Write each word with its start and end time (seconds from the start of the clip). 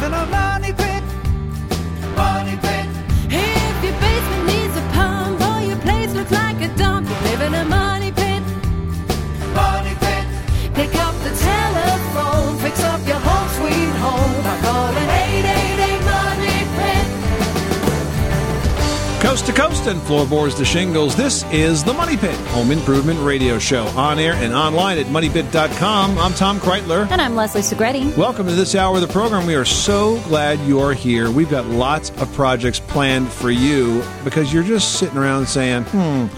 live 0.00 0.12
in 0.12 0.14
a. 0.14 0.30
Money 0.30 0.79
Coast 19.60 19.88
and 19.88 20.00
floorboards 20.04 20.54
to 20.54 20.64
shingles, 20.64 21.14
this 21.14 21.44
is 21.52 21.84
the 21.84 21.92
Money 21.92 22.16
Pit 22.16 22.34
Home 22.48 22.70
Improvement 22.70 23.20
Radio 23.20 23.58
Show. 23.58 23.84
On 23.88 24.18
air 24.18 24.32
and 24.32 24.54
online 24.54 24.96
at 24.96 25.04
moneypit.com. 25.04 26.16
I'm 26.16 26.32
Tom 26.32 26.58
Kraeutler. 26.58 27.10
And 27.10 27.20
I'm 27.20 27.34
Leslie 27.34 27.60
Segrete. 27.60 28.16
Welcome 28.16 28.46
to 28.46 28.54
this 28.54 28.74
hour 28.74 28.94
of 28.94 29.02
the 29.02 29.08
program. 29.08 29.46
We 29.46 29.54
are 29.56 29.66
so 29.66 30.18
glad 30.22 30.58
you're 30.60 30.94
here. 30.94 31.30
We've 31.30 31.50
got 31.50 31.66
lots 31.66 32.08
of 32.08 32.32
projects 32.32 32.80
planned 32.80 33.30
for 33.30 33.50
you 33.50 34.02
because 34.24 34.50
you're 34.50 34.62
just 34.62 34.98
sitting 34.98 35.18
around 35.18 35.46
saying, 35.46 35.82
hmm, 35.82 36.28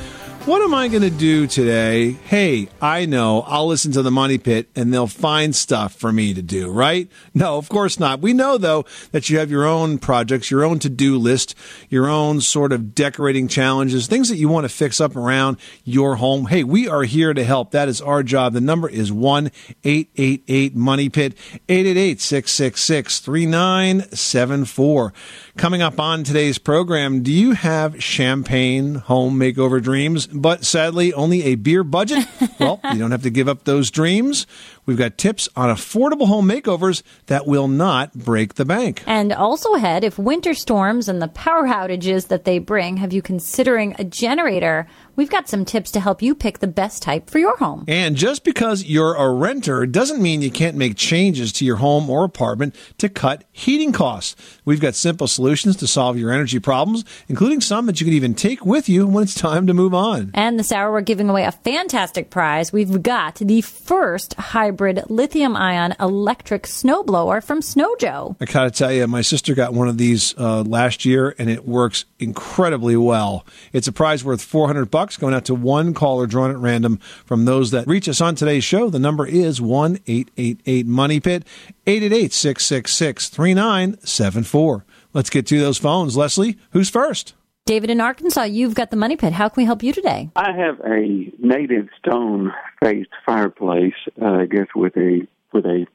what 0.47 0.61
am 0.61 0.75
I 0.75 0.89
going 0.89 1.03
to 1.03 1.11
do 1.11 1.47
today? 1.47 2.11
Hey, 2.11 2.69
I 2.81 3.07
know. 3.07 3.43
I'll 3.43 3.69
listen 3.69 3.93
to 3.93 4.03
the 4.03 4.11
Money 4.11 4.39
Pit 4.39 4.69
and 4.75 4.93
they'll 4.93 5.07
find 5.07 5.55
stuff 5.55 5.95
for 5.95 6.11
me 6.11 6.35
to 6.35 6.43
do, 6.43 6.69
right? 6.69 7.09
No, 7.33 7.59
of 7.59 7.69
course 7.69 8.01
not. 8.01 8.21
We 8.21 8.33
know, 8.33 8.59
though, 8.59 8.85
that 9.13 9.31
you 9.31 9.39
have 9.39 9.53
your 9.53 9.67
own 9.67 9.99
projects, 9.99 10.51
your 10.51 10.65
own 10.65 10.81
to 10.81 10.89
do 10.89 11.17
list, 11.17 11.55
your 11.89 12.09
own 12.09 12.41
sort 12.41 12.73
of 12.73 12.93
decorating 12.93 13.47
challenges, 13.47 14.09
things 14.09 14.31
that 14.31 14.37
you 14.37 14.49
want 14.49 14.65
to 14.65 14.69
fix 14.69 15.01
up 15.01 15.15
around 15.15 15.59
your 15.85 16.17
home. 16.17 16.47
Hey, 16.47 16.65
we 16.65 16.89
are 16.89 17.05
here 17.05 17.33
to 17.33 17.45
help. 17.45 17.71
That 17.71 17.89
is 17.89 18.01
our 18.01 18.25
job. 18.25 18.53
The 18.53 18.61
number 18.61 18.89
is 18.89 19.13
1 19.13 19.53
888 19.85 20.75
Money 20.75 21.09
Pit, 21.09 21.35
888 21.69 22.21
666 22.21 23.21
3974. 23.21 25.13
Coming 25.59 25.83
up 25.83 26.01
on 26.01 26.25
today's 26.25 26.57
program, 26.57 27.23
do 27.23 27.31
you 27.31 27.53
have 27.53 28.03
champagne 28.03 28.95
home 28.95 29.39
makeover 29.39 29.83
dreams, 29.83 30.27
but 30.27 30.65
sadly 30.65 31.13
only 31.13 31.45
a 31.45 31.57
beer 31.57 31.85
budget? 31.85 32.27
well, 32.59 32.81
you 32.91 32.99
don't 32.99 33.11
have 33.11 33.25
to 33.25 33.31
give 33.31 33.49
up 33.49 33.65
those 33.65 33.91
dreams. 33.91 34.47
We've 34.85 34.99
got 34.99 35.17
tips 35.17 35.49
on 35.55 35.69
affordable 35.69 36.27
home 36.27 36.49
makeovers 36.49 37.05
that 37.27 37.47
will 37.47 37.69
not 37.69 38.13
break 38.15 38.55
the 38.55 38.65
bank. 38.65 39.05
And 39.07 39.33
also 39.33 39.75
ahead, 39.75 40.03
if 40.03 40.19
winter 40.19 40.55
storms 40.55 41.09
and 41.09 41.23
the 41.23 41.29
power 41.29 41.69
outages 41.69 42.27
that 42.29 42.45
they 42.45 42.59
bring 42.59 42.97
have 42.97 43.13
you 43.13 43.23
considering 43.23 43.95
a 44.01 44.05
generator, 44.05 44.89
we've 45.15 45.31
got 45.31 45.49
some 45.49 45.65
tips 45.65 45.93
to 45.93 46.01
help 46.01 46.21
you 46.21 46.35
pick 46.35 46.59
the 46.59 46.67
best 46.67 47.01
type 47.01 47.31
for 47.31 47.39
your 47.39 47.57
home. 47.59 47.85
And 47.87 48.17
just 48.17 48.43
because 48.43 48.83
you're 48.83 49.15
a 49.15 49.33
renter 49.33 49.87
doesn't 49.87 50.21
mean 50.21 50.43
you 50.43 50.51
can't 50.51 50.77
make 50.77 50.97
changes 50.97 51.53
to 51.55 51.65
your 51.65 51.77
home 51.77 52.11
or 52.11 52.25
apartment 52.25 52.75
to 52.99 53.09
cut 53.09 53.45
heating 53.53 53.93
costs. 53.93 54.35
We've 54.65 54.81
got 54.81 54.97
simple 54.97 55.29
solutions 55.29 55.77
to 55.77 55.87
solve 55.87 56.19
your 56.19 56.33
energy 56.33 56.59
problems, 56.59 57.05
including 57.29 57.61
some 57.61 57.87
that 57.87 58.01
you 58.01 58.05
can 58.05 58.15
even 58.15 58.35
take 58.35 58.67
with 58.67 58.89
you 58.89 59.07
when 59.07 59.23
it's 59.23 59.35
time 59.35 59.69
to 59.69 59.75
move 59.75 59.95
on. 59.95 60.33
And 60.35 60.59
this 60.59 60.73
hour, 60.73 60.91
we're 60.91 61.03
giving 61.03 61.29
away 61.29 61.45
a 61.45 61.53
fantastic 61.53 62.31
prize. 62.31 62.73
We've 62.73 63.01
got 63.01 63.37
the 63.37 63.61
first 63.61 64.35
hybrid 64.35 64.72
lithium 65.09 65.57
ion 65.57 65.95
electric 66.01 66.65
snowblower 66.65 67.43
from 67.43 67.63
Snow 67.63 67.95
Joe. 67.97 68.37
I 68.41 68.45
gotta 68.47 68.71
tell 68.71 68.93
you, 68.93 69.07
my 69.07 69.23
sister 69.23 69.55
got 69.55 69.75
one 69.75 69.89
of 69.89 69.99
these 69.99 70.35
uh, 70.39 70.63
last 70.63 71.05
year, 71.05 71.35
and 71.39 71.49
it 71.49 71.67
works 71.67 72.05
incredibly 72.19 72.97
well. 72.97 73.47
It's 73.73 73.89
a 73.89 73.93
prize 73.93 74.25
worth 74.25 74.43
400 74.43 74.91
bucks, 74.91 75.17
going 75.17 75.35
out 75.35 75.45
to 75.47 75.55
one 75.55 75.95
caller 75.95 76.27
drawn 76.27 76.51
at 76.51 76.59
random 76.59 76.99
from 77.25 77.45
those 77.45 77.71
that 77.73 77.87
reach 77.87 78.09
us 78.09 78.21
on 78.21 78.35
today's 78.35 78.65
show. 78.65 78.91
The 78.91 78.99
number 78.99 79.27
is 79.27 79.61
one 79.61 79.99
eight 80.07 80.31
eight 80.37 80.61
eight 80.67 80.87
Money 80.87 81.21
Pit, 81.21 81.45
888 81.87 82.33
666 82.33 83.29
3974. 83.29 84.85
Let's 85.13 85.31
get 85.31 85.47
to 85.49 85.61
those 85.61 85.79
phones. 85.79 86.17
Leslie, 86.17 86.57
who's 86.71 86.89
first? 86.89 87.35
David 87.65 87.91
in 87.91 88.01
Arkansas, 88.01 88.43
you've 88.45 88.75
got 88.75 88.91
the 88.91 88.97
money 88.97 89.17
pit. 89.17 89.33
How 89.33 89.49
can 89.49 89.63
we 89.63 89.65
help 89.65 89.85
you 89.85 89.93
today? 89.93 90.31
I 90.35 90.51
have 90.53 90.81
a 90.81 91.33
native 91.39 91.89
stone 91.99 92.53
faced 92.83 93.11
fireplace, 93.25 93.95
uh, 94.21 94.27
I 94.27 94.47
guess 94.47 94.67
with 94.75 94.97
a 94.97 95.27
with 95.53 95.65
a 95.67 95.87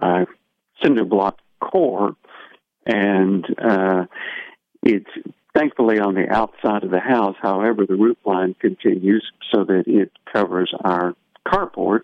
uh, 0.00 0.26
cinder 0.80 1.04
block 1.04 1.38
core, 1.60 2.14
and 2.86 3.44
uh, 3.58 4.04
it's 4.84 5.10
thankfully 5.56 5.98
on 5.98 6.14
the 6.14 6.30
outside 6.30 6.84
of 6.84 6.92
the 6.92 7.00
house. 7.00 7.36
However, 7.42 7.84
the 7.84 7.96
roof 7.96 8.18
line 8.24 8.54
continues 8.60 9.28
so 9.52 9.64
that 9.64 9.84
it 9.88 10.12
covers 10.32 10.72
our 10.84 11.16
carport, 11.46 12.02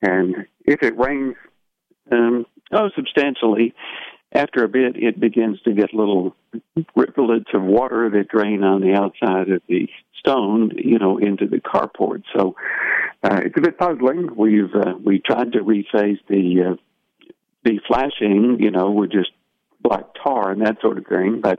and 0.00 0.46
if 0.64 0.84
it 0.84 0.96
rains, 0.96 1.34
um, 2.12 2.46
oh, 2.70 2.90
substantially. 2.94 3.74
After 4.32 4.62
a 4.62 4.68
bit, 4.68 4.96
it 4.96 5.18
begins 5.18 5.60
to 5.62 5.72
get 5.72 5.94
little 5.94 6.36
rivulets 6.94 7.50
of 7.54 7.62
water 7.62 8.10
that 8.10 8.28
drain 8.28 8.62
on 8.62 8.82
the 8.82 8.92
outside 8.92 9.48
of 9.50 9.62
the 9.68 9.88
stone, 10.18 10.72
you 10.76 10.98
know, 10.98 11.18
into 11.18 11.46
the 11.46 11.58
carport. 11.58 12.22
So 12.36 12.54
uh, 13.22 13.40
it's 13.44 13.56
a 13.56 13.60
bit 13.62 13.78
puzzling. 13.78 14.36
We've 14.36 14.74
uh, 14.74 14.94
we 15.02 15.20
tried 15.20 15.52
to 15.52 15.60
reface 15.60 16.18
the 16.28 16.72
uh, 16.72 16.76
the 17.64 17.80
flashing, 17.86 18.58
you 18.60 18.70
know, 18.70 18.90
we're 18.90 19.06
just 19.06 19.30
black 19.80 20.04
tar 20.22 20.50
and 20.50 20.62
that 20.62 20.80
sort 20.80 20.98
of 20.98 21.06
thing, 21.06 21.40
but 21.40 21.58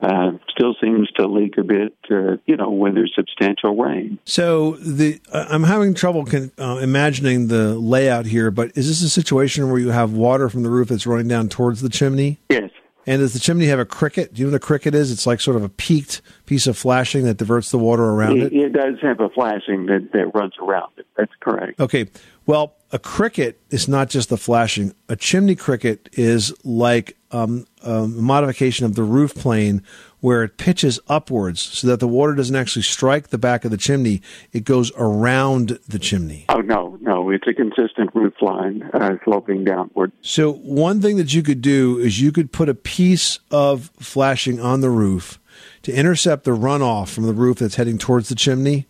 uh, 0.00 0.32
still 0.48 0.74
seems 0.82 1.10
to 1.12 1.26
leak 1.26 1.58
a 1.58 1.62
bit, 1.62 1.94
uh, 2.10 2.36
you 2.46 2.56
know, 2.56 2.70
when 2.70 2.94
there's 2.94 3.12
substantial 3.14 3.76
rain. 3.76 4.18
So 4.24 4.72
the 4.76 5.20
uh, 5.32 5.46
I'm 5.48 5.64
having 5.64 5.94
trouble 5.94 6.24
con- 6.24 6.52
uh, 6.58 6.78
imagining 6.82 7.48
the 7.48 7.74
layout 7.78 8.26
here, 8.26 8.50
but 8.50 8.72
is 8.76 8.88
this 8.88 9.02
a 9.02 9.10
situation 9.10 9.70
where 9.70 9.78
you 9.78 9.90
have 9.90 10.12
water 10.12 10.48
from 10.48 10.62
the 10.62 10.70
roof 10.70 10.88
that's 10.88 11.06
running 11.06 11.28
down 11.28 11.48
towards 11.48 11.82
the 11.82 11.90
chimney? 11.90 12.38
Yes. 12.48 12.70
And 13.06 13.20
does 13.20 13.32
the 13.32 13.40
chimney 13.40 13.66
have 13.66 13.78
a 13.78 13.84
cricket? 13.84 14.34
Do 14.34 14.40
you 14.40 14.46
know 14.46 14.52
what 14.52 14.56
a 14.56 14.60
cricket 14.60 14.94
is? 14.94 15.10
It's 15.10 15.26
like 15.26 15.40
sort 15.40 15.56
of 15.56 15.64
a 15.64 15.68
peaked 15.68 16.22
piece 16.46 16.66
of 16.66 16.76
flashing 16.76 17.24
that 17.24 17.38
diverts 17.38 17.70
the 17.70 17.78
water 17.78 18.04
around 18.04 18.38
it. 18.38 18.52
It, 18.52 18.56
it 18.56 18.72
does 18.72 18.96
have 19.02 19.20
a 19.20 19.28
flashing 19.30 19.86
that, 19.86 20.10
that 20.12 20.30
runs 20.34 20.52
around 20.62 20.92
it. 20.98 21.06
That's 21.16 21.32
correct. 21.40 21.80
Okay. 21.80 22.08
Well, 22.46 22.74
a 22.92 22.98
cricket 22.98 23.60
is 23.70 23.88
not 23.88 24.10
just 24.10 24.28
the 24.28 24.36
flashing. 24.36 24.94
A 25.08 25.16
chimney 25.16 25.54
cricket 25.54 26.08
is 26.12 26.52
like 26.64 27.16
um, 27.30 27.66
a 27.82 28.06
modification 28.06 28.84
of 28.84 28.94
the 28.94 29.04
roof 29.04 29.34
plane 29.34 29.82
where 30.18 30.42
it 30.42 30.56
pitches 30.56 30.98
upwards 31.08 31.62
so 31.62 31.86
that 31.86 32.00
the 32.00 32.08
water 32.08 32.34
doesn't 32.34 32.56
actually 32.56 32.82
strike 32.82 33.28
the 33.28 33.38
back 33.38 33.64
of 33.64 33.70
the 33.70 33.76
chimney. 33.76 34.20
It 34.52 34.64
goes 34.64 34.92
around 34.96 35.78
the 35.88 35.98
chimney. 35.98 36.46
Oh, 36.48 36.60
no, 36.60 36.98
no. 37.00 37.30
It's 37.30 37.46
a 37.46 37.54
consistent 37.54 38.14
roof 38.14 38.34
line 38.42 38.82
uh, 38.92 39.16
sloping 39.24 39.64
downward. 39.64 40.12
So, 40.20 40.52
one 40.52 41.00
thing 41.00 41.16
that 41.16 41.32
you 41.32 41.42
could 41.42 41.62
do 41.62 41.98
is 41.98 42.20
you 42.20 42.32
could 42.32 42.52
put 42.52 42.68
a 42.68 42.74
piece 42.74 43.38
of 43.50 43.90
flashing 44.00 44.60
on 44.60 44.80
the 44.80 44.90
roof 44.90 45.38
to 45.82 45.92
intercept 45.92 46.44
the 46.44 46.50
runoff 46.50 47.08
from 47.08 47.24
the 47.24 47.34
roof 47.34 47.58
that's 47.58 47.76
heading 47.76 47.98
towards 47.98 48.28
the 48.28 48.34
chimney 48.34 48.86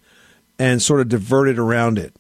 and 0.59 0.83
sort 0.83 1.01
of 1.01 1.09
divert 1.09 1.49
it 1.49 1.59
around 1.59 1.99
it. 1.99 2.15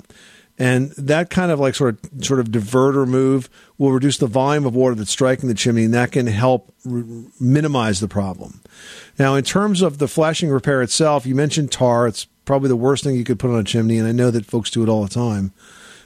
And 0.60 0.90
that 0.90 1.30
kind 1.30 1.50
of 1.50 1.58
like 1.58 1.74
sort 1.74 1.96
of 2.04 2.24
sort 2.24 2.38
of 2.38 2.48
diverter 2.48 3.08
move 3.08 3.48
will 3.78 3.92
reduce 3.92 4.18
the 4.18 4.26
volume 4.26 4.66
of 4.66 4.74
water 4.74 4.94
that's 4.94 5.10
striking 5.10 5.48
the 5.48 5.54
chimney, 5.54 5.84
and 5.84 5.94
that 5.94 6.12
can 6.12 6.26
help 6.26 6.74
minimize 6.84 8.00
the 8.00 8.08
problem. 8.08 8.60
Now, 9.18 9.36
in 9.36 9.42
terms 9.42 9.80
of 9.80 9.96
the 9.96 10.06
flashing 10.06 10.50
repair 10.50 10.82
itself, 10.82 11.24
you 11.24 11.34
mentioned 11.34 11.72
tar. 11.72 12.06
It's 12.06 12.26
probably 12.44 12.68
the 12.68 12.76
worst 12.76 13.04
thing 13.04 13.16
you 13.16 13.24
could 13.24 13.38
put 13.38 13.50
on 13.50 13.58
a 13.58 13.64
chimney, 13.64 13.96
and 13.96 14.06
I 14.06 14.12
know 14.12 14.30
that 14.30 14.44
folks 14.44 14.70
do 14.70 14.82
it 14.82 14.88
all 14.90 15.02
the 15.02 15.08
time. 15.08 15.52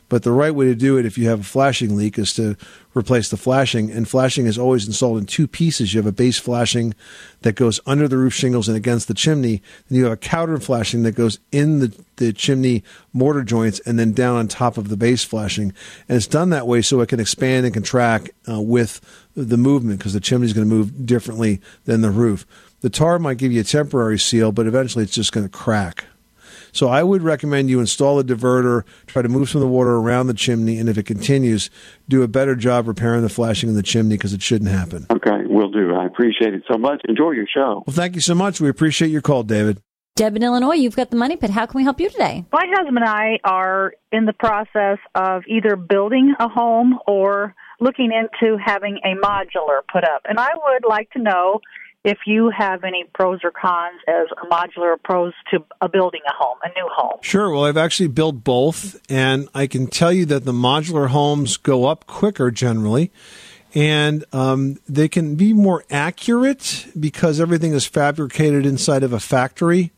But 0.09 0.22
the 0.22 0.32
right 0.32 0.54
way 0.54 0.66
to 0.66 0.75
do 0.75 0.97
it 0.98 1.06
if 1.06 1.16
you 1.16 1.28
have 1.28 1.41
a 1.41 1.44
flashing 1.44 1.97
leak 1.97 2.19
is 2.19 2.34
to 2.34 2.56
replace 2.97 3.28
the 3.28 3.37
flashing. 3.37 3.91
And 3.91 4.09
flashing 4.09 4.47
is 4.47 4.59
always 4.59 4.87
installed 4.87 5.19
in 5.19 5.26
two 5.26 5.47
pieces. 5.47 5.92
You 5.92 5.98
have 5.98 6.06
a 6.06 6.12
base 6.12 6.38
flashing 6.38 6.94
that 7.42 7.54
goes 7.54 7.81
under 7.87 8.06
the 8.06 8.19
roof 8.19 8.34
shingles 8.34 8.69
and 8.69 8.76
against 8.76 9.09
the 9.09 9.14
chimney. 9.14 9.62
Then 9.88 9.98
you 9.98 10.04
have 10.04 10.12
a 10.12 10.19
counter 10.19 10.59
flashing 10.59 11.03
that 11.03 11.12
goes 11.12 11.38
in 11.53 11.81
the, 11.81 12.04
the 12.16 12.32
chimney 12.32 12.84
mortar 13.12 13.43
joints 13.43 13.81
and 13.81 13.98
then 13.98 14.12
down 14.12 14.37
on 14.37 14.48
top 14.48 14.76
of 14.76 14.88
the 14.88 14.97
base 14.97 15.25
flashing. 15.25 15.72
And 16.08 16.17
it's 16.17 16.26
done 16.26 16.50
that 16.50 16.67
way 16.67 16.82
so 16.82 17.00
it 17.00 17.08
can 17.08 17.20
expand 17.20 17.67
and 17.67 17.75
contract 17.75 18.31
uh, 18.49 18.61
with 18.61 19.00
the 19.34 19.56
movement 19.56 19.99
because 19.99 20.12
the 20.12 20.20
chimney 20.20 20.46
is 20.46 20.52
going 20.52 20.69
to 20.69 20.75
move 20.75 21.06
differently 21.06 21.61
than 21.84 22.02
the 22.02 22.11
roof. 22.11 22.46
The 22.81 22.90
tar 22.90 23.19
might 23.19 23.38
give 23.38 23.50
you 23.50 23.62
a 23.62 23.64
temporary 23.64 24.19
seal, 24.19 24.52
but 24.52 24.67
eventually 24.67 25.05
it's 25.05 25.14
just 25.14 25.32
going 25.32 25.46
to 25.46 25.50
crack. 25.50 26.05
So 26.75 26.88
I 26.88 27.05
would 27.05 27.23
recommend 27.23 27.71
you 27.71 27.79
install 27.79 28.19
a 28.19 28.25
diverter, 28.25 28.82
try 29.06 29.23
to 29.23 29.29
move 29.29 29.49
some 29.49 29.62
of 29.62 29.67
the 29.67 29.73
water 29.73 29.97
around 29.97 30.26
the 30.26 30.35
chimney, 30.35 30.79
and 30.79 30.88
if 30.88 30.99
it 30.99 31.06
continues, 31.06 31.71
do 32.09 32.23
a 32.23 32.29
better 32.29 32.56
job 32.56 32.88
repairing 32.88 33.23
the 33.23 33.29
flashing 33.29 33.69
in 33.69 33.76
the 33.76 33.82
chimney 33.82 34.17
because 34.17 34.32
it 34.32 34.43
shouldn't 34.43 34.71
happen. 34.71 35.06
Okay, 35.09 35.47
will 35.47 35.71
do. 35.71 35.94
I 35.94 36.05
appreciate 36.05 36.53
it 36.53 36.65
so 36.71 36.76
much. 36.76 37.00
Enjoy 37.09 37.31
your 37.31 37.47
show. 37.47 37.85
Well, 37.87 37.94
thank 37.94 38.17
you 38.17 38.21
so 38.21 38.35
much. 38.35 38.61
We 38.61 38.69
appreciate 38.69 39.12
your 39.12 39.23
call, 39.23 39.44
David. 39.44 39.81
Deb 40.17 40.37
in 40.37 40.43
Illinois, 40.43 40.75
you've 40.75 40.97
got 40.97 41.11
the 41.11 41.17
money 41.17 41.37
pit. 41.37 41.50
How 41.50 41.67
can 41.67 41.79
we 41.79 41.85
help 41.85 42.00
you 42.00 42.09
today? 42.09 42.44
My 42.53 42.67
husband 42.69 42.99
and 42.99 43.06
I 43.06 43.38
are 43.44 43.94
in 44.12 44.27
the 44.27 44.32
process 44.32 44.99
of 45.15 45.43
either 45.49 45.77
building 45.77 46.35
a 46.38 46.49
home 46.49 46.99
or 47.06 47.55
looking 47.81 48.11
into 48.12 48.56
having 48.65 48.99
a 49.05 49.15
modular 49.25 49.81
put 49.93 50.05
up. 50.05 50.23
And 50.25 50.38
I 50.38 50.50
would 50.55 50.88
like 50.88 51.11
to 51.12 51.19
know 51.20 51.61
if 52.05 52.19
you 52.27 52.51
have 52.51 52.85
any 52.85 53.05
pros 53.15 53.41
or 53.43 53.51
cons 53.51 53.99
as 54.06 54.27
a 54.43 54.47
modular 54.47 54.93
approach 54.93 55.35
to 55.51 55.65
a 55.81 55.89
building 55.89 56.21
a 56.29 56.33
home, 56.35 56.59
a 56.62 56.69
new 56.69 56.87
home. 56.93 57.19
Sure. 57.23 57.51
Well, 57.51 57.65
I've 57.65 57.79
actually 57.79 58.09
built 58.09 58.45
both, 58.45 59.01
and 59.11 59.49
I 59.55 59.67
can 59.67 59.87
tell 59.87 60.12
you 60.12 60.27
that 60.27 60.45
the 60.45 60.53
modular 60.53 61.09
homes 61.09 61.56
go 61.56 61.87
up 61.87 62.06
quicker 62.06 62.51
generally. 62.51 63.11
and 63.75 64.25
um, 64.33 64.79
they 64.89 65.09
can 65.09 65.35
be 65.35 65.53
more 65.53 65.85
accurate 65.91 66.87
because 66.99 67.41
everything 67.41 67.73
is 67.73 67.85
fabricated 67.85 68.65
inside 68.65 69.03
of 69.03 69.12
a 69.12 69.21
factory. 69.21 69.91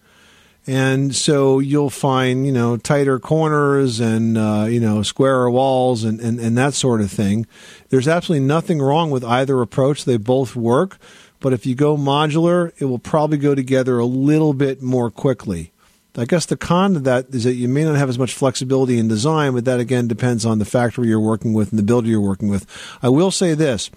And 0.68 1.14
so 1.14 1.60
you'll 1.60 1.90
find, 1.90 2.44
you 2.44 2.52
know, 2.52 2.76
tighter 2.76 3.20
corners 3.20 4.00
and, 4.00 4.36
uh, 4.36 4.66
you 4.68 4.80
know, 4.80 5.02
squarer 5.02 5.48
walls 5.48 6.02
and, 6.02 6.18
and, 6.20 6.40
and 6.40 6.58
that 6.58 6.74
sort 6.74 7.00
of 7.00 7.10
thing. 7.10 7.46
There's 7.90 8.08
absolutely 8.08 8.46
nothing 8.46 8.80
wrong 8.80 9.10
with 9.10 9.22
either 9.22 9.60
approach. 9.62 10.04
They 10.04 10.16
both 10.16 10.56
work. 10.56 10.98
But 11.40 11.52
if 11.52 11.66
you 11.66 11.74
go 11.74 11.96
modular, 11.96 12.72
it 12.78 12.86
will 12.86 12.98
probably 12.98 13.38
go 13.38 13.54
together 13.54 13.98
a 13.98 14.06
little 14.06 14.54
bit 14.54 14.82
more 14.82 15.10
quickly. 15.10 15.72
I 16.18 16.24
guess 16.24 16.46
the 16.46 16.56
con 16.56 16.94
to 16.94 17.00
that 17.00 17.26
is 17.30 17.44
that 17.44 17.54
you 17.54 17.68
may 17.68 17.84
not 17.84 17.96
have 17.96 18.08
as 18.08 18.18
much 18.18 18.32
flexibility 18.32 18.98
in 18.98 19.08
design, 19.08 19.52
but 19.52 19.66
that 19.66 19.80
again 19.80 20.08
depends 20.08 20.46
on 20.46 20.58
the 20.58 20.64
factory 20.64 21.08
you're 21.08 21.20
working 21.20 21.52
with 21.52 21.70
and 21.70 21.78
the 21.78 21.82
builder 21.82 22.08
you're 22.08 22.20
working 22.20 22.48
with. 22.48 22.66
I 23.02 23.10
will 23.10 23.30
say 23.30 23.54
this. 23.54 23.90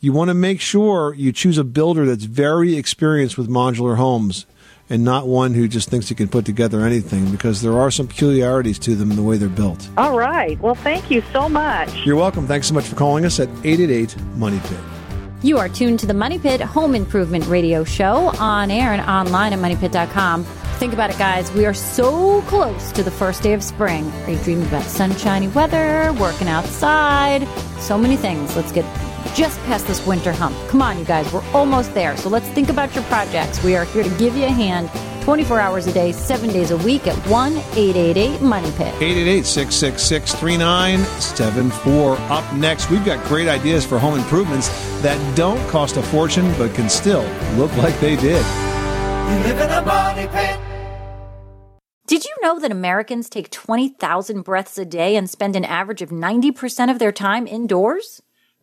You 0.00 0.12
want 0.12 0.28
to 0.28 0.34
make 0.34 0.60
sure 0.60 1.12
you 1.14 1.32
choose 1.32 1.58
a 1.58 1.64
builder 1.64 2.06
that's 2.06 2.24
very 2.24 2.76
experienced 2.76 3.36
with 3.36 3.48
modular 3.48 3.96
homes 3.96 4.46
and 4.88 5.04
not 5.04 5.26
one 5.26 5.54
who 5.54 5.68
just 5.68 5.90
thinks 5.90 6.08
he 6.08 6.14
can 6.14 6.28
put 6.28 6.44
together 6.44 6.82
anything 6.82 7.30
because 7.30 7.60
there 7.60 7.78
are 7.78 7.90
some 7.90 8.06
peculiarities 8.06 8.78
to 8.78 8.94
them 8.94 9.10
in 9.10 9.16
the 9.16 9.22
way 9.22 9.36
they're 9.36 9.48
built. 9.48 9.88
All 9.98 10.16
right. 10.16 10.58
Well, 10.60 10.76
thank 10.76 11.10
you 11.10 11.22
so 11.32 11.48
much. 11.48 11.94
You're 12.06 12.16
welcome. 12.16 12.46
Thanks 12.46 12.68
so 12.68 12.74
much 12.74 12.86
for 12.86 12.96
calling 12.96 13.24
us 13.24 13.40
at 13.40 13.48
888 13.64 14.16
Money 14.36 14.60
Pit. 14.60 14.78
You 15.40 15.58
are 15.58 15.68
tuned 15.68 16.00
to 16.00 16.06
the 16.06 16.14
Money 16.14 16.36
Pit 16.36 16.60
Home 16.60 16.96
Improvement 16.96 17.46
Radio 17.46 17.84
Show 17.84 18.32
on 18.40 18.72
air 18.72 18.92
and 18.92 19.00
online 19.02 19.52
at 19.52 19.60
moneypit.com. 19.60 20.42
Think 20.42 20.92
about 20.92 21.10
it, 21.10 21.18
guys. 21.18 21.52
We 21.52 21.64
are 21.64 21.74
so 21.74 22.42
close 22.42 22.90
to 22.92 23.04
the 23.04 23.10
first 23.12 23.44
day 23.44 23.52
of 23.52 23.62
spring. 23.62 24.10
Are 24.24 24.30
you 24.32 24.38
dreaming 24.38 24.66
about 24.66 24.82
sunshiny 24.82 25.46
weather, 25.48 26.12
working 26.14 26.48
outside? 26.48 27.46
So 27.78 27.96
many 27.96 28.16
things. 28.16 28.56
Let's 28.56 28.72
get 28.72 28.84
just 29.36 29.60
past 29.60 29.86
this 29.86 30.04
winter 30.04 30.32
hump. 30.32 30.56
Come 30.68 30.82
on, 30.82 30.98
you 30.98 31.04
guys. 31.04 31.32
We're 31.32 31.48
almost 31.52 31.94
there. 31.94 32.16
So 32.16 32.28
let's 32.28 32.48
think 32.48 32.68
about 32.68 32.92
your 32.96 33.04
projects. 33.04 33.62
We 33.62 33.76
are 33.76 33.84
here 33.84 34.02
to 34.02 34.10
give 34.18 34.36
you 34.36 34.44
a 34.44 34.50
hand 34.50 34.90
24 35.28 35.60
hours 35.60 35.86
a 35.86 35.92
day, 35.92 36.10
seven 36.10 36.48
days 36.48 36.70
a 36.70 36.76
week 36.78 37.06
at 37.06 37.14
1 37.28 37.52
888 37.52 38.40
Money 38.40 38.70
Pit. 38.70 38.94
888 38.94 39.44
666 39.44 40.34
3974. 40.36 42.16
Up 42.32 42.54
next, 42.54 42.88
we've 42.88 43.04
got 43.04 43.22
great 43.26 43.46
ideas 43.46 43.84
for 43.84 43.98
home 43.98 44.18
improvements 44.18 44.68
that 45.02 45.18
don't 45.36 45.60
cost 45.68 45.98
a 45.98 46.02
fortune 46.02 46.50
but 46.56 46.74
can 46.74 46.88
still 46.88 47.28
look 47.58 47.70
like 47.76 48.00
they 48.00 48.16
did. 48.16 48.42
You 49.28 49.36
live 49.44 49.60
in 49.60 49.70
a 49.70 49.82
money 49.82 50.28
pit. 50.28 50.58
Did 52.06 52.24
you 52.24 52.34
know 52.40 52.58
that 52.60 52.72
Americans 52.72 53.28
take 53.28 53.50
20,000 53.50 54.40
breaths 54.40 54.78
a 54.78 54.86
day 54.86 55.14
and 55.14 55.28
spend 55.28 55.56
an 55.56 55.64
average 55.66 56.00
of 56.00 56.08
90% 56.08 56.90
of 56.90 56.98
their 56.98 57.12
time 57.12 57.46
indoors? 57.46 58.22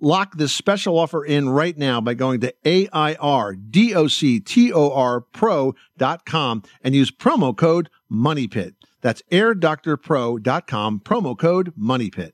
Lock 0.00 0.36
this 0.36 0.52
special 0.52 0.98
offer 0.98 1.24
in 1.24 1.48
right 1.48 1.76
now 1.76 2.00
by 2.00 2.14
going 2.14 2.40
to 2.40 2.54
AIRDOCTOR 2.64 3.56
pro.com 5.32 6.62
and 6.82 6.94
use 6.94 7.10
promo 7.10 7.56
code 7.56 7.90
MONEYPIT. 8.10 8.74
That's 9.00 9.22
airdoctorpro.com, 9.30 11.00
promo 11.00 11.38
code 11.38 11.72
MONEYPIT. 11.76 12.32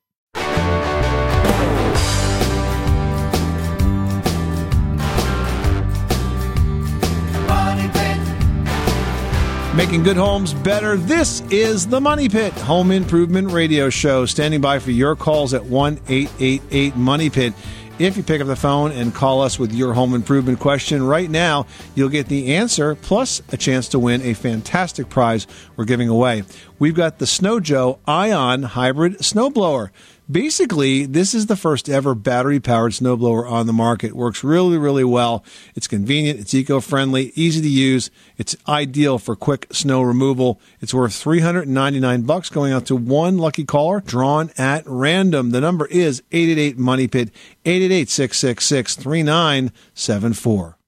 Making 9.90 10.04
good 10.04 10.16
homes 10.18 10.54
better. 10.54 10.96
This 10.96 11.40
is 11.50 11.84
the 11.84 12.00
Money 12.00 12.28
Pit 12.28 12.52
Home 12.52 12.92
Improvement 12.92 13.50
Radio 13.50 13.90
Show. 13.90 14.24
Standing 14.24 14.60
by 14.60 14.78
for 14.78 14.92
your 14.92 15.16
calls 15.16 15.52
at 15.52 15.64
1 15.64 15.98
888 16.06 16.94
Money 16.94 17.28
Pit. 17.28 17.54
If 17.98 18.16
you 18.16 18.22
pick 18.22 18.40
up 18.40 18.46
the 18.46 18.54
phone 18.54 18.92
and 18.92 19.12
call 19.12 19.42
us 19.42 19.58
with 19.58 19.74
your 19.74 19.92
home 19.92 20.14
improvement 20.14 20.60
question 20.60 21.02
right 21.02 21.28
now, 21.28 21.66
you'll 21.96 22.08
get 22.08 22.28
the 22.28 22.54
answer 22.54 22.94
plus 22.94 23.42
a 23.50 23.56
chance 23.56 23.88
to 23.88 23.98
win 23.98 24.22
a 24.22 24.32
fantastic 24.32 25.08
prize 25.08 25.48
we're 25.74 25.86
giving 25.86 26.08
away. 26.08 26.44
We've 26.78 26.94
got 26.94 27.18
the 27.18 27.26
Snow 27.26 27.58
Joe 27.58 27.98
Ion 28.06 28.62
Hybrid 28.62 29.18
Snowblower. 29.18 29.90
Basically, 30.30 31.06
this 31.06 31.34
is 31.34 31.46
the 31.46 31.56
first 31.56 31.88
ever 31.88 32.14
battery 32.14 32.60
powered 32.60 32.92
snowblower 32.92 33.50
on 33.50 33.66
the 33.66 33.72
market. 33.72 34.14
Works 34.14 34.44
really, 34.44 34.78
really 34.78 35.02
well. 35.02 35.42
It's 35.74 35.88
convenient, 35.88 36.38
it's 36.38 36.54
eco 36.54 36.78
friendly, 36.80 37.32
easy 37.34 37.60
to 37.62 37.68
use. 37.68 38.10
It's 38.36 38.54
ideal 38.68 39.18
for 39.18 39.34
quick 39.34 39.66
snow 39.72 40.02
removal. 40.02 40.60
It's 40.80 40.94
worth 40.94 41.14
399 41.14 42.22
bucks 42.22 42.48
going 42.48 42.72
out 42.72 42.86
to 42.86 42.96
one 42.96 43.38
lucky 43.38 43.64
caller 43.64 44.00
drawn 44.00 44.50
at 44.56 44.84
random. 44.86 45.50
The 45.50 45.60
number 45.60 45.86
is 45.86 46.22
888 46.30 46.78
Money 46.78 47.08
Pit, 47.08 47.30
888 47.64 48.08
666 48.08 48.96
3974. 48.96 50.78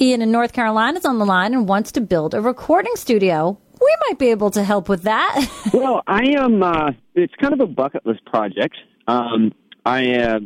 Ian 0.00 0.22
in 0.22 0.30
North 0.30 0.54
Carolina 0.54 0.98
is 0.98 1.04
on 1.04 1.18
the 1.18 1.26
line 1.26 1.52
and 1.52 1.68
wants 1.68 1.92
to 1.92 2.00
build 2.00 2.32
a 2.32 2.40
recording 2.40 2.92
studio. 2.94 3.58
We 3.80 3.96
might 4.08 4.18
be 4.18 4.28
able 4.28 4.50
to 4.50 4.62
help 4.62 4.88
with 4.88 5.02
that. 5.02 5.48
Well, 5.72 6.02
I 6.06 6.24
am. 6.36 6.62
Uh, 6.62 6.92
it's 7.14 7.34
kind 7.40 7.54
of 7.54 7.60
a 7.60 7.66
bucket 7.66 8.04
list 8.04 8.24
project. 8.24 8.76
Um, 9.06 9.52
I 9.84 10.14
uh, 10.14 10.40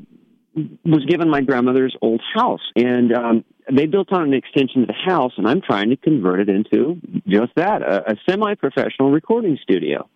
was 0.85 1.05
given 1.07 1.29
my 1.29 1.41
grandmother's 1.41 1.97
old 2.03 2.21
house, 2.35 2.61
and 2.77 3.13
um, 3.13 3.45
they 3.73 3.87
built 3.87 4.13
on 4.13 4.23
an 4.23 4.35
extension 4.35 4.83
of 4.83 4.89
the 4.89 4.95
house, 4.95 5.33
and 5.37 5.49
I'm 5.49 5.61
trying 5.61 5.91
to 5.91 5.97
convert 5.97 6.41
it 6.41 6.49
into 6.49 7.01
just 7.27 7.53
that 7.57 7.83
a, 7.83 8.13
a 8.13 8.15
semi-professional 8.29 9.11
recording 9.11 9.59
studio. 9.63 10.09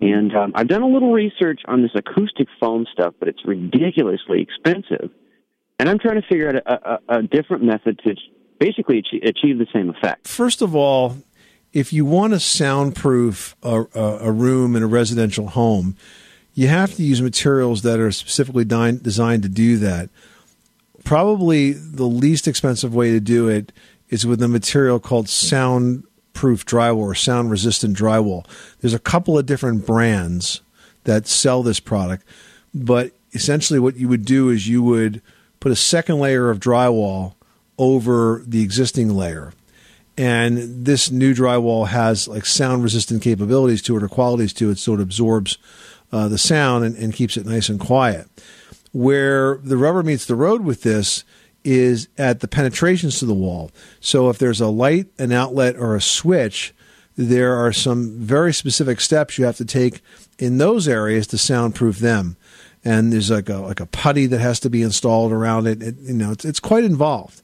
And 0.00 0.34
um, 0.34 0.52
I've 0.54 0.68
done 0.68 0.82
a 0.82 0.88
little 0.88 1.12
research 1.12 1.60
on 1.66 1.82
this 1.82 1.92
acoustic 1.94 2.48
foam 2.58 2.86
stuff, 2.92 3.14
but 3.18 3.28
it's 3.28 3.44
ridiculously 3.46 4.42
expensive. 4.42 5.10
And 5.78 5.88
I'm 5.88 5.98
trying 5.98 6.20
to 6.20 6.26
figure 6.26 6.48
out 6.48 6.56
a, 6.56 6.90
a, 6.90 7.18
a 7.18 7.22
different 7.22 7.62
method 7.62 8.00
to 8.04 8.14
basically 8.58 8.98
achieve, 8.98 9.22
achieve 9.22 9.58
the 9.58 9.66
same 9.72 9.90
effect. 9.90 10.26
First 10.26 10.62
of 10.62 10.74
all, 10.74 11.16
if 11.74 11.92
you 11.92 12.04
want 12.04 12.32
to 12.32 12.40
soundproof 12.40 13.56
a, 13.62 13.84
a, 13.96 14.30
room 14.30 14.76
in 14.76 14.84
a 14.84 14.86
residential 14.86 15.48
home, 15.48 15.96
you 16.54 16.68
have 16.68 16.94
to 16.94 17.02
use 17.02 17.20
materials 17.20 17.82
that 17.82 17.98
are 17.98 18.12
specifically 18.12 18.64
designed 18.64 19.42
to 19.42 19.48
do 19.48 19.76
that. 19.78 20.08
Probably 21.02 21.72
the 21.72 22.04
least 22.04 22.46
expensive 22.46 22.94
way 22.94 23.10
to 23.10 23.18
do 23.18 23.48
it 23.48 23.72
is 24.08 24.24
with 24.24 24.40
a 24.40 24.46
material 24.46 25.00
called 25.00 25.28
soundproof 25.28 26.64
drywall 26.64 26.98
or 26.98 27.14
sound 27.16 27.50
resistant 27.50 27.96
drywall. 27.96 28.46
There's 28.80 28.94
a 28.94 29.00
couple 29.00 29.36
of 29.36 29.44
different 29.44 29.84
brands 29.84 30.60
that 31.02 31.26
sell 31.26 31.64
this 31.64 31.80
product, 31.80 32.24
but 32.72 33.10
essentially 33.32 33.80
what 33.80 33.96
you 33.96 34.08
would 34.08 34.24
do 34.24 34.48
is 34.48 34.68
you 34.68 34.80
would 34.84 35.20
put 35.58 35.72
a 35.72 35.76
second 35.76 36.20
layer 36.20 36.50
of 36.50 36.60
drywall 36.60 37.34
over 37.78 38.44
the 38.46 38.62
existing 38.62 39.16
layer 39.16 39.52
and 40.16 40.84
this 40.84 41.10
new 41.10 41.34
drywall 41.34 41.88
has 41.88 42.28
like 42.28 42.46
sound 42.46 42.82
resistant 42.82 43.22
capabilities 43.22 43.82
to 43.82 43.96
it 43.96 44.02
or 44.02 44.08
qualities 44.08 44.52
to 44.54 44.70
it 44.70 44.78
so 44.78 44.94
it 44.94 45.00
absorbs 45.00 45.58
uh, 46.12 46.28
the 46.28 46.38
sound 46.38 46.84
and, 46.84 46.96
and 46.96 47.14
keeps 47.14 47.36
it 47.36 47.46
nice 47.46 47.68
and 47.68 47.80
quiet. 47.80 48.28
Where 48.92 49.56
the 49.56 49.76
rubber 49.76 50.04
meets 50.04 50.24
the 50.24 50.36
road 50.36 50.62
with 50.62 50.82
this 50.82 51.24
is 51.64 52.08
at 52.16 52.40
the 52.40 52.48
penetrations 52.48 53.18
to 53.18 53.26
the 53.26 53.34
wall. 53.34 53.72
So 53.98 54.28
if 54.28 54.38
there's 54.38 54.60
a 54.60 54.68
light 54.68 55.08
an 55.18 55.32
outlet 55.32 55.76
or 55.76 55.96
a 55.96 56.00
switch 56.00 56.74
there 57.16 57.54
are 57.54 57.72
some 57.72 58.18
very 58.18 58.52
specific 58.52 59.00
steps 59.00 59.38
you 59.38 59.44
have 59.44 59.56
to 59.56 59.64
take 59.64 60.00
in 60.38 60.58
those 60.58 60.88
areas 60.88 61.26
to 61.28 61.38
soundproof 61.38 61.98
them. 61.98 62.36
And 62.84 63.12
there's 63.12 63.30
like 63.30 63.48
a 63.48 63.58
like 63.58 63.80
a 63.80 63.86
putty 63.86 64.26
that 64.26 64.40
has 64.40 64.60
to 64.60 64.70
be 64.70 64.82
installed 64.82 65.32
around 65.32 65.66
it, 65.66 65.82
it 65.82 65.96
you 66.00 66.14
know 66.14 66.32
it's, 66.32 66.44
it's 66.44 66.60
quite 66.60 66.84
involved 66.84 67.42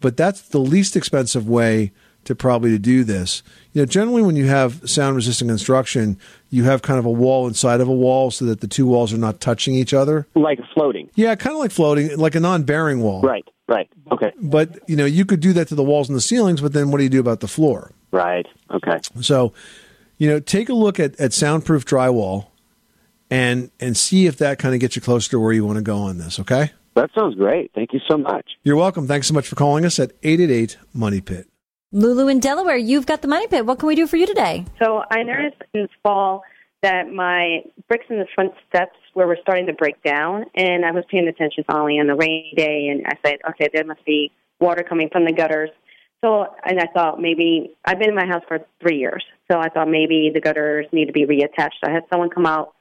but 0.00 0.16
that's 0.16 0.40
the 0.42 0.60
least 0.60 0.96
expensive 0.96 1.48
way 1.48 1.92
to 2.24 2.34
probably 2.34 2.70
to 2.70 2.78
do 2.78 3.02
this. 3.04 3.42
You 3.72 3.82
know, 3.82 3.86
generally 3.86 4.22
when 4.22 4.36
you 4.36 4.46
have 4.46 4.88
sound 4.88 5.16
resistant 5.16 5.48
construction, 5.48 6.18
you 6.50 6.64
have 6.64 6.82
kind 6.82 6.98
of 6.98 7.06
a 7.06 7.10
wall 7.10 7.46
inside 7.48 7.80
of 7.80 7.88
a 7.88 7.92
wall 7.92 8.30
so 8.30 8.44
that 8.44 8.60
the 8.60 8.66
two 8.66 8.86
walls 8.86 9.12
are 9.12 9.18
not 9.18 9.40
touching 9.40 9.74
each 9.74 9.94
other. 9.94 10.26
Like 10.34 10.60
floating. 10.74 11.08
Yeah, 11.14 11.34
kind 11.34 11.54
of 11.54 11.60
like 11.60 11.70
floating, 11.70 12.16
like 12.18 12.34
a 12.34 12.40
non-bearing 12.40 13.00
wall. 13.00 13.22
Right, 13.22 13.46
right. 13.68 13.88
Okay. 14.12 14.32
But 14.38 14.78
you 14.88 14.96
know, 14.96 15.06
you 15.06 15.24
could 15.24 15.40
do 15.40 15.52
that 15.54 15.68
to 15.68 15.74
the 15.74 15.82
walls 15.82 16.08
and 16.08 16.16
the 16.16 16.20
ceilings, 16.20 16.60
but 16.60 16.72
then 16.72 16.90
what 16.90 16.98
do 16.98 17.04
you 17.04 17.10
do 17.10 17.20
about 17.20 17.40
the 17.40 17.48
floor? 17.48 17.92
Right. 18.12 18.46
Okay. 18.70 18.98
So, 19.20 19.54
you 20.18 20.28
know, 20.28 20.40
take 20.40 20.68
a 20.68 20.74
look 20.74 21.00
at, 21.00 21.18
at 21.18 21.32
soundproof 21.32 21.86
drywall 21.86 22.48
and 23.30 23.70
and 23.80 23.96
see 23.96 24.26
if 24.26 24.36
that 24.38 24.58
kind 24.58 24.74
of 24.74 24.80
gets 24.80 24.96
you 24.96 25.02
closer 25.02 25.30
to 25.30 25.40
where 25.40 25.52
you 25.52 25.64
want 25.64 25.76
to 25.76 25.82
go 25.82 25.96
on 25.96 26.18
this, 26.18 26.40
okay? 26.40 26.72
That 26.94 27.10
sounds 27.14 27.34
great. 27.36 27.70
Thank 27.74 27.92
you 27.92 28.00
so 28.08 28.16
much. 28.16 28.46
You're 28.62 28.76
welcome. 28.76 29.06
Thanks 29.06 29.28
so 29.28 29.34
much 29.34 29.48
for 29.48 29.56
calling 29.56 29.84
us 29.84 29.98
at 29.98 30.12
888 30.22 30.76
Money 30.92 31.20
Pit. 31.20 31.46
Lulu 31.92 32.28
in 32.28 32.38
Delaware, 32.38 32.76
you've 32.76 33.06
got 33.06 33.20
the 33.20 33.28
money 33.28 33.48
pit. 33.48 33.66
What 33.66 33.80
can 33.80 33.88
we 33.88 33.96
do 33.96 34.06
for 34.06 34.16
you 34.16 34.26
today? 34.26 34.64
So 34.80 35.02
I 35.10 35.24
noticed 35.24 35.62
in 35.74 35.82
the 35.82 35.88
fall 36.04 36.42
that 36.82 37.12
my 37.12 37.62
bricks 37.88 38.06
in 38.08 38.18
the 38.18 38.26
front 38.34 38.52
steps 38.68 38.96
were, 39.14 39.26
were 39.26 39.38
starting 39.42 39.66
to 39.66 39.72
break 39.72 40.02
down, 40.02 40.44
and 40.54 40.84
I 40.84 40.92
was 40.92 41.04
paying 41.10 41.26
attention 41.28 41.64
finally 41.66 41.98
on 41.98 42.06
the 42.06 42.14
rainy 42.14 42.54
day, 42.56 42.88
and 42.88 43.04
I 43.06 43.18
said, 43.26 43.38
okay, 43.50 43.68
there 43.72 43.84
must 43.84 44.04
be 44.04 44.30
water 44.60 44.84
coming 44.88 45.08
from 45.10 45.24
the 45.24 45.32
gutters. 45.32 45.70
So, 46.24 46.46
and 46.64 46.78
I 46.78 46.86
thought 46.94 47.20
maybe 47.20 47.74
I've 47.84 47.98
been 47.98 48.10
in 48.10 48.14
my 48.14 48.26
house 48.26 48.42
for 48.46 48.60
three 48.80 48.98
years, 48.98 49.24
so 49.50 49.58
I 49.58 49.68
thought 49.68 49.88
maybe 49.88 50.30
the 50.32 50.40
gutters 50.40 50.86
need 50.92 51.06
to 51.06 51.12
be 51.12 51.26
reattached. 51.26 51.82
I 51.82 51.90
had 51.90 52.04
someone 52.10 52.30
come 52.30 52.46
out 52.46 52.74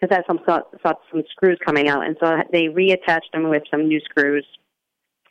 because 0.00 0.14
I 0.14 0.16
had 0.16 0.24
some 0.26 0.40
saw, 0.46 0.60
saw 0.82 0.94
some 1.10 1.22
screws 1.30 1.58
coming 1.64 1.88
out, 1.88 2.06
and 2.06 2.16
so 2.20 2.36
they 2.52 2.64
reattached 2.64 3.32
them 3.32 3.48
with 3.48 3.62
some 3.70 3.86
new 3.88 4.00
screws. 4.00 4.46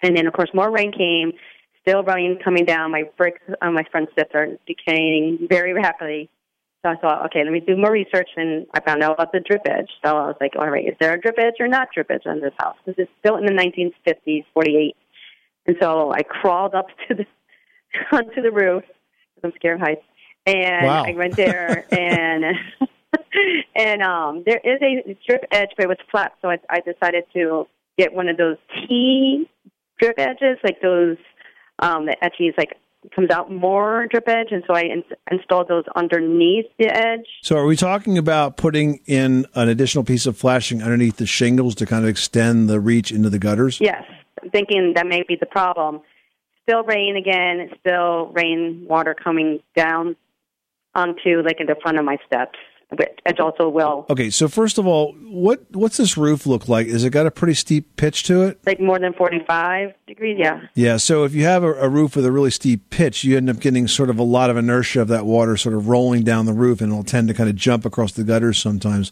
And 0.02 0.16
then, 0.16 0.28
of 0.28 0.34
course, 0.34 0.50
more 0.54 0.72
rain 0.72 0.92
came, 0.92 1.34
still 1.82 2.04
rain 2.04 2.40
coming 2.44 2.66
down. 2.66 2.92
My 2.92 3.04
bricks 3.18 3.42
on 3.62 3.74
my 3.74 3.84
front 3.92 4.10
steps 4.12 4.32
are 4.34 4.48
decaying 4.68 5.48
very 5.50 5.74
rapidly. 5.74 6.30
So 6.86 6.92
I 6.92 6.96
thought, 6.96 7.26
okay, 7.26 7.44
let 7.44 7.52
me 7.52 7.60
do 7.60 7.76
more 7.76 7.92
research, 7.92 8.30
and 8.38 8.66
I 8.74 8.80
found 8.80 9.04
out 9.04 9.14
about 9.14 9.34
the 9.34 9.42
drip 9.42 9.64
edge. 9.68 9.90
So 10.06 10.16
I 10.16 10.28
was 10.28 10.38
like, 10.40 10.54
all 10.58 10.70
right, 10.70 10.88
is 10.88 10.96
there 11.02 11.14
a 11.14 11.20
drip 11.20 11.36
edge 11.38 11.56
or 11.60 11.68
not 11.68 11.90
drip 11.94 12.10
edge 12.10 12.26
on 12.26 12.40
this 12.40 12.54
house? 12.58 12.78
Because 12.86 13.00
it's 13.00 13.12
built 13.22 13.40
in 13.40 13.46
the 13.46 13.52
1950s, 13.52 14.46
48. 14.54 14.96
And 15.66 15.76
so 15.82 16.14
I 16.14 16.24
crawled 16.24 16.76
up 16.76 16.88
to 17.08 17.16
the 17.16 17.26
onto 18.16 18.42
the 18.42 18.52
roof. 18.52 18.84
I'm 19.44 19.52
scared 19.56 19.82
of 19.82 19.88
heights, 19.88 20.04
and 20.46 20.86
Wow. 20.86 21.04
I 21.06 21.12
went 21.14 21.36
there 21.36 21.86
and. 21.92 22.56
and 23.75 24.01
um 24.01 24.43
there 24.45 24.59
is 24.63 24.79
a 24.81 25.17
drip 25.27 25.45
edge, 25.51 25.69
but 25.75 25.86
it 25.86 25.89
was 25.89 25.98
flat, 26.12 26.33
so 26.41 26.50
I, 26.50 26.59
I 26.69 26.79
decided 26.79 27.25
to 27.33 27.67
get 27.98 28.13
one 28.13 28.29
of 28.29 28.38
those 28.38 28.57
T 28.75 29.50
drip 30.00 30.15
edges, 30.17 30.57
like 30.63 30.81
those 30.81 31.17
um 31.79 32.05
that 32.07 32.17
actually 32.21 32.48
is 32.48 32.55
like 32.57 32.77
comes 33.15 33.29
out 33.29 33.51
more 33.51 34.07
drip 34.07 34.27
edge, 34.27 34.48
and 34.51 34.63
so 34.67 34.74
I 34.74 34.81
in- 34.81 35.03
installed 35.31 35.67
those 35.67 35.86
underneath 35.95 36.65
the 36.77 36.88
edge. 36.88 37.25
So, 37.41 37.57
are 37.57 37.65
we 37.65 37.75
talking 37.75 38.17
about 38.17 38.57
putting 38.57 39.00
in 39.05 39.45
an 39.55 39.69
additional 39.69 40.03
piece 40.03 40.25
of 40.25 40.38
flashing 40.38 40.81
underneath 40.83 41.17
the 41.17 41.25
shingles 41.25 41.75
to 41.75 41.86
kind 41.86 42.03
of 42.03 42.09
extend 42.09 42.69
the 42.69 42.79
reach 42.79 43.12
into 43.12 43.29
the 43.29 43.39
gutters? 43.39 43.79
Yes, 43.79 44.03
I'm 44.41 44.50
thinking 44.50 44.93
that 44.95 45.07
may 45.07 45.24
be 45.27 45.38
the 45.39 45.45
problem. 45.45 46.01
Still 46.63 46.83
rain 46.83 47.15
again. 47.15 47.69
Still 47.79 48.27
rain 48.27 48.86
water 48.88 49.15
coming 49.15 49.59
down 49.75 50.15
onto 50.93 51.41
like 51.43 51.59
in 51.59 51.67
the 51.67 51.75
front 51.81 51.98
of 51.98 52.05
my 52.05 52.17
steps, 52.25 52.59
which 52.89 53.10
it 53.25 53.39
also 53.39 53.69
will 53.69 54.05
Okay, 54.10 54.29
so 54.29 54.48
first 54.48 54.77
of 54.77 54.88
all, 54.88 55.13
what 55.29 55.63
what's 55.72 55.98
this 55.98 56.17
roof 56.17 56.46
look 56.46 56.67
like? 56.67 56.88
Is 56.88 57.03
it 57.03 57.12
got 57.12 57.27
a 57.27 57.31
pretty 57.31 57.53
steep 57.53 57.96
pitch 57.96 58.24
to 58.24 58.43
it? 58.43 58.60
like 58.65 58.79
more 58.79 58.98
than 59.00 59.13
45 59.13 59.93
degrees. 60.08 60.38
Yeah. 60.39 60.62
Yeah, 60.74 60.98
so 60.98 61.24
if 61.24 61.34
you 61.34 61.43
have 61.43 61.63
a, 61.63 61.74
a 61.74 61.89
roof 61.89 62.15
with 62.15 62.25
a 62.25 62.31
really 62.31 62.50
steep 62.51 62.89
pitch, 62.89 63.24
you 63.24 63.38
end 63.38 63.50
up 63.50 63.60
getting 63.60 63.88
sort 63.88 64.10
of 64.10 64.17
a 64.17 64.24
lot 64.24 64.50
of 64.50 64.58
inertia 64.58 65.01
of 65.01 65.08
that 65.10 65.25
water 65.25 65.55
sort 65.58 65.75
of 65.75 65.88
rolling 65.88 66.24
down 66.24 66.46
the 66.46 66.53
roof, 66.53 66.81
and 66.81 66.91
it'll 66.91 67.03
tend 67.03 67.27
to 67.27 67.34
kind 67.34 67.50
of 67.50 67.55
jump 67.55 67.86
across 67.86 68.13
the 68.13 68.24
gutters 68.24 68.58
sometimes. 68.58 69.12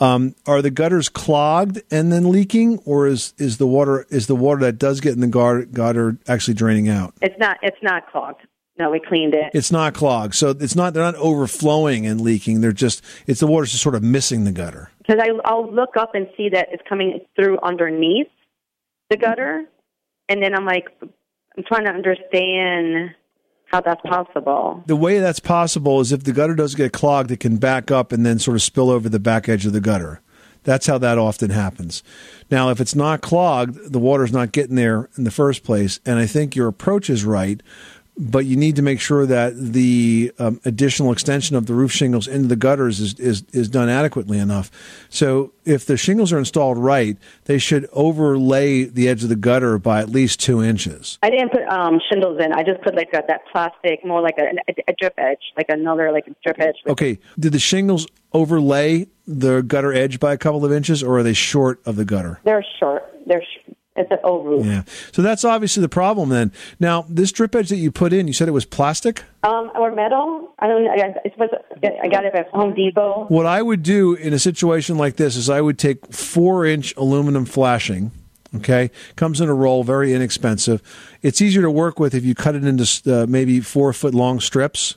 Um, 0.00 0.34
are 0.46 0.62
the 0.62 0.70
gutters 0.70 1.08
clogged 1.08 1.82
and 1.90 2.12
then 2.12 2.30
leaking, 2.30 2.78
or 2.84 3.06
is 3.06 3.34
is 3.38 3.58
the 3.58 3.66
water 3.66 4.06
is 4.10 4.26
the 4.28 4.36
water 4.36 4.60
that 4.60 4.78
does 4.78 5.00
get 5.00 5.14
in 5.14 5.20
the 5.20 5.26
gutter, 5.26 5.64
gutter 5.64 6.18
actually 6.28 6.54
draining 6.54 6.88
out? 6.88 7.14
It's 7.20 7.38
not. 7.38 7.58
It's 7.62 7.82
not 7.82 8.08
clogged. 8.10 8.42
No, 8.78 8.90
we 8.90 9.00
cleaned 9.00 9.34
it. 9.34 9.50
It's 9.54 9.72
not 9.72 9.94
clogged, 9.94 10.34
so 10.34 10.50
it's 10.50 10.76
not 10.76 10.94
they're 10.94 11.02
not 11.02 11.16
overflowing 11.16 12.06
and 12.06 12.20
leaking. 12.20 12.60
They're 12.60 12.72
just 12.72 13.02
it's 13.26 13.40
the 13.40 13.46
water's 13.46 13.72
just 13.72 13.82
sort 13.82 13.96
of 13.96 14.02
missing 14.02 14.44
the 14.44 14.52
gutter. 14.52 14.90
Because 14.98 15.20
I, 15.20 15.30
I'll 15.44 15.72
look 15.72 15.96
up 15.96 16.14
and 16.14 16.28
see 16.36 16.48
that 16.50 16.68
it's 16.70 16.82
coming 16.88 17.20
through 17.34 17.58
underneath 17.60 18.28
the 19.10 19.16
gutter, 19.16 19.64
and 20.28 20.42
then 20.42 20.54
I'm 20.54 20.64
like, 20.64 20.86
I'm 21.02 21.64
trying 21.66 21.86
to 21.86 21.90
understand 21.90 23.14
how 23.66 23.80
that's 23.80 24.00
possible. 24.02 24.84
The 24.86 24.96
way 24.96 25.18
that's 25.18 25.40
possible 25.40 26.00
is 26.00 26.12
if 26.12 26.24
the 26.24 26.32
gutter 26.32 26.54
does 26.54 26.74
get 26.74 26.92
clogged, 26.92 27.30
it 27.30 27.40
can 27.40 27.56
back 27.56 27.90
up 27.90 28.12
and 28.12 28.24
then 28.24 28.38
sort 28.38 28.54
of 28.54 28.62
spill 28.62 28.90
over 28.90 29.08
the 29.08 29.18
back 29.18 29.48
edge 29.48 29.66
of 29.66 29.72
the 29.72 29.80
gutter. 29.80 30.20
That's 30.64 30.86
how 30.86 30.98
that 30.98 31.18
often 31.18 31.50
happens. 31.50 32.02
Now, 32.50 32.70
if 32.70 32.80
it's 32.80 32.94
not 32.94 33.20
clogged, 33.20 33.92
the 33.92 33.98
water's 33.98 34.32
not 34.32 34.52
getting 34.52 34.76
there 34.76 35.08
in 35.16 35.24
the 35.24 35.30
first 35.30 35.64
place. 35.64 36.00
And 36.04 36.18
I 36.18 36.26
think 36.26 36.56
your 36.56 36.68
approach 36.68 37.08
is 37.08 37.24
right, 37.24 37.62
but 38.18 38.46
you 38.46 38.56
need 38.56 38.76
to 38.76 38.82
make 38.82 39.00
sure 39.00 39.24
that 39.26 39.54
the 39.56 40.32
um, 40.40 40.60
additional 40.64 41.12
extension 41.12 41.54
of 41.54 41.66
the 41.66 41.74
roof 41.74 41.92
shingles 41.92 42.26
into 42.26 42.48
the 42.48 42.56
gutters 42.56 42.98
is, 42.98 43.18
is, 43.20 43.44
is 43.52 43.68
done 43.68 43.88
adequately 43.88 44.38
enough. 44.38 44.70
So 45.08 45.52
if 45.64 45.86
the 45.86 45.96
shingles 45.96 46.32
are 46.32 46.38
installed 46.38 46.78
right, 46.78 47.16
they 47.44 47.58
should 47.58 47.88
overlay 47.92 48.84
the 48.84 49.08
edge 49.08 49.22
of 49.22 49.28
the 49.28 49.36
gutter 49.36 49.78
by 49.78 50.00
at 50.00 50.08
least 50.08 50.40
two 50.40 50.62
inches. 50.62 51.18
I 51.22 51.30
didn't 51.30 51.50
put 51.50 51.62
um, 51.68 52.00
shingles 52.10 52.40
in. 52.44 52.52
I 52.52 52.64
just 52.64 52.82
put 52.82 52.96
like 52.96 53.10
a, 53.12 53.22
that 53.28 53.42
plastic, 53.52 54.04
more 54.04 54.20
like 54.20 54.36
a, 54.38 54.50
a, 54.88 54.92
drip 54.94 55.14
edge, 55.16 55.52
like 55.56 55.66
another 55.68 56.10
like 56.10 56.26
a 56.26 56.34
drip 56.42 56.58
edge. 56.58 56.76
Okay, 56.88 57.20
did 57.38 57.52
the 57.52 57.60
shingles 57.60 58.06
overlay 58.32 59.06
the 59.26 59.62
gutter 59.62 59.92
edge 59.92 60.18
by 60.18 60.32
a 60.32 60.38
couple 60.38 60.64
of 60.64 60.72
inches, 60.72 61.02
or 61.02 61.18
are 61.18 61.22
they 61.22 61.34
short 61.34 61.80
of 61.86 61.94
the 61.96 62.04
gutter? 62.04 62.40
They're 62.44 62.64
short. 62.80 63.04
They're 63.26 63.42
sh- 63.42 63.72
it's 63.98 64.10
an 64.10 64.18
old 64.24 64.46
roof. 64.46 64.66
Yeah. 64.66 64.82
So 65.12 65.22
that's 65.22 65.44
obviously 65.44 65.80
the 65.80 65.88
problem 65.88 66.28
then. 66.28 66.52
Now, 66.78 67.04
this 67.08 67.32
drip 67.32 67.54
edge 67.54 67.68
that 67.68 67.76
you 67.76 67.90
put 67.90 68.12
in, 68.12 68.26
you 68.26 68.32
said 68.32 68.48
it 68.48 68.52
was 68.52 68.64
plastic? 68.64 69.24
Um, 69.42 69.70
or 69.74 69.94
metal. 69.94 70.54
I 70.58 70.66
don't. 70.66 70.86
I, 70.88 70.96
I 72.02 72.08
got 72.08 72.24
it 72.24 72.34
at 72.34 72.48
Home 72.50 72.74
Depot. 72.74 73.26
What 73.28 73.46
I 73.46 73.62
would 73.62 73.82
do 73.82 74.14
in 74.14 74.32
a 74.32 74.38
situation 74.38 74.96
like 74.96 75.16
this 75.16 75.36
is 75.36 75.50
I 75.50 75.60
would 75.60 75.78
take 75.78 76.12
four 76.12 76.64
inch 76.64 76.94
aluminum 76.96 77.44
flashing. 77.44 78.10
Okay, 78.56 78.90
comes 79.14 79.42
in 79.42 79.48
a 79.50 79.54
roll, 79.54 79.84
very 79.84 80.14
inexpensive. 80.14 80.82
It's 81.20 81.42
easier 81.42 81.60
to 81.62 81.70
work 81.70 82.00
with 82.00 82.14
if 82.14 82.24
you 82.24 82.34
cut 82.34 82.54
it 82.54 82.64
into 82.64 82.86
uh, 83.06 83.26
maybe 83.28 83.60
four 83.60 83.92
foot 83.92 84.14
long 84.14 84.40
strips. 84.40 84.96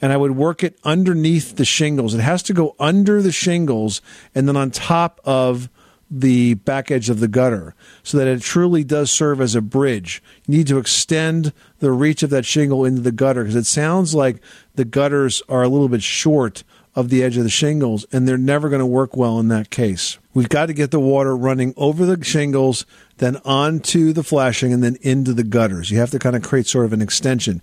And 0.00 0.12
I 0.12 0.16
would 0.16 0.32
work 0.32 0.64
it 0.64 0.78
underneath 0.84 1.56
the 1.56 1.64
shingles. 1.64 2.14
It 2.14 2.20
has 2.20 2.42
to 2.44 2.54
go 2.54 2.74
under 2.78 3.20
the 3.20 3.32
shingles 3.32 4.00
and 4.34 4.48
then 4.48 4.56
on 4.56 4.70
top 4.70 5.20
of 5.24 5.68
the 6.10 6.54
back 6.54 6.90
edge 6.90 7.10
of 7.10 7.20
the 7.20 7.28
gutter 7.28 7.74
so 8.02 8.16
that 8.18 8.26
it 8.26 8.40
truly 8.40 8.84
does 8.84 9.10
serve 9.10 9.40
as 9.40 9.54
a 9.54 9.60
bridge. 9.60 10.22
You 10.46 10.58
need 10.58 10.66
to 10.68 10.78
extend 10.78 11.52
the 11.80 11.92
reach 11.92 12.22
of 12.22 12.30
that 12.30 12.46
shingle 12.46 12.84
into 12.84 13.02
the 13.02 13.12
gutter 13.12 13.42
because 13.42 13.56
it 13.56 13.66
sounds 13.66 14.14
like 14.14 14.40
the 14.74 14.84
gutters 14.84 15.42
are 15.48 15.62
a 15.62 15.68
little 15.68 15.88
bit 15.88 16.02
short 16.02 16.64
of 16.94 17.10
the 17.10 17.22
edge 17.22 17.36
of 17.36 17.44
the 17.44 17.50
shingles 17.50 18.06
and 18.10 18.26
they're 18.26 18.38
never 18.38 18.68
going 18.68 18.80
to 18.80 18.86
work 18.86 19.16
well 19.16 19.38
in 19.38 19.48
that 19.48 19.70
case. 19.70 20.18
We've 20.34 20.48
got 20.48 20.66
to 20.66 20.72
get 20.72 20.90
the 20.90 21.00
water 21.00 21.36
running 21.36 21.74
over 21.76 22.06
the 22.06 22.24
shingles, 22.24 22.86
then 23.16 23.36
onto 23.44 24.12
the 24.12 24.22
flashing, 24.22 24.72
and 24.72 24.84
then 24.84 24.96
into 25.02 25.32
the 25.32 25.42
gutters. 25.42 25.90
You 25.90 25.98
have 25.98 26.10
to 26.12 26.18
kind 26.18 26.36
of 26.36 26.42
create 26.42 26.66
sort 26.66 26.84
of 26.84 26.92
an 26.92 27.02
extension. 27.02 27.60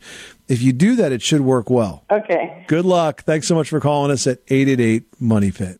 If 0.47 0.61
you 0.61 0.73
do 0.73 0.95
that, 0.97 1.11
it 1.11 1.21
should 1.21 1.41
work 1.41 1.69
well. 1.69 2.03
Okay. 2.11 2.65
Good 2.67 2.85
luck. 2.85 3.23
Thanks 3.23 3.47
so 3.47 3.55
much 3.55 3.69
for 3.69 3.79
calling 3.79 4.11
us 4.11 4.27
at 4.27 4.39
888 4.49 5.21
Money 5.21 5.51
Pit. 5.51 5.79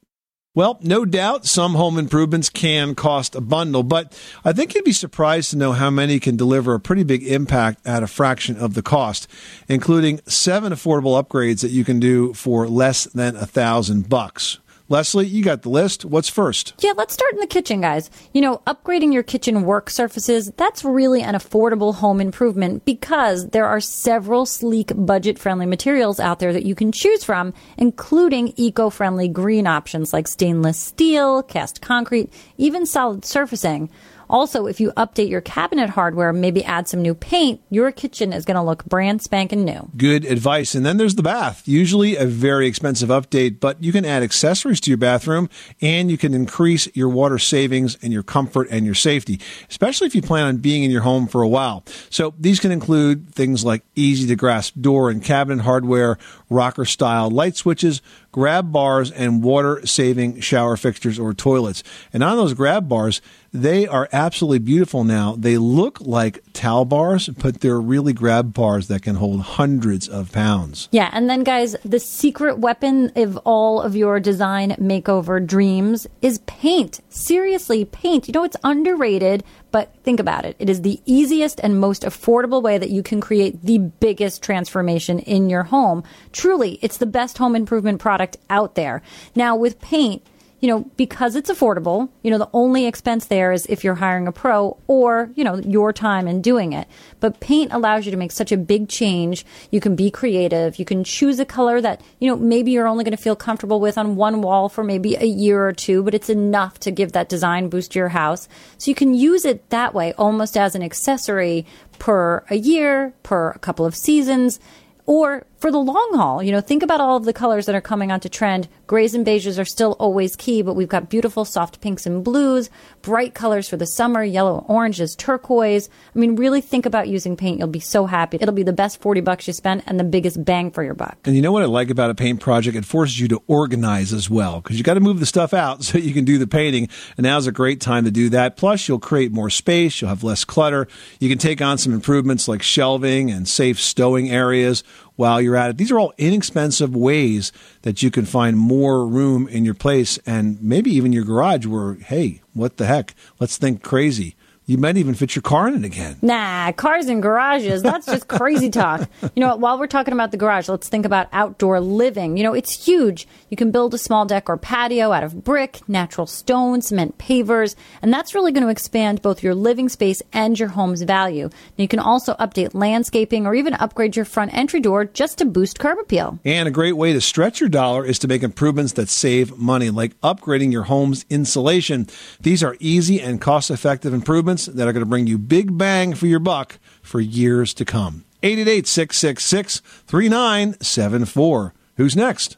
Well, 0.56 0.80
no 0.82 1.04
doubt 1.04 1.46
some 1.46 1.74
home 1.74 2.00
improvements 2.00 2.50
can 2.50 2.96
cost 2.96 3.36
a 3.36 3.42
bundle, 3.42 3.84
but 3.84 4.18
I 4.46 4.54
think 4.54 4.74
you'd 4.74 4.86
be 4.86 4.94
surprised 4.94 5.50
to 5.50 5.58
know 5.58 5.74
how 5.74 5.90
many 5.90 6.18
can 6.18 6.38
deliver 6.38 6.74
a 6.74 6.80
pretty 6.80 7.04
big 7.04 7.24
impact 7.28 7.86
at 7.86 8.04
a 8.04 8.08
fraction 8.08 8.56
of 8.56 8.74
the 8.74 8.82
cost, 8.82 9.28
including 9.68 10.22
seven 10.28 10.72
affordable 10.72 11.22
upgrades 11.22 11.60
that 11.60 11.72
you 11.72 11.84
can 11.84 12.00
do 12.00 12.34
for 12.34 12.70
less 12.70 13.04
than 13.04 13.36
a 13.36 13.46
thousand 13.46 14.08
bucks. 14.08 14.60
Leslie, 14.88 15.26
you 15.26 15.44
got 15.44 15.64
the 15.64 15.70
list. 15.70 16.06
What's 16.06 16.30
first? 16.30 16.76
Yeah, 16.80 16.94
let's 16.96 17.14
start 17.14 17.34
in 17.34 17.40
the 17.40 17.48
kitchen, 17.48 17.82
guys. 17.82 18.12
You 18.34 18.42
know, 18.42 18.62
upgrading 18.68 19.14
your 19.14 19.24
kitchen 19.24 19.64
work 19.64 19.90
surfaces, 19.90 20.52
that's 20.58 20.86
really 20.86 21.24
an 21.24 21.34
affordable 21.34 21.96
home 21.96 22.22
improvement 22.22 22.86
because 22.86 23.50
there 23.50 23.66
are 23.66 23.80
several 23.80 24.46
sleek, 24.46 24.92
budget 24.96 25.40
friendly 25.40 25.66
materials 25.66 26.20
out 26.20 26.38
there 26.38 26.54
that 26.54 26.68
you 26.68 26.76
can 26.76 26.92
choose 26.92 27.24
from, 27.24 27.52
including 27.78 28.54
eco 28.58 28.92
friendly 28.92 29.28
green 29.28 29.66
options 29.66 30.14
like 30.14 30.28
stainless 30.28 30.78
steel, 30.78 31.42
cast 31.42 31.82
concrete, 31.82 32.32
even 32.60 32.86
solid 32.86 33.26
surfacing. 33.26 33.90
Also, 34.30 34.66
if 34.66 34.80
you 34.80 34.92
update 34.94 35.30
your 35.30 35.42
cabinet 35.42 35.90
hardware, 35.90 36.34
maybe 36.34 36.64
add 36.64 36.88
some 36.88 37.02
new 37.02 37.14
paint, 37.14 37.62
your 37.70 37.92
kitchen 37.92 38.34
is 38.34 38.46
going 38.46 38.56
to 38.56 38.62
look 38.62 38.86
brand 38.86 39.22
spanking 39.22 39.64
new. 39.64 39.90
Good 39.98 40.26
advice. 40.26 40.76
And 40.76 40.86
then 40.86 40.98
there's 40.98 41.16
the 41.16 41.24
bath. 41.24 41.68
Usually 41.68 42.16
a 42.16 42.26
very 42.26 42.68
expensive 42.68 43.10
update, 43.10 43.60
but 43.60 43.82
you 43.84 43.92
can 43.92 44.06
add 44.06 44.24
accessories 44.24 44.80
to 44.82 44.90
your 44.90 44.98
bathroom 44.98 45.50
and 45.82 46.10
you 46.10 46.18
can 46.18 46.34
increase 46.34 46.88
your 46.96 47.10
water 47.10 47.40
savings 47.40 47.98
and 48.02 48.12
your 48.12 48.24
comfort 48.24 48.68
and 48.72 48.86
your 48.86 48.96
safety, 48.96 49.40
especially 49.70 50.08
if 50.08 50.16
you 50.16 50.22
plan 50.22 50.48
on 50.48 50.58
being 50.58 50.84
in 50.84 50.92
your 50.92 51.02
home 51.02 51.28
for 51.28 51.42
a 51.42 51.48
while. 51.48 51.84
So 52.10 52.34
these 52.40 52.60
can 52.60 52.72
include 52.72 53.34
things 53.34 53.64
like 53.64 53.84
easy 53.96 54.28
to 54.28 54.36
grasp 54.36 54.76
door 54.80 55.10
and 55.10 55.24
cabinet 55.24 55.64
hardware, 55.64 56.18
rocker 56.50 56.86
style 56.86 57.30
light 57.30 57.56
switches, 57.56 58.02
grab 58.36 58.70
bars, 58.70 59.12
and 59.12 59.42
water 59.42 59.80
saving 59.86 60.42
shower 60.42 60.76
fixtures 60.76 61.18
or 61.18 61.34
toilets. 61.34 61.84
And 62.12 62.22
on 62.22 62.36
those 62.36 62.54
grab 62.54 62.90
bars, 62.90 63.22
they 63.54 63.88
are 63.88 64.10
absolutely 64.12 64.60
beautiful 64.60 65.06
now. 65.06 65.38
They 65.38 65.58
look 65.58 66.02
like 66.02 66.44
towel 66.52 66.84
bars, 66.84 67.30
but 67.30 67.62
they're 67.62 67.80
really 67.80 68.12
grab 68.12 68.54
bars 68.54 68.90
that 68.90 69.04
can 69.04 69.16
hold 69.16 69.40
hundreds 69.40 70.10
of 70.10 70.34
pounds. 70.34 70.90
Yeah, 70.92 71.10
and 71.14 71.30
then 71.30 71.46
guys, 71.46 71.78
the 71.86 72.02
secret 72.02 72.60
weapon 72.60 73.14
of 73.16 73.38
all 73.46 73.82
of 73.82 73.96
your 73.96 74.20
design 74.20 74.72
makeover 74.72 75.46
dreams 75.46 76.06
is 76.22 76.40
paint. 76.40 77.00
Seriously, 77.08 77.86
paint. 77.86 78.28
You 78.28 78.34
know, 78.34 78.44
it's 78.44 78.58
underrated, 78.66 79.46
but 79.72 79.96
think 80.04 80.20
about 80.20 80.44
it. 80.44 80.58
It 80.60 80.70
is 80.70 80.82
the 80.82 81.00
easiest 81.06 81.62
and 81.62 81.80
most 81.80 82.02
affordable 82.02 82.62
way 82.62 82.78
that 82.78 82.90
you 82.90 83.02
can 83.02 83.22
create 83.22 83.62
the 83.62 83.78
biggest 83.78 84.44
transformation 84.44 85.20
in 85.20 85.50
your 85.50 85.64
home. 85.64 86.04
Truly, 86.34 86.80
it's 86.82 86.98
the 86.98 87.06
best 87.06 87.38
home 87.38 87.56
improvement 87.56 88.02
product 88.02 88.25
out 88.50 88.76
there. 88.76 89.02
Now, 89.36 89.56
with 89.56 89.82
paint, 89.82 90.24
you 90.66 90.72
know, 90.72 90.90
because 90.98 91.36
it's 91.36 91.52
affordable, 91.52 92.10
you 92.24 92.32
know, 92.32 92.40
the 92.40 92.50
only 92.52 92.88
expense 92.88 93.28
there 93.28 93.52
is 93.52 93.68
if 93.68 93.84
you're 93.84 93.94
hiring 93.94 94.26
a 94.26 94.32
pro 94.32 94.78
or, 94.88 95.30
you 95.36 95.44
know, 95.44 95.58
your 95.58 95.94
time 95.94 96.28
in 96.28 96.42
doing 96.42 96.74
it. 96.74 96.88
But 97.20 97.40
paint 97.40 97.72
allows 97.72 98.06
you 98.06 98.12
to 98.12 98.18
make 98.18 98.32
such 98.32 98.52
a 98.52 98.58
big 98.58 98.90
change. 98.90 99.46
You 99.70 99.80
can 99.80 99.96
be 99.96 100.10
creative. 100.10 100.80
You 100.80 100.86
can 100.86 101.04
choose 101.04 101.40
a 101.40 101.46
color 101.46 101.82
that, 101.82 102.02
you 102.20 102.28
know, 102.28 102.36
maybe 102.36 102.72
you're 102.72 102.88
only 102.88 103.04
going 103.04 103.16
to 103.16 103.22
feel 103.22 103.36
comfortable 103.36 103.80
with 103.80 103.98
on 103.98 104.16
one 104.16 104.42
wall 104.42 104.68
for 104.70 104.84
maybe 104.84 105.16
a 105.16 105.26
year 105.26 105.68
or 105.68 105.74
two, 105.74 106.02
but 106.02 106.16
it's 106.16 106.30
enough 106.30 106.80
to 106.80 106.90
give 106.90 107.12
that 107.12 107.30
design 107.30 107.70
boost 107.70 107.92
to 107.92 108.00
your 108.00 108.10
house. 108.10 108.48
So 108.80 108.90
you 108.90 108.96
can 108.96 109.14
use 109.14 109.46
it 109.46 109.70
that 109.70 109.94
way, 109.94 110.14
almost 110.14 110.58
as 110.58 110.74
an 110.74 110.82
accessory 110.82 111.66
per 112.00 112.44
a 112.50 112.56
year, 112.56 113.14
per 113.22 113.52
a 113.52 113.60
couple 113.60 113.86
of 113.86 113.96
seasons 113.96 114.60
or 115.06 115.46
for 115.66 115.72
the 115.72 115.80
long 115.80 116.12
haul. 116.14 116.44
You 116.44 116.52
know, 116.52 116.62
think 116.62 116.84
about 116.84 117.02
all 117.02 117.18
of 117.18 117.26
the 117.26 117.34
colors 117.34 117.66
that 117.66 117.74
are 117.74 117.82
coming 117.82 118.12
onto 118.12 118.30
trend. 118.30 118.68
Grays 118.86 119.16
and 119.16 119.26
beiges 119.26 119.60
are 119.60 119.66
still 119.66 119.94
always 119.94 120.36
key, 120.36 120.62
but 120.62 120.76
we've 120.76 120.88
got 120.88 121.10
beautiful 121.10 121.44
soft 121.44 121.82
pinks 121.82 122.06
and 122.06 122.24
blues, 122.24 122.70
bright 123.02 123.34
colors 123.34 123.68
for 123.68 123.76
the 123.76 123.88
summer, 123.88 124.24
yellow, 124.24 124.64
oranges, 124.68 125.16
turquoise. 125.16 125.90
I 126.16 126.20
mean, 126.20 126.36
really 126.36 126.62
think 126.62 126.86
about 126.86 127.08
using 127.08 127.36
paint. 127.36 127.58
You'll 127.58 127.68
be 127.68 127.80
so 127.80 128.06
happy. 128.06 128.38
It'll 128.40 128.54
be 128.54 128.62
the 128.62 128.74
best 128.74 129.02
40 129.02 129.22
bucks 129.22 129.48
you 129.48 129.54
spend 129.54 129.82
and 129.88 130.00
the 130.00 130.04
biggest 130.04 130.46
bang 130.46 130.70
for 130.70 130.84
your 130.84 130.94
buck. 130.94 131.18
And 131.26 131.36
you 131.36 131.42
know 131.42 131.52
what 131.52 131.64
I 131.64 131.66
like 131.66 131.90
about 131.90 132.12
a 132.12 132.16
paint 132.16 132.42
project? 132.42 132.78
It 132.78 132.86
forces 132.86 133.20
you 133.20 133.28
to 133.30 133.42
organize 133.48 134.14
as 134.14 134.30
well 134.30 134.62
because 134.62 134.78
you 134.78 134.84
got 134.84 134.94
to 134.94 135.00
move 135.00 135.20
the 135.20 135.26
stuff 135.26 135.52
out 135.52 135.84
so 135.84 135.98
you 135.98 136.14
can 136.14 136.26
do 136.26 136.38
the 136.38 136.46
painting. 136.46 136.90
And 137.18 137.24
now's 137.24 137.48
a 137.48 137.52
great 137.52 137.82
time 137.82 138.06
to 138.06 138.12
do 138.12 138.30
that. 138.30 138.56
Plus, 138.56 138.88
you'll 138.88 139.00
create 139.00 139.32
more 139.32 139.50
space. 139.50 140.00
You'll 140.00 140.10
have 140.10 140.24
less 140.24 140.46
clutter. 140.46 140.88
You 141.20 141.28
can 141.28 141.40
take 141.40 141.60
on 141.60 141.80
some 141.80 141.92
improvements 141.92 142.48
like 142.48 142.62
shelving 142.62 143.32
and 143.32 143.48
safe 143.48 143.82
stowing 143.82 144.30
areas 144.30 144.84
while 145.16 145.42
you're 145.42 145.56
at 145.56 145.70
it. 145.70 145.78
These 145.78 145.92
are 145.92 146.00
all 146.00 146.14
inexpensive 146.18 146.96
ways 146.96 147.52
that 147.84 148.04
you 148.04 148.12
can 148.12 148.26
find 148.26 148.58
more 148.58 149.06
room 149.06 149.48
in 149.48 149.66
your 149.66 149.74
place 149.74 150.18
and 150.26 150.62
maybe 150.62 150.92
even 150.92 151.14
your 151.14 151.24
garage 151.24 151.66
where, 151.66 151.96
hey, 151.96 152.42
what 152.54 152.78
the 152.78 152.86
heck? 152.86 153.16
Let's 153.40 153.58
think 153.58 153.82
crazy. 153.84 154.36
You 154.68 154.80
might 154.80 154.98
even 154.98 155.14
fit 155.14 155.36
your 155.36 155.44
car 155.44 155.68
in 155.68 155.76
it 155.76 155.86
again. 155.86 156.18
Nah, 156.24 156.72
cars 156.72 157.06
and 157.06 157.22
garages. 157.22 157.84
That's 157.84 158.08
just 158.08 158.28
crazy 158.28 158.72
talk. 158.72 159.08
You 159.22 159.30
know 159.42 159.50
what? 159.50 159.60
While 159.60 159.78
we're 159.78 159.86
talking 159.86 160.14
about 160.14 160.32
the 160.32 160.38
garage, 160.38 160.68
let's 160.68 160.90
think 160.90 161.06
about 161.06 161.28
outdoor 161.32 161.80
living. 161.80 162.36
You 162.36 162.44
know, 162.44 162.54
it's 162.54 162.86
huge. 162.86 163.28
You 163.50 163.58
can 163.58 163.70
build 163.70 163.94
a 163.94 164.00
small 164.00 164.26
deck 164.26 164.50
or 164.50 164.58
patio 164.58 165.12
out 165.12 165.24
of 165.24 165.44
brick, 165.44 165.88
natural 165.88 166.26
stone, 166.26 166.82
cement 166.82 167.20
pavers, 167.20 167.76
and 168.02 168.12
that's 168.12 168.34
really 168.34 168.52
going 168.52 168.64
to 168.64 168.70
expand 168.70 169.22
both 169.22 169.44
your 169.44 169.54
living 169.54 169.88
space 169.88 170.24
and 170.34 170.58
your 170.58 170.70
home's 170.70 171.04
value. 171.04 171.52
You 171.78 171.88
can 171.88 172.00
also 172.00 172.34
update 172.36 172.74
landscaping 172.74 173.46
or 173.46 173.54
even 173.54 173.76
upgrade 173.76 174.16
your 174.16 174.26
front 174.26 174.52
entry 174.56 174.80
door 174.80 175.06
just 175.06 175.38
to 175.38 175.46
boost 175.46 175.78
curb 175.78 176.00
appeal. 176.00 176.40
And 176.44 176.68
a 176.68 176.72
great 176.72 176.98
way 176.98 177.14
to 177.14 177.22
stretch 177.22 177.60
your 177.60 177.70
dollar 177.70 178.04
is 178.04 178.18
to 178.20 178.28
make 178.28 178.42
improvements 178.42 178.94
that 178.94 179.10
save 179.10 179.58
money, 179.60 179.92
like 179.92 180.20
upgrading 180.22 180.72
your 180.72 180.84
home's 180.84 181.24
insulation. 181.30 182.08
These 182.42 182.64
are 182.64 182.76
easy 182.80 183.22
and 183.22 183.40
cost 183.40 183.70
effective 183.70 184.12
improvements 184.12 184.55
that 184.64 184.88
are 184.88 184.94
going 184.94 185.04
to 185.04 185.10
bring 185.10 185.28
you 185.28 185.38
big 185.38 185.78
bang 185.78 186.14
for 186.14 186.28
your 186.28 186.40
buck 186.40 186.80
for 187.02 187.20
years 187.20 187.74
to 187.74 187.84
come. 187.84 188.24
888 188.42 188.88
666 188.88 189.80
3974. 190.08 191.74
Who's 191.98 192.16
next? 192.16 192.58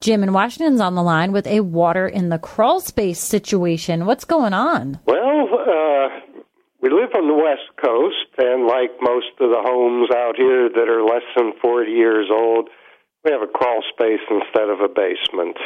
Jim 0.00 0.22
in 0.22 0.32
Washington's 0.32 0.80
on 0.80 0.94
the 0.94 1.02
line 1.02 1.30
with 1.30 1.46
a 1.46 1.60
water 1.60 2.08
in 2.08 2.30
the 2.30 2.38
crawl 2.38 2.80
space 2.80 3.20
situation. 3.20 4.06
What's 4.06 4.24
going 4.24 4.54
on? 4.54 4.98
Well, 5.06 5.48
uh, 5.52 6.08
we 6.80 6.88
live 6.88 7.10
on 7.14 7.28
the 7.28 7.34
West 7.34 7.68
Coast, 7.76 8.32
and 8.38 8.66
like 8.66 8.90
most 9.02 9.32
of 9.40 9.50
the 9.50 9.60
homes 9.60 10.08
out 10.10 10.36
here 10.36 10.68
that 10.68 10.88
are 10.88 11.04
less 11.04 11.24
than 11.36 11.52
40 11.60 11.90
years 11.90 12.28
old, 12.32 12.70
we 13.24 13.30
have 13.30 13.42
a 13.42 13.46
crawl 13.46 13.82
space 13.92 14.24
instead 14.30 14.70
of 14.70 14.80
a 14.80 14.88
basement. 14.88 15.58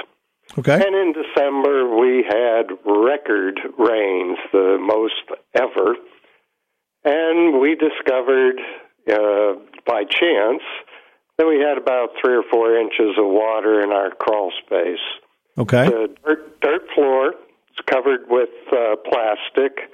Okay. 0.58 0.74
And 0.74 0.94
in 0.94 1.12
December, 1.12 1.96
we 1.96 2.24
had 2.28 2.70
record 2.86 3.58
rains, 3.78 4.38
the 4.52 4.78
most 4.80 5.14
ever. 5.54 5.96
And 7.04 7.60
we 7.60 7.74
discovered 7.74 8.60
uh, 9.10 9.60
by 9.86 10.04
chance 10.04 10.62
that 11.38 11.46
we 11.46 11.58
had 11.58 11.76
about 11.76 12.10
three 12.22 12.36
or 12.36 12.44
four 12.50 12.78
inches 12.78 13.18
of 13.18 13.26
water 13.26 13.80
in 13.82 13.90
our 13.90 14.10
crawl 14.10 14.52
space. 14.64 15.02
Okay. 15.58 15.88
The 15.88 16.14
dirt, 16.24 16.60
dirt 16.60 16.82
floor 16.94 17.30
is 17.30 17.84
covered 17.86 18.26
with 18.28 18.50
uh, 18.72 18.96
plastic. 19.10 19.90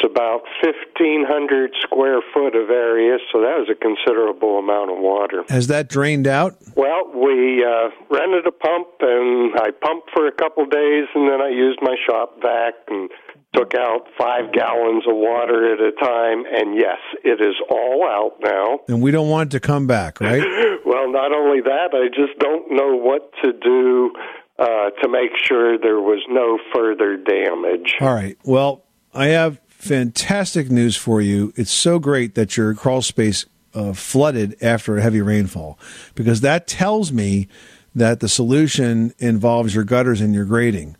It's 0.00 0.10
about 0.10 0.42
1,500 0.62 1.72
square 1.82 2.20
foot 2.32 2.54
of 2.56 2.70
area, 2.70 3.18
so 3.32 3.40
that 3.40 3.56
was 3.58 3.68
a 3.70 3.74
considerable 3.74 4.58
amount 4.58 4.90
of 4.90 4.98
water. 4.98 5.44
Has 5.48 5.66
that 5.66 5.88
drained 5.88 6.26
out? 6.26 6.56
Well, 6.74 7.10
we 7.12 7.64
uh, 7.64 7.90
rented 8.08 8.46
a 8.46 8.52
pump, 8.52 8.88
and 9.00 9.52
I 9.56 9.70
pumped 9.70 10.10
for 10.14 10.26
a 10.26 10.32
couple 10.32 10.64
days, 10.64 11.04
and 11.14 11.28
then 11.28 11.42
I 11.42 11.50
used 11.50 11.80
my 11.82 11.96
shop 12.08 12.40
vac 12.40 12.74
and 12.88 13.10
took 13.54 13.74
out 13.74 14.06
five 14.16 14.52
gallons 14.52 15.04
of 15.06 15.16
water 15.16 15.74
at 15.74 15.80
a 15.80 15.92
time. 15.92 16.44
And 16.50 16.76
yes, 16.76 16.98
it 17.24 17.40
is 17.42 17.56
all 17.68 18.04
out 18.06 18.36
now. 18.42 18.80
And 18.88 19.02
we 19.02 19.10
don't 19.10 19.28
want 19.28 19.52
it 19.52 19.58
to 19.58 19.60
come 19.60 19.86
back, 19.86 20.20
right? 20.20 20.42
Well, 20.82 21.12
not 21.12 21.32
only 21.32 21.60
that, 21.60 21.90
I 21.92 22.08
just 22.08 22.38
don't 22.40 22.72
know 22.72 22.96
what 22.96 23.30
to 23.44 23.52
do 23.52 24.12
uh, 24.58 24.90
to 25.02 25.08
make 25.08 25.30
sure 25.36 25.78
there 25.78 26.00
was 26.00 26.20
no 26.28 26.58
further 26.74 27.16
damage. 27.16 27.94
All 28.00 28.12
right. 28.12 28.36
Well, 28.44 28.82
I 29.14 29.26
have 29.28 29.60
fantastic 29.80 30.70
news 30.70 30.96
for 30.96 31.20
you. 31.20 31.52
It's 31.56 31.70
so 31.70 31.98
great 31.98 32.34
that 32.34 32.56
your 32.56 32.74
crawl 32.74 33.02
space 33.02 33.46
uh, 33.74 33.92
flooded 33.92 34.56
after 34.62 34.96
a 34.96 35.02
heavy 35.02 35.22
rainfall 35.22 35.78
because 36.14 36.42
that 36.42 36.66
tells 36.66 37.12
me 37.12 37.48
that 37.94 38.20
the 38.20 38.28
solution 38.28 39.14
involves 39.18 39.74
your 39.74 39.84
gutters 39.84 40.20
and 40.20 40.34
your 40.34 40.44
grading. 40.44 40.96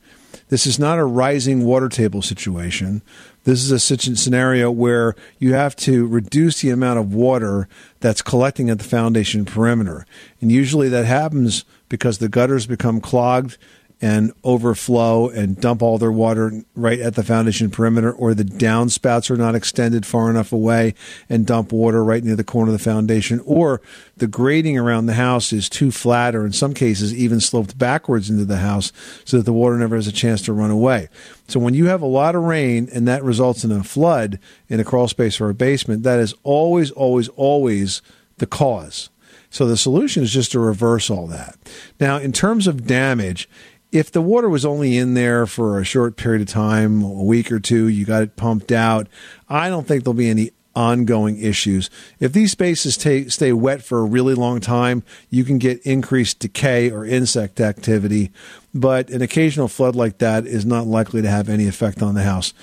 This 0.49 0.67
is 0.67 0.79
not 0.79 0.99
a 0.99 1.05
rising 1.05 1.65
water 1.65 1.89
table 1.89 2.23
situation. 2.23 3.03
This 3.45 3.63
is 3.63 3.71
a 3.71 3.79
scenario 3.79 4.71
where 4.71 5.15
you 5.39 5.55
have 5.55 5.77
to 5.77 6.07
reduce 6.07 6.61
the 6.61 6.71
amount 6.71 6.99
of 6.99 7.15
water 7.15 7.69
that's 8.01 8.23
collecting 8.23 8.71
at 8.71 8.79
the 8.79 8.85
foundation 8.85 9.45
perimeter. 9.45 10.07
And 10.41 10.51
usually 10.51 10.89
that 10.89 11.07
happens 11.07 11.65
because 11.89 12.19
the 12.19 12.29
gutters 12.29 12.67
become 12.67 13.01
clogged 13.01 13.59
and 14.03 14.33
overflow 14.45 15.29
and 15.29 15.61
dump 15.61 15.83
all 15.83 15.99
their 15.99 16.13
water 16.13 16.63
right 16.75 17.01
at 17.01 17.15
the 17.15 17.23
foundation 17.23 17.71
perimeter, 17.71 18.11
or 18.11 18.33
the 18.33 18.45
downspouts 18.45 19.31
are 19.31 19.37
not 19.37 19.55
extended 19.55 20.07
far 20.07 20.31
enough 20.31 20.53
away 20.53 20.95
and 21.29 21.47
dump 21.47 21.71
water 21.73 22.03
right 22.03 22.25
near 22.25 22.37
the 22.37 22.43
corner 22.45 22.73
of 22.73 22.79
the 22.79 22.83
foundation, 22.83 23.41
or 23.45 23.83
the 24.17 24.27
grading 24.27 24.79
around 24.79 25.07
the 25.07 25.15
house 25.15 25.53
is 25.53 25.69
too 25.69 25.91
flat, 25.91 26.35
or 26.35 26.47
in 26.47 26.53
some 26.53 26.73
cases 26.73 27.15
even 27.15 27.41
sloped 27.41 27.77
backwards 27.77 28.31
into 28.31 28.45
the 28.45 28.59
house 28.59 28.93
so 29.25 29.37
that 29.37 29.45
the 29.45 29.53
water 29.53 29.77
never 29.77 29.97
has 29.97 30.07
a 30.07 30.13
chance 30.13 30.41
to 30.43 30.53
run 30.53 30.71
away. 30.71 31.09
So 31.49 31.61
when 31.61 31.75
you 31.75 31.87
have 31.87 32.01
a 32.01 32.07
lot 32.07 32.35
of 32.35 32.43
rain 32.43 32.89
and 32.93 33.07
that 33.09 33.25
results 33.25 33.65
in 33.65 33.73
a 33.73 33.85
flood 33.85 34.39
in 34.69 34.81
a 34.81 34.85
crawl 34.85 35.09
space 35.09 35.41
or 35.41 35.51
a 35.51 35.55
basement, 35.55 36.05
that 36.05 36.21
is 36.21 36.35
always, 36.43 36.91
always, 36.93 37.29
always 37.29 38.01
the 38.39 38.47
cause. 38.47 39.11
So 39.51 39.67
the 39.67 39.77
solution 39.77 40.23
is 40.23 40.33
just 40.33 40.53
to 40.53 40.61
reverse 40.61 41.11
all 41.11 41.27
that. 41.27 41.57
Now, 41.99 42.19
in 42.19 42.33
terms 42.33 42.69
of 42.69 42.87
damage, 42.87 43.49
if 43.93 44.11
the 44.13 44.23
water 44.23 44.49
was 44.49 44.65
only 44.65 44.97
in 44.97 45.15
there 45.15 45.47
for 45.47 45.79
a 45.79 45.85
short 45.85 46.17
period 46.17 46.43
of 46.43 46.49
time, 46.49 47.03
a 47.03 47.25
week 47.25 47.51
or 47.51 47.61
two, 47.61 47.89
you 47.89 48.05
got 48.05 48.23
it 48.23 48.37
pumped 48.37 48.73
out, 48.73 49.09
I 49.49 49.69
don't 49.69 49.87
think 49.87 50.05
there'll 50.05 50.15
be 50.15 50.31
any 50.31 50.53
ongoing 50.75 51.39
issues. 51.41 51.91
If 52.21 52.33
these 52.33 52.53
spaces 52.53 52.97
ta 52.97 53.29
stay 53.29 53.53
wet 53.53 53.83
for 53.83 53.99
a 53.99 54.05
really 54.05 54.35
long 54.35 54.61
time, 54.61 55.03
you 55.29 55.45
can 55.45 55.59
get 55.59 55.85
increased 55.85 56.39
decay 56.39 56.91
or 56.91 57.05
insect 57.05 57.61
activity, 57.61 58.31
but 58.73 59.11
an 59.11 59.23
occasional 59.23 59.69
flood 59.69 59.97
like 59.97 60.19
that 60.19 60.47
is 60.47 60.65
not 60.65 60.87
likely 60.87 61.23
to 61.23 61.29
have 61.29 61.49
any 61.49 61.67
effect 61.67 62.03
on 62.03 62.15
the 62.15 62.23
house. 62.23 62.55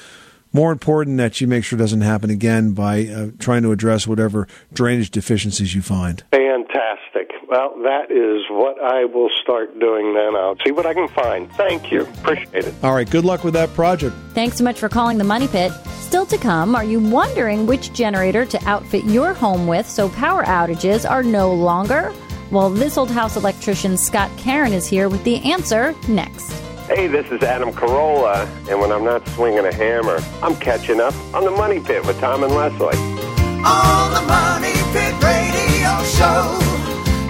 More 0.53 0.71
important 0.71 1.17
that 1.17 1.41
you 1.41 1.47
make 1.47 1.65
sure 1.65 1.77
it 1.77 1.81
doesn't 1.81 2.01
happen 2.01 2.29
again 2.29 2.71
by 2.71 3.05
uh, 3.05 3.27
trying 3.37 3.63
to 3.63 3.73
address 3.73 4.07
whatever 4.07 4.47
drainage 4.73 5.11
deficiencies 5.11 5.75
you 5.75 5.81
find. 5.81 6.23
Fantastic. 6.31 7.26
Well, 7.47 7.75
that 7.83 8.12
is 8.12 8.43
what 8.49 8.81
I 8.81 9.05
will 9.05 9.29
start 9.41 9.79
doing 9.79 10.13
then. 10.13 10.36
I'll 10.36 10.57
see 10.65 10.71
what 10.71 10.86
I 10.86 10.93
can 10.93 11.07
find. 11.07 11.49
Thank 11.53 11.91
you. 11.91 12.01
Appreciate 12.01 12.65
it. 12.65 12.73
All 12.83 12.93
right, 12.93 13.10
good 13.10 13.23
luck 13.23 13.45
with 13.45 13.53
that 13.53 13.73
project. 13.73 14.13
Thanks 14.33 14.57
so 14.57 14.65
much 14.65 14.77
for 14.79 14.89
calling 14.89 15.17
the 15.17 15.23
Money 15.23 15.47
Pit. 15.47 15.71
Still 15.99 16.25
to 16.25 16.38
come, 16.38 16.75
are 16.75 16.83
you 16.83 16.99
wondering 16.99 17.65
which 17.65 17.93
generator 17.93 18.45
to 18.45 18.62
outfit 18.65 19.05
your 19.05 19.33
home 19.33 19.65
with 19.65 19.88
so 19.88 20.10
power 20.10 20.43
outages 20.43 21.10
are 21.10 21.23
no 21.23 21.53
longer? 21.53 22.13
Well, 22.51 22.69
this 22.69 22.97
old 22.97 23.12
house 23.12 23.38
electrician 23.38 23.97
Scott 23.97 24.29
Caron 24.38 24.73
is 24.73 24.86
here 24.86 25.07
with 25.07 25.23
the 25.23 25.38
answer 25.49 25.95
next. 26.10 26.51
Hey, 26.88 27.07
this 27.07 27.29
is 27.31 27.43
Adam 27.43 27.71
Carolla, 27.71 28.45
and 28.69 28.79
when 28.79 28.91
I'm 28.91 29.03
not 29.03 29.27
swinging 29.29 29.65
a 29.65 29.73
hammer, 29.73 30.19
I'm 30.41 30.55
catching 30.57 30.99
up 31.01 31.13
on 31.33 31.43
the 31.45 31.51
Money 31.51 31.79
Pit 31.79 32.05
with 32.05 32.19
Tom 32.19 32.43
and 32.43 32.53
Leslie. 32.53 32.97
On 32.97 34.13
the 34.13 34.21
Money 34.21 34.73
Pit 34.93 35.13
Radio 35.21 36.03
Show. 36.03 36.76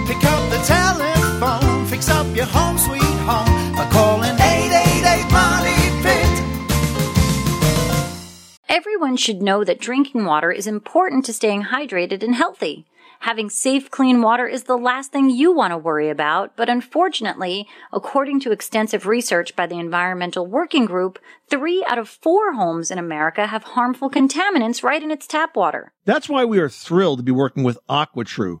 Pick 0.08 0.24
up 0.24 0.50
the 0.50 0.56
telephone, 0.64 1.84
fix 1.84 2.08
up 2.08 2.34
your 2.34 2.46
home 2.46 2.78
sweet 2.78 3.02
home 3.02 3.76
by 3.76 3.86
calling 3.92 4.32
888 4.40 5.30
Money 5.30 5.76
Pit. 6.02 6.44
Everyone 8.70 9.18
should 9.18 9.42
know 9.42 9.64
that 9.64 9.78
drinking 9.78 10.24
water 10.24 10.50
is 10.50 10.66
important 10.66 11.26
to 11.26 11.34
staying 11.34 11.64
hydrated 11.64 12.22
and 12.22 12.34
healthy. 12.34 12.86
Having 13.20 13.50
safe, 13.50 13.90
clean 13.90 14.22
water 14.22 14.46
is 14.46 14.62
the 14.62 14.78
last 14.78 15.12
thing 15.12 15.28
you 15.28 15.52
want 15.52 15.72
to 15.72 15.76
worry 15.76 16.08
about, 16.08 16.56
but 16.56 16.70
unfortunately, 16.70 17.68
according 17.92 18.40
to 18.40 18.50
extensive 18.50 19.06
research 19.06 19.54
by 19.54 19.66
the 19.66 19.78
Environmental 19.78 20.46
Working 20.46 20.86
Group, 20.86 21.18
three 21.50 21.84
out 21.86 21.98
of 21.98 22.08
four 22.08 22.54
homes 22.54 22.90
in 22.90 22.98
America 22.98 23.46
have 23.46 23.64
harmful 23.64 24.08
contaminants 24.08 24.82
right 24.82 25.02
in 25.02 25.10
its 25.10 25.26
tap 25.26 25.54
water. 25.54 25.92
That's 26.06 26.30
why 26.30 26.46
we 26.46 26.60
are 26.60 26.70
thrilled 26.70 27.18
to 27.18 27.24
be 27.24 27.32
working 27.32 27.62
with 27.62 27.78
AquaTru. 27.90 28.60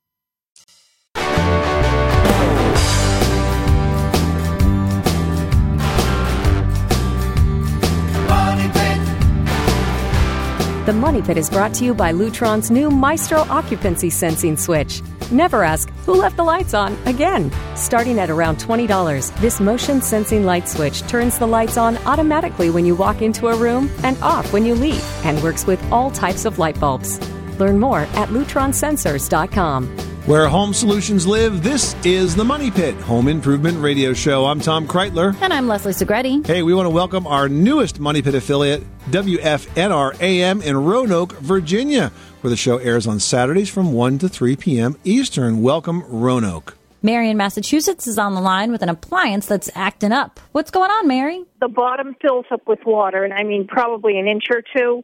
The 10.87 10.93
Money 10.93 11.21
Pit 11.21 11.37
is 11.37 11.47
brought 11.47 11.75
to 11.75 11.85
you 11.85 11.93
by 11.93 12.11
Lutron's 12.11 12.71
new 12.71 12.89
Maestro 12.89 13.41
occupancy 13.41 14.09
sensing 14.09 14.57
switch. 14.57 15.03
Never 15.29 15.63
ask, 15.63 15.91
who 16.07 16.15
left 16.15 16.37
the 16.37 16.43
lights 16.43 16.73
on 16.73 16.97
again? 17.05 17.51
Starting 17.75 18.17
at 18.17 18.31
around 18.31 18.57
$20, 18.57 19.39
this 19.41 19.59
motion 19.59 20.01
sensing 20.01 20.43
light 20.43 20.67
switch 20.67 21.03
turns 21.03 21.37
the 21.37 21.45
lights 21.45 21.77
on 21.77 21.97
automatically 22.07 22.71
when 22.71 22.83
you 22.83 22.95
walk 22.95 23.21
into 23.21 23.49
a 23.49 23.55
room 23.55 23.91
and 24.01 24.17
off 24.23 24.51
when 24.53 24.65
you 24.65 24.73
leave 24.73 25.05
and 25.23 25.43
works 25.43 25.67
with 25.67 25.79
all 25.91 26.09
types 26.09 26.45
of 26.45 26.57
light 26.57 26.79
bulbs. 26.79 27.19
Learn 27.59 27.79
more 27.79 27.99
at 28.17 28.29
lutronsensors.com. 28.29 30.10
Where 30.27 30.47
home 30.47 30.71
solutions 30.73 31.25
live, 31.25 31.63
this 31.63 31.95
is 32.05 32.35
the 32.35 32.45
Money 32.45 32.69
Pit 32.69 32.93
Home 33.01 33.27
Improvement 33.27 33.79
Radio 33.79 34.13
Show. 34.13 34.45
I'm 34.45 34.59
Tom 34.59 34.87
Kraeutler. 34.87 35.35
And 35.41 35.51
I'm 35.51 35.67
Leslie 35.67 35.93
Segrete. 35.93 36.45
Hey, 36.45 36.61
we 36.61 36.75
want 36.75 36.85
to 36.85 36.91
welcome 36.91 37.25
our 37.25 37.49
newest 37.49 37.99
Money 37.99 38.21
Pit 38.21 38.35
affiliate, 38.35 38.83
WFNR 39.09 40.21
AM 40.21 40.61
in 40.61 40.77
Roanoke, 40.77 41.33
Virginia, 41.39 42.11
where 42.41 42.49
the 42.51 42.55
show 42.55 42.77
airs 42.77 43.07
on 43.07 43.19
Saturdays 43.19 43.69
from 43.69 43.93
1 43.93 44.19
to 44.19 44.29
3 44.29 44.55
p.m. 44.57 44.95
Eastern. 45.03 45.63
Welcome, 45.63 46.03
Roanoke. 46.07 46.77
Mary 47.01 47.31
in 47.31 47.35
Massachusetts 47.35 48.05
is 48.05 48.19
on 48.19 48.35
the 48.35 48.41
line 48.41 48.71
with 48.71 48.83
an 48.83 48.89
appliance 48.89 49.47
that's 49.47 49.71
acting 49.73 50.11
up. 50.11 50.39
What's 50.51 50.69
going 50.69 50.91
on, 50.91 51.07
Mary? 51.07 51.43
the 51.59 51.67
bottom 51.67 52.15
fills 52.21 52.45
up 52.51 52.61
with 52.67 52.79
water, 52.85 53.23
and 53.23 53.33
I 53.33 53.41
mean 53.43 53.65
probably 53.67 54.19
an 54.19 54.27
inch 54.27 54.43
or 54.51 54.61
two. 54.75 55.03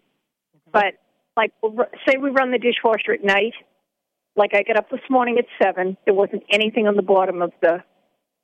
But 0.71 0.93
like, 1.35 1.53
say 2.07 2.17
we 2.17 2.29
run 2.29 2.51
the 2.51 2.59
dishwasher 2.59 3.13
at 3.13 3.23
night. 3.23 3.53
Like 4.37 4.53
I 4.53 4.61
got 4.63 4.77
up 4.77 4.89
this 4.89 5.01
morning 5.09 5.37
at 5.39 5.45
seven, 5.61 5.97
there 6.05 6.13
wasn't 6.13 6.43
anything 6.51 6.87
on 6.87 6.95
the 6.95 7.01
bottom 7.01 7.41
of 7.41 7.51
the 7.61 7.83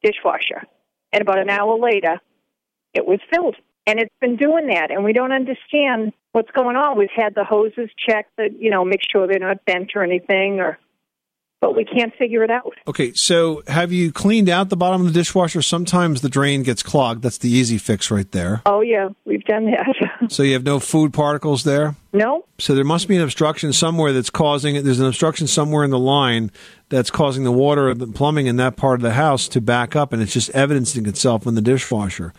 dishwasher, 0.03 0.63
and 1.13 1.21
about 1.21 1.39
an 1.39 1.49
hour 1.49 1.77
later, 1.79 2.19
it 2.93 3.05
was 3.05 3.19
filled, 3.31 3.55
and 3.85 3.99
it's 3.99 4.13
been 4.19 4.35
doing 4.35 4.67
that, 4.67 4.89
and 4.89 5.03
we 5.03 5.13
don't 5.13 5.31
understand 5.31 6.11
what's 6.31 6.49
going 6.51 6.75
on. 6.75 6.97
We've 6.97 7.09
had 7.15 7.35
the 7.35 7.43
hoses 7.43 7.89
checked, 7.95 8.31
that 8.37 8.59
you 8.59 8.71
know, 8.71 8.83
make 8.83 9.01
sure 9.09 9.27
they're 9.27 9.39
not 9.39 9.63
bent 9.65 9.91
or 9.95 10.03
anything, 10.03 10.59
or 10.59 10.79
but 11.61 11.77
we 11.77 11.85
can't 11.85 12.13
figure 12.15 12.43
it 12.43 12.49
out. 12.49 12.73
Okay, 12.87 13.13
so 13.13 13.63
have 13.67 13.93
you 13.93 14.11
cleaned 14.11 14.49
out 14.49 14.67
the 14.67 14.75
bottom 14.75 14.99
of 14.99 15.07
the 15.07 15.13
dishwasher? 15.13 15.61
Sometimes 15.61 16.19
the 16.19 16.27
drain 16.27 16.61
gets 16.63 16.83
clogged. 16.83 17.21
That's 17.21 17.37
the 17.37 17.49
easy 17.49 17.77
fix 17.77 18.11
right 18.11 18.29
there. 18.31 18.61
Oh 18.65 18.81
yeah, 18.81 19.09
we've 19.25 19.45
done 19.45 19.67
that. 19.67 19.95
So 20.29 20.43
you 20.43 20.53
have 20.53 20.63
no 20.63 20.79
food 20.79 21.13
particles 21.13 21.63
there? 21.63 21.95
no, 22.13 22.45
So 22.59 22.75
there 22.75 22.83
must 22.83 23.07
be 23.07 23.15
an 23.15 23.21
obstruction 23.23 23.73
somewhere 23.73 24.13
that's 24.13 24.29
causing 24.29 24.75
it. 24.75 24.83
There's 24.83 24.99
an 24.99 25.07
obstruction 25.07 25.47
somewhere 25.47 25.83
in 25.83 25.89
the 25.89 25.99
line 25.99 26.51
that's 26.89 27.09
causing 27.09 27.43
the 27.43 27.51
water, 27.51 27.89
of 27.89 27.99
the 27.99 28.07
plumbing 28.07 28.47
in 28.47 28.57
that 28.57 28.75
part 28.75 28.99
of 28.99 29.01
the 29.01 29.13
house 29.13 29.47
to 29.49 29.61
back 29.61 29.95
up, 29.95 30.13
and 30.13 30.21
it's 30.21 30.33
just 30.33 30.49
evidencing 30.51 31.05
itself 31.07 31.47
in 31.47 31.55
the 31.55 31.61
dishwasher. 31.61 32.33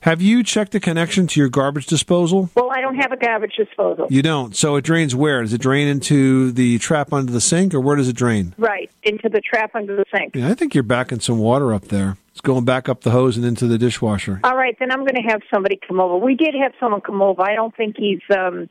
Have 0.00 0.20
you 0.20 0.42
checked 0.42 0.72
the 0.72 0.80
connection 0.80 1.26
to 1.28 1.40
your 1.40 1.48
garbage 1.48 1.86
disposal? 1.86 2.50
well, 2.54 2.70
I 2.70 2.82
don't 2.82 2.96
have 2.96 3.10
a 3.12 3.16
garbage 3.16 3.54
disposal. 3.56 4.06
You 4.10 4.20
don't. 4.20 4.54
So 4.54 4.76
it 4.76 4.82
drains 4.82 5.14
where? 5.14 5.40
Does 5.40 5.54
it 5.54 5.62
drain 5.62 5.88
into 5.88 6.52
the 6.52 6.76
trap 6.78 7.10
under 7.14 7.32
the 7.32 7.40
sink, 7.40 7.72
or 7.72 7.80
where 7.80 7.96
does 7.96 8.08
it 8.08 8.16
drain? 8.16 8.54
Right 8.58 8.90
into 9.02 9.30
the 9.30 9.40
trap 9.40 9.74
under 9.74 9.96
the 9.96 10.04
sink. 10.14 10.36
Yeah, 10.36 10.50
I 10.50 10.54
think 10.54 10.74
you're 10.74 10.82
backing 10.82 11.20
some 11.20 11.38
water 11.38 11.72
up 11.72 11.84
there. 11.88 12.18
It's 12.34 12.40
going 12.40 12.64
back 12.64 12.88
up 12.88 13.02
the 13.02 13.12
hose 13.12 13.36
and 13.36 13.46
into 13.46 13.68
the 13.68 13.78
dishwasher. 13.78 14.40
All 14.42 14.56
right, 14.56 14.76
then 14.80 14.90
I'm 14.90 15.04
going 15.04 15.14
to 15.14 15.28
have 15.28 15.40
somebody 15.52 15.78
come 15.86 16.00
over. 16.00 16.16
We 16.16 16.34
did 16.34 16.52
have 16.60 16.72
someone 16.80 17.00
come 17.00 17.22
over. 17.22 17.40
I 17.40 17.54
don't 17.54 17.74
think 17.76 17.94
he's 17.96 18.22
um 18.36 18.68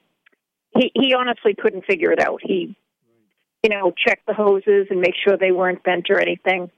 he 0.75 0.91
he 0.93 1.13
honestly 1.13 1.55
couldn't 1.57 1.85
figure 1.85 2.11
it 2.11 2.19
out. 2.19 2.41
He 2.43 2.75
you 3.63 3.69
know, 3.69 3.93
checked 3.95 4.25
the 4.25 4.33
hoses 4.33 4.87
and 4.89 4.99
make 4.99 5.13
sure 5.15 5.37
they 5.37 5.53
weren't 5.53 5.81
bent 5.81 6.09
or 6.09 6.19
anything. 6.19 6.69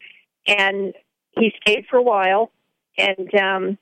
And 0.45 0.93
he 1.31 1.51
stayed 1.59 1.85
for 1.89 1.97
a 1.97 2.03
while 2.03 2.51
and 2.99 3.33
um 3.33 3.77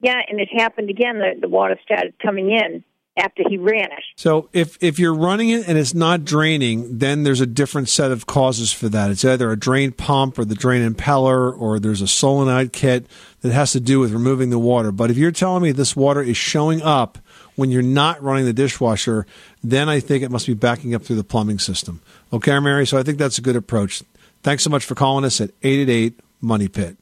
yeah, 0.00 0.20
and 0.28 0.38
it 0.38 0.48
happened 0.56 0.88
again. 0.88 1.18
The 1.18 1.40
the 1.40 1.48
water 1.48 1.76
started 1.82 2.14
coming 2.22 2.52
in. 2.52 2.84
After 3.16 3.42
he 3.48 3.56
ran 3.56 3.86
it. 3.92 4.04
So 4.16 4.48
if 4.52 4.76
if 4.80 4.98
you're 4.98 5.14
running 5.14 5.48
it 5.50 5.66
and 5.68 5.78
it's 5.78 5.94
not 5.94 6.24
draining, 6.24 6.98
then 6.98 7.22
there's 7.22 7.40
a 7.40 7.46
different 7.46 7.88
set 7.88 8.12
of 8.12 8.26
causes 8.26 8.72
for 8.72 8.88
that. 8.90 9.10
It's 9.10 9.24
either 9.24 9.50
a 9.50 9.58
drain 9.58 9.92
pump 9.92 10.38
or 10.38 10.44
the 10.44 10.54
drain 10.54 10.88
impeller 10.88 11.58
or 11.58 11.78
there's 11.78 12.02
a 12.02 12.08
solenoid 12.08 12.72
kit 12.72 13.06
that 13.40 13.52
has 13.52 13.72
to 13.72 13.80
do 13.80 14.00
with 14.00 14.12
removing 14.12 14.50
the 14.50 14.58
water. 14.58 14.92
But 14.92 15.10
if 15.10 15.16
you're 15.16 15.32
telling 15.32 15.62
me 15.62 15.72
this 15.72 15.96
water 15.96 16.22
is 16.22 16.36
showing 16.36 16.82
up 16.82 17.18
when 17.54 17.70
you're 17.70 17.82
not 17.82 18.22
running 18.22 18.44
the 18.44 18.52
dishwasher, 18.52 19.26
then 19.64 19.88
I 19.88 20.00
think 20.00 20.22
it 20.22 20.30
must 20.30 20.46
be 20.46 20.54
backing 20.54 20.94
up 20.94 21.02
through 21.02 21.16
the 21.16 21.24
plumbing 21.24 21.58
system. 21.58 22.02
Okay, 22.32 22.58
Mary. 22.60 22.86
So 22.86 22.98
I 22.98 23.02
think 23.02 23.18
that's 23.18 23.38
a 23.38 23.42
good 23.42 23.56
approach. 23.56 24.02
Thanks 24.42 24.62
so 24.62 24.70
much 24.70 24.84
for 24.84 24.94
calling 24.94 25.24
us 25.24 25.40
at 25.40 25.50
888 25.62 26.20
Money 26.40 26.68
Pit. 26.68 26.96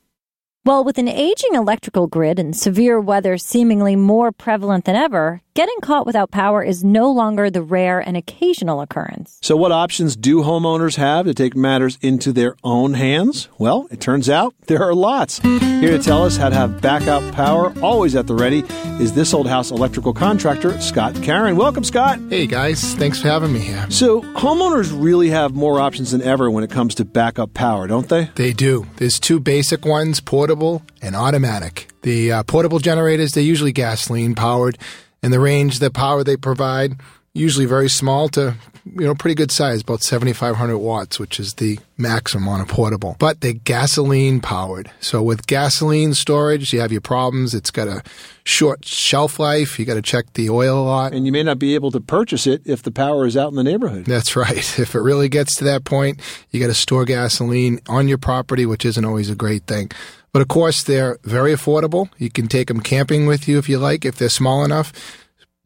Well, 0.67 0.83
with 0.83 0.97
an 0.97 1.09
aging 1.09 1.53
electrical 1.53 2.07
grid 2.07 2.39
and 2.39 2.57
severe 2.57 2.99
weather 2.99 3.37
seemingly 3.37 3.97
more 3.97 4.33
prevalent 4.33 4.87
than 4.87 4.97
ever, 4.97 5.43
getting 5.53 5.79
caught 5.83 6.07
without 6.07 6.31
power 6.31 6.63
is 6.63 6.83
no 6.83 7.11
longer 7.11 7.51
the 7.51 7.61
rare 7.61 8.01
and 8.01 8.17
occasional 8.17 8.81
occurrence. 8.81 9.39
So, 9.43 9.59
what 9.59 9.73
options 9.73 10.17
do 10.17 10.39
homeowners 10.39 10.97
have 10.97 11.27
to 11.27 11.35
take 11.35 11.55
matters 11.55 11.99
into 12.01 12.33
their 12.33 12.57
own 12.65 12.95
hands? 12.95 13.51
Well, 13.59 13.89
it 13.91 14.01
turns 14.01 14.31
out 14.31 14.55
there 14.67 14.83
are 14.83 14.95
lots. 14.95 15.39
Here 15.41 15.91
to 15.91 15.99
tell 15.99 16.25
us 16.25 16.39
how 16.39 16.49
to 16.49 16.55
have 16.55 16.81
backup 16.81 17.35
power 17.35 17.75
always 17.83 18.17
at 18.17 18.27
the 18.27 18.35
ready 18.35 18.65
is 19.03 19.13
this 19.13 19.35
old 19.35 19.47
house 19.47 19.71
electrical 19.71 20.15
contractor, 20.15 20.81
Scott 20.81 21.15
Caron. 21.23 21.57
Welcome, 21.57 21.85
Scott. 21.85 22.19
Hey, 22.31 22.47
guys. 22.47 22.95
Thanks 22.95 23.21
for 23.21 23.29
having 23.29 23.53
me 23.53 23.61
here. 23.61 23.85
So, 23.91 24.23
homeowners 24.23 24.91
really 24.99 25.29
have 25.29 25.55
more 25.55 25.79
options 25.79 26.13
than 26.13 26.23
ever 26.23 26.51
when 26.51 26.65
it 26.65 26.71
comes 26.71 26.95
to 26.95 27.05
backup 27.05 27.53
power, 27.53 27.87
don't 27.87 28.09
they? 28.09 28.31
They 28.35 28.55
do. 28.55 28.87
There's 28.97 29.21
two 29.21 29.41
basic 29.41 29.85
ones 29.85 30.21
portable 30.21 30.54
and 31.03 31.17
automatic. 31.17 31.89
The 32.03 32.33
uh, 32.33 32.43
portable 32.45 32.79
generators, 32.79 33.33
they're 33.33 33.43
usually 33.43 33.73
gasoline 33.73 34.35
powered, 34.35 34.79
and 35.23 35.33
the 35.33 35.41
range, 35.41 35.79
the 35.79 35.91
power 35.91 36.23
they 36.23 36.37
provide, 36.37 37.01
usually 37.33 37.67
very 37.67 37.89
small 37.89 38.29
to 38.31 38.55
you 38.87 39.07
know 39.07 39.15
pretty 39.15 39.35
good 39.35 39.51
size, 39.51 39.81
about 39.81 40.03
7,500 40.03 40.79
watts, 40.79 41.19
which 41.19 41.41
is 41.41 41.55
the 41.55 41.79
maximum 41.97 42.49
on 42.49 42.61
a 42.61 42.67
portable. 42.67 43.17
But 43.19 43.41
they're 43.41 43.53
gasoline 43.53 44.41
powered. 44.41 44.91
So 45.01 45.23
with 45.23 45.47
gasoline 45.47 46.15
storage, 46.15 46.73
you 46.73 46.81
have 46.81 46.93
your 46.93 47.01
problems. 47.01 47.55
It's 47.55 47.71
got 47.71 47.89
a 47.89 48.03
short 48.45 48.85
shelf 48.85 49.39
life. 49.39 49.79
You 49.79 49.85
got 49.85 49.95
to 49.95 50.03
check 50.03 50.33
the 50.35 50.51
oil 50.51 50.79
a 50.79 50.85
lot. 50.85 51.15
And 51.15 51.25
you 51.25 51.33
may 51.33 51.43
not 51.43 51.59
be 51.59 51.75
able 51.75 51.91
to 51.93 52.01
purchase 52.01 52.47
it 52.47 52.63
if 52.65 52.83
the 52.83 52.91
power 52.91 53.27
is 53.27 53.37
out 53.37 53.49
in 53.49 53.57
the 53.57 53.65
neighborhood. 53.65 54.05
That's 54.05 54.37
right. 54.37 54.65
If 54.85 54.95
it 54.95 55.01
really 55.01 55.29
gets 55.29 55.57
to 55.57 55.65
that 55.65 55.85
point, 55.85 56.21
you 56.51 56.61
got 56.61 56.67
to 56.67 56.75
store 56.75 57.05
gasoline 57.05 57.81
on 57.89 58.07
your 58.07 58.19
property, 58.19 58.67
which 58.67 58.85
isn't 58.85 59.05
always 59.05 59.31
a 59.31 59.35
great 59.35 59.65
thing. 59.67 59.91
But 60.33 60.43
of 60.43 60.49
course, 60.49 60.83
they're 60.83 61.19
very 61.23 61.53
affordable. 61.53 62.11
You 62.19 62.29
can 62.29 62.49
take 62.49 62.69
them 62.69 62.81
camping 62.81 63.27
with 63.27 63.49
you 63.49 63.57
if 63.59 63.69
you 63.69 63.79
like, 63.79 64.05
if 64.05 64.17
they're 64.17 64.29
small 64.29 64.65
enough. 64.65 64.93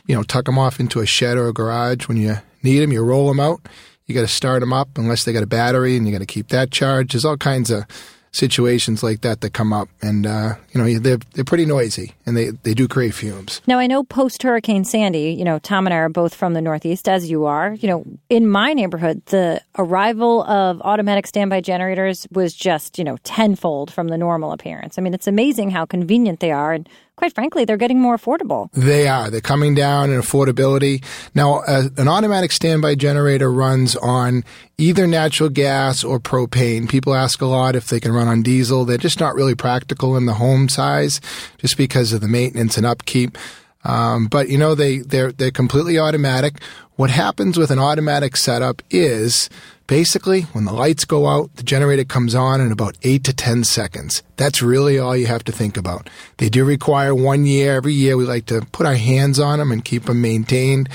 You 0.07 0.15
know, 0.15 0.23
tuck 0.23 0.45
them 0.45 0.59
off 0.59 0.79
into 0.79 1.01
a 1.01 1.07
shed 1.07 1.37
or 1.37 1.49
a 1.49 1.53
garage 1.53 2.07
when 2.07 2.17
you 2.17 2.37
need 2.63 2.81
them. 2.81 2.93
You 2.93 3.03
roll 3.03 3.29
them 3.29 3.41
out. 3.41 3.61
You 4.07 4.15
got 4.15 4.23
to 4.23 4.29
start 4.29 4.61
them 4.61 4.73
up 4.73 4.89
unless 4.97 5.25
they 5.25 5.33
got 5.33 5.43
a 5.43 5.47
battery, 5.47 5.97
and 5.97 6.07
you 6.07 6.13
got 6.13 6.21
to 6.21 6.27
keep 6.27 6.49
that 6.49 6.71
charged. 6.71 7.13
There's 7.13 7.25
all 7.25 7.37
kinds 7.37 7.71
of 7.71 7.85
situations 8.33 9.03
like 9.03 9.23
that 9.23 9.41
that 9.41 9.53
come 9.53 9.73
up, 9.73 9.89
and 10.03 10.27
uh, 10.27 10.55
you 10.73 10.81
know 10.81 10.99
they're 10.99 11.19
they're 11.35 11.45
pretty 11.45 11.67
noisy, 11.67 12.15
and 12.27 12.37
they 12.37 12.51
they 12.51 12.75
do 12.75 12.89
create 12.89 13.15
fumes. 13.15 13.61
Now 13.67 13.79
I 13.79 13.87
know 13.87 14.05
post 14.05 14.43
Hurricane 14.43 14.85
Sandy, 14.85 15.33
you 15.33 15.45
know 15.45 15.59
Tom 15.59 15.87
and 15.87 15.95
I 15.95 15.99
are 15.99 16.09
both 16.09 16.35
from 16.35 16.55
the 16.55 16.61
Northeast, 16.61 17.09
as 17.09 17.31
you 17.31 17.47
are. 17.47 17.75
You 17.75 17.89
know, 17.89 18.05
in 18.29 18.49
my 18.49 18.73
neighborhood, 18.73 19.25
the 19.27 19.61
arrival 19.77 20.43
of 20.45 20.81
automatic 20.83 21.27
standby 21.27 21.61
generators 21.61 22.27
was 22.31 22.55
just 22.55 22.99
you 22.99 23.05
know 23.05 23.17
tenfold 23.25 23.93
from 23.93 24.09
the 24.09 24.19
normal 24.19 24.53
appearance. 24.53 24.99
I 24.99 25.03
mean, 25.03 25.15
it's 25.15 25.27
amazing 25.27 25.71
how 25.71 25.87
convenient 25.87 26.41
they 26.41 26.53
are, 26.53 26.73
and 26.73 26.89
quite 27.19 27.35
frankly, 27.35 27.65
they're 27.65 27.77
getting 27.77 28.01
more 28.01 28.17
affordable. 28.17 28.71
They 28.73 29.09
are. 29.09 29.29
They're 29.29 29.41
coming 29.41 29.75
down 29.75 30.11
in 30.11 30.21
affordability. 30.21 31.05
Now, 31.35 31.63
uh, 31.67 31.89
an 31.97 32.07
automatic 32.07 32.53
standby 32.53 32.95
generator 32.95 33.51
runs 33.51 33.97
on 33.97 34.45
either 34.79 35.05
natural 35.05 35.49
gas 35.49 36.05
or 36.05 36.21
propane. 36.21 36.89
People 36.89 37.17
ask 37.17 37.41
a 37.41 37.47
lot 37.47 37.75
if 37.75 37.89
they 37.89 37.99
can 37.99 38.13
run 38.13 38.29
on 38.29 38.43
diesel. 38.43 38.85
They're 38.85 38.99
just 38.99 39.19
not 39.19 39.35
really 39.35 39.57
practical 39.57 40.17
in 40.17 40.27
the 40.27 40.35
home 40.35 40.69
size 40.69 41.21
just 41.59 41.77
because 41.77 42.13
of 42.13 42.21
the 42.21 42.29
maintenance 42.29 42.77
and 42.77 42.87
upkeep. 42.87 43.37
Um, 43.83 44.29
but 44.29 44.49
you 44.49 44.57
know, 44.57 44.77
they, 44.77 44.99
they're, 44.99 45.33
they're 45.33 45.51
completely 45.51 45.99
automatic. 45.99 46.61
What 46.99 47.11
happens 47.11 47.57
with 47.57 47.71
an 47.71 47.79
automatic 47.79 48.37
setup 48.37 48.83
is 48.91 49.49
basically 49.87 50.43
when 50.53 50.65
the 50.65 50.73
lights 50.73 51.05
go 51.05 51.29
out, 51.29 51.55
the 51.55 51.63
generator 51.63 52.03
comes 52.03 52.35
on 52.35 52.61
in 52.61 52.73
about 52.73 52.99
eight 53.05 53.23
to 53.23 53.33
10 53.33 53.63
seconds. 53.63 54.25
That's 54.35 54.63
really 54.63 54.99
all 54.99 55.17
you 55.17 55.27
have 55.27 55.45
to 55.45 55.53
think 55.53 55.77
about. 55.77 56.11
They 56.39 56.49
do 56.49 56.65
require 56.65 57.15
one 57.15 57.47
year. 57.47 57.77
Every 57.77 57.93
year 57.93 58.17
we 58.17 58.25
like 58.25 58.47
to 58.47 58.67
put 58.73 58.85
our 58.85 58.97
hands 58.97 59.39
on 59.39 59.61
them 59.61 59.71
and 59.71 59.85
keep 59.85 60.07
them 60.07 60.21
maintained, 60.21 60.89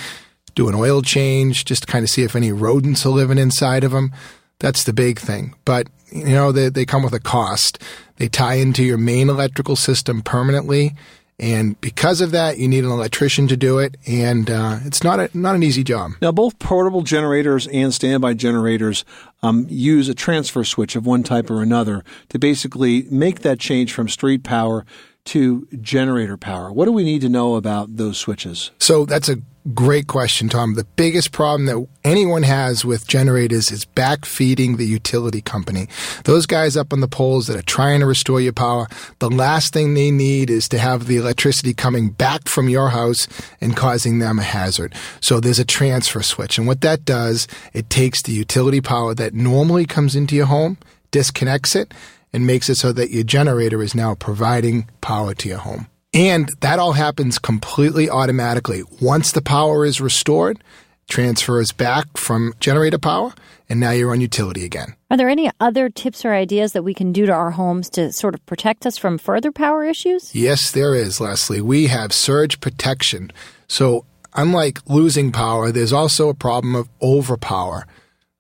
do 0.55 0.67
an 0.67 0.75
oil 0.75 1.01
change, 1.01 1.63
just 1.63 1.83
to 1.83 1.87
kind 1.87 2.03
of 2.03 2.09
see 2.09 2.23
if 2.23 2.35
any 2.35 2.51
rodents 2.51 3.05
are 3.05 3.09
living 3.09 3.37
inside 3.37 3.85
of 3.85 3.91
them. 3.91 4.11
That's 4.59 4.83
the 4.83 4.91
big 4.91 5.19
thing. 5.19 5.55
But, 5.63 5.87
you 6.11 6.35
know, 6.35 6.51
they, 6.51 6.67
they 6.67 6.83
come 6.83 7.03
with 7.03 7.13
a 7.13 7.21
cost. 7.21 7.81
They 8.17 8.27
tie 8.27 8.55
into 8.55 8.83
your 8.83 8.97
main 8.97 9.29
electrical 9.29 9.77
system 9.77 10.21
permanently. 10.21 10.97
And 11.39 11.79
because 11.81 12.21
of 12.21 12.31
that, 12.31 12.57
you 12.57 12.67
need 12.67 12.83
an 12.83 12.91
electrician 12.91 13.47
to 13.47 13.57
do 13.57 13.79
it, 13.79 13.97
and 14.05 14.49
uh, 14.49 14.79
it's 14.85 15.03
not 15.03 15.19
a, 15.19 15.29
not 15.33 15.55
an 15.55 15.63
easy 15.63 15.83
job. 15.83 16.11
Now, 16.21 16.31
both 16.31 16.59
portable 16.59 17.01
generators 17.01 17.67
and 17.67 17.93
standby 17.93 18.35
generators 18.35 19.03
um, 19.41 19.65
use 19.67 20.09
a 20.09 20.13
transfer 20.13 20.63
switch 20.63 20.95
of 20.95 21.05
one 21.05 21.23
type 21.23 21.49
or 21.49 21.61
another 21.61 22.03
to 22.29 22.39
basically 22.39 23.07
make 23.09 23.39
that 23.39 23.59
change 23.59 23.91
from 23.93 24.07
street 24.07 24.43
power 24.43 24.85
to 25.25 25.67
generator 25.81 26.37
power. 26.37 26.71
What 26.71 26.85
do 26.85 26.91
we 26.91 27.03
need 27.03 27.21
to 27.21 27.29
know 27.29 27.55
about 27.55 27.97
those 27.97 28.17
switches? 28.17 28.71
So 28.77 29.05
that's 29.05 29.29
a 29.29 29.37
great 29.73 30.07
question, 30.07 30.49
Tom. 30.49 30.73
The 30.73 30.83
biggest 30.83 31.31
problem 31.31 31.65
that 31.67 31.87
anyone 32.03 32.43
has 32.43 32.83
with 32.83 33.07
generators 33.07 33.71
is 33.71 33.85
backfeeding 33.85 34.77
the 34.77 34.85
utility 34.85 35.41
company. 35.41 35.87
Those 36.25 36.45
guys 36.45 36.75
up 36.75 36.91
on 36.91 36.99
the 36.99 37.07
poles 37.07 37.47
that 37.47 37.57
are 37.57 37.61
trying 37.61 38.01
to 38.01 38.05
restore 38.05 38.41
your 38.41 38.53
power, 38.53 38.87
the 39.19 39.29
last 39.29 39.73
thing 39.73 39.93
they 39.93 40.11
need 40.11 40.49
is 40.49 40.67
to 40.69 40.79
have 40.79 41.07
the 41.07 41.17
electricity 41.17 41.73
coming 41.73 42.09
back 42.09 42.47
from 42.47 42.69
your 42.69 42.89
house 42.89 43.27
and 43.61 43.77
causing 43.77 44.19
them 44.19 44.39
a 44.39 44.43
hazard. 44.43 44.93
So 45.21 45.39
there's 45.39 45.59
a 45.59 45.65
transfer 45.65 46.21
switch. 46.21 46.57
And 46.57 46.67
what 46.67 46.81
that 46.81 47.05
does, 47.05 47.47
it 47.73 47.89
takes 47.89 48.21
the 48.21 48.33
utility 48.33 48.81
power 48.81 49.13
that 49.15 49.33
normally 49.33 49.85
comes 49.85 50.15
into 50.15 50.35
your 50.35 50.47
home, 50.47 50.77
disconnects 51.11 51.75
it, 51.75 51.93
and 52.33 52.47
makes 52.47 52.69
it 52.69 52.75
so 52.75 52.91
that 52.91 53.11
your 53.11 53.23
generator 53.23 53.81
is 53.81 53.93
now 53.93 54.15
providing 54.15 54.89
power 55.01 55.33
to 55.35 55.47
your 55.47 55.59
home. 55.59 55.87
And 56.13 56.49
that 56.59 56.79
all 56.79 56.93
happens 56.93 57.39
completely 57.39 58.09
automatically. 58.09 58.83
Once 59.01 59.31
the 59.31 59.41
power 59.41 59.83
is 59.83 59.99
restored, 59.99 60.63
transfers 61.09 61.71
back 61.71 62.17
from 62.17 62.53
generator 62.59 62.99
power, 62.99 63.33
and 63.67 63.79
now 63.79 63.91
you're 63.91 64.11
on 64.11 64.21
utility 64.21 64.63
again. 64.63 64.95
Are 65.09 65.17
there 65.17 65.29
any 65.29 65.49
other 65.59 65.89
tips 65.89 66.23
or 66.23 66.33
ideas 66.33 66.73
that 66.73 66.83
we 66.83 66.93
can 66.93 67.11
do 67.11 67.25
to 67.25 67.31
our 67.31 67.51
homes 67.51 67.89
to 67.91 68.11
sort 68.11 68.35
of 68.35 68.45
protect 68.45 68.85
us 68.85 68.97
from 68.97 69.17
further 69.17 69.51
power 69.51 69.83
issues? 69.83 70.35
Yes, 70.35 70.71
there 70.71 70.93
is, 70.93 71.19
Leslie. 71.19 71.61
We 71.61 71.87
have 71.87 72.13
surge 72.13 72.59
protection. 72.59 73.31
So, 73.67 74.05
unlike 74.35 74.79
losing 74.87 75.31
power, 75.31 75.71
there's 75.71 75.93
also 75.93 76.29
a 76.29 76.35
problem 76.35 76.75
of 76.75 76.89
overpower. 77.01 77.87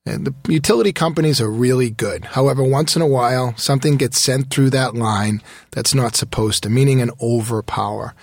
And 0.05 0.27
the 0.27 0.51
utility 0.51 0.91
companies 0.91 1.39
are 1.39 1.49
really 1.49 1.89
good. 1.89 2.25
However, 2.25 2.61
once 2.63 2.95
in 2.95 3.01
a 3.01 3.07
while, 3.07 3.55
something 3.55 3.95
gets 3.95 4.23
sent 4.23 4.49
through 4.49 4.71
that 4.71 4.95
line 4.95 5.41
that's 5.71 5.93
not 5.93 6.15
supposed 6.15 6.63
to, 6.63 6.69
meaning 6.69 7.01
an 7.01 7.11
overpower. 7.21 8.13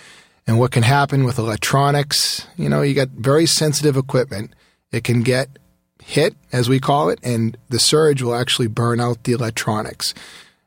And 0.47 0.59
what 0.59 0.73
can 0.73 0.83
happen 0.83 1.25
with 1.25 1.39
electronics, 1.39 2.47
you 2.57 2.69
know, 2.69 2.83
you 2.83 2.93
got 2.95 3.09
very 3.09 3.47
sensitive 3.47 3.97
equipment. 3.97 4.53
It 4.93 5.05
can 5.05 5.23
get 5.23 5.59
hit, 6.03 6.35
as 6.53 6.69
we 6.69 6.81
call 6.81 7.09
it, 7.09 7.19
and 7.23 7.57
the 7.69 7.79
surge 7.79 8.21
will 8.21 8.35
actually 8.35 8.67
burn 8.67 9.01
out 9.01 9.25
the 9.25 9.33
electronics. 9.33 10.13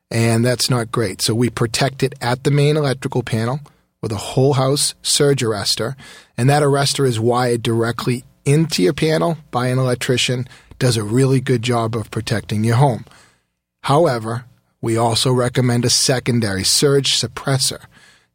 And 0.09 0.45
that's 0.45 0.69
not 0.69 0.91
great. 0.91 1.21
So 1.21 1.35
we 1.35 1.49
protect 1.49 2.01
it 2.01 2.15
at 2.21 2.43
the 2.43 2.51
main 2.51 2.77
electrical 2.77 3.23
panel 3.23 3.59
with 4.01 4.11
a 4.11 4.17
whole 4.17 4.53
house 4.53 4.95
surge 5.01 5.41
arrestor. 5.41 5.95
And 6.37 6.49
that 6.49 6.63
arrestor 6.63 7.05
is 7.05 7.19
wired 7.19 7.61
directly 7.61 8.23
into 8.45 8.83
your 8.83 8.93
panel 8.93 9.37
by 9.51 9.67
an 9.67 9.79
electrician 9.79 10.47
does 10.83 10.97
a 10.97 11.03
really 11.03 11.39
good 11.39 11.61
job 11.61 11.95
of 11.95 12.11
protecting 12.11 12.65
your 12.65 12.75
home. 12.75 13.05
However, 13.83 14.43
we 14.81 14.97
also 14.97 15.31
recommend 15.31 15.85
a 15.85 15.89
secondary 15.89 16.65
surge 16.65 17.17
suppressor. 17.17 17.85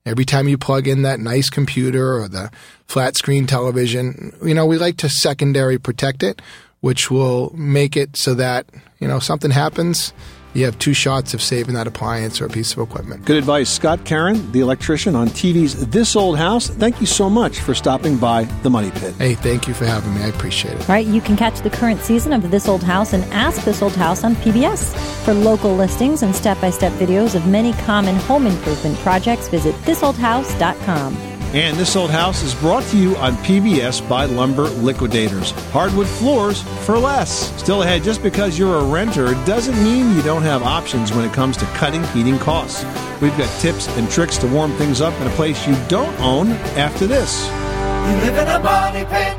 Every 0.06 0.24
time 0.24 0.48
you 0.48 0.56
plug 0.56 0.88
in 0.88 1.02
that 1.02 1.20
nice 1.20 1.50
computer 1.50 2.18
or 2.18 2.26
the 2.26 2.50
flat 2.86 3.18
screen 3.18 3.46
television, 3.46 4.34
you 4.42 4.54
know, 4.54 4.64
we 4.64 4.78
like 4.78 4.96
to 4.96 5.10
secondary 5.10 5.76
protect 5.76 6.22
it, 6.22 6.40
which 6.80 7.10
will 7.10 7.54
make 7.54 7.98
it 7.98 8.16
so 8.16 8.32
that, 8.32 8.64
you 8.98 9.06
know, 9.06 9.18
something 9.18 9.50
happens, 9.50 10.14
you 10.54 10.64
have 10.64 10.78
two 10.78 10.94
shots 10.94 11.34
of 11.34 11.42
saving 11.42 11.74
that 11.74 11.86
appliance 11.86 12.40
or 12.40 12.46
a 12.46 12.48
piece 12.48 12.72
of 12.72 12.78
equipment. 12.78 13.24
Good 13.24 13.36
advice. 13.36 13.68
Scott 13.68 14.04
Caron, 14.04 14.50
the 14.52 14.60
electrician 14.60 15.14
on 15.14 15.28
TV's 15.28 15.86
This 15.86 16.16
Old 16.16 16.38
House, 16.38 16.68
thank 16.68 17.00
you 17.00 17.06
so 17.06 17.28
much 17.28 17.60
for 17.60 17.74
stopping 17.74 18.16
by 18.16 18.44
the 18.62 18.70
Money 18.70 18.90
Pit. 18.90 19.14
Hey, 19.14 19.34
thank 19.34 19.68
you 19.68 19.74
for 19.74 19.84
having 19.84 20.14
me. 20.14 20.22
I 20.22 20.28
appreciate 20.28 20.74
it. 20.74 20.80
All 20.80 20.94
right, 20.94 21.06
you 21.06 21.20
can 21.20 21.36
catch 21.36 21.60
the 21.60 21.70
current 21.70 22.00
season 22.00 22.32
of 22.32 22.50
This 22.50 22.68
Old 22.68 22.82
House 22.82 23.12
and 23.12 23.24
Ask 23.32 23.64
This 23.64 23.82
Old 23.82 23.96
House 23.96 24.24
on 24.24 24.34
PBS. 24.36 24.94
For 25.24 25.34
local 25.34 25.74
listings 25.74 26.22
and 26.22 26.34
step 26.34 26.60
by 26.60 26.70
step 26.70 26.92
videos 26.92 27.34
of 27.34 27.46
many 27.46 27.72
common 27.84 28.16
home 28.16 28.46
improvement 28.46 28.96
projects, 28.98 29.48
visit 29.48 29.74
thisoldhouse.com. 29.76 31.37
And 31.54 31.78
this 31.78 31.96
old 31.96 32.10
house 32.10 32.42
is 32.42 32.54
brought 32.54 32.84
to 32.88 32.98
you 32.98 33.16
on 33.16 33.34
PBS 33.38 34.06
by 34.06 34.26
Lumber 34.26 34.64
Liquidators. 34.64 35.52
Hardwood 35.72 36.06
floors 36.06 36.60
for 36.84 36.98
less. 36.98 37.58
Still 37.58 37.82
ahead, 37.82 38.02
just 38.02 38.22
because 38.22 38.58
you're 38.58 38.76
a 38.76 38.84
renter 38.84 39.32
doesn't 39.46 39.82
mean 39.82 40.14
you 40.14 40.20
don't 40.20 40.42
have 40.42 40.62
options 40.62 41.10
when 41.10 41.24
it 41.24 41.32
comes 41.32 41.56
to 41.56 41.64
cutting 41.66 42.04
heating 42.08 42.38
costs. 42.38 42.84
We've 43.22 43.36
got 43.38 43.48
tips 43.60 43.88
and 43.96 44.10
tricks 44.10 44.36
to 44.38 44.46
warm 44.46 44.72
things 44.72 45.00
up 45.00 45.18
in 45.22 45.26
a 45.26 45.30
place 45.30 45.66
you 45.66 45.74
don't 45.88 46.18
own 46.20 46.50
after 46.76 47.06
this. 47.06 47.46
You 47.46 48.30
live 48.30 48.36
in 48.36 48.48
a 48.48 48.58
money 48.60 49.06
pit. 49.06 49.37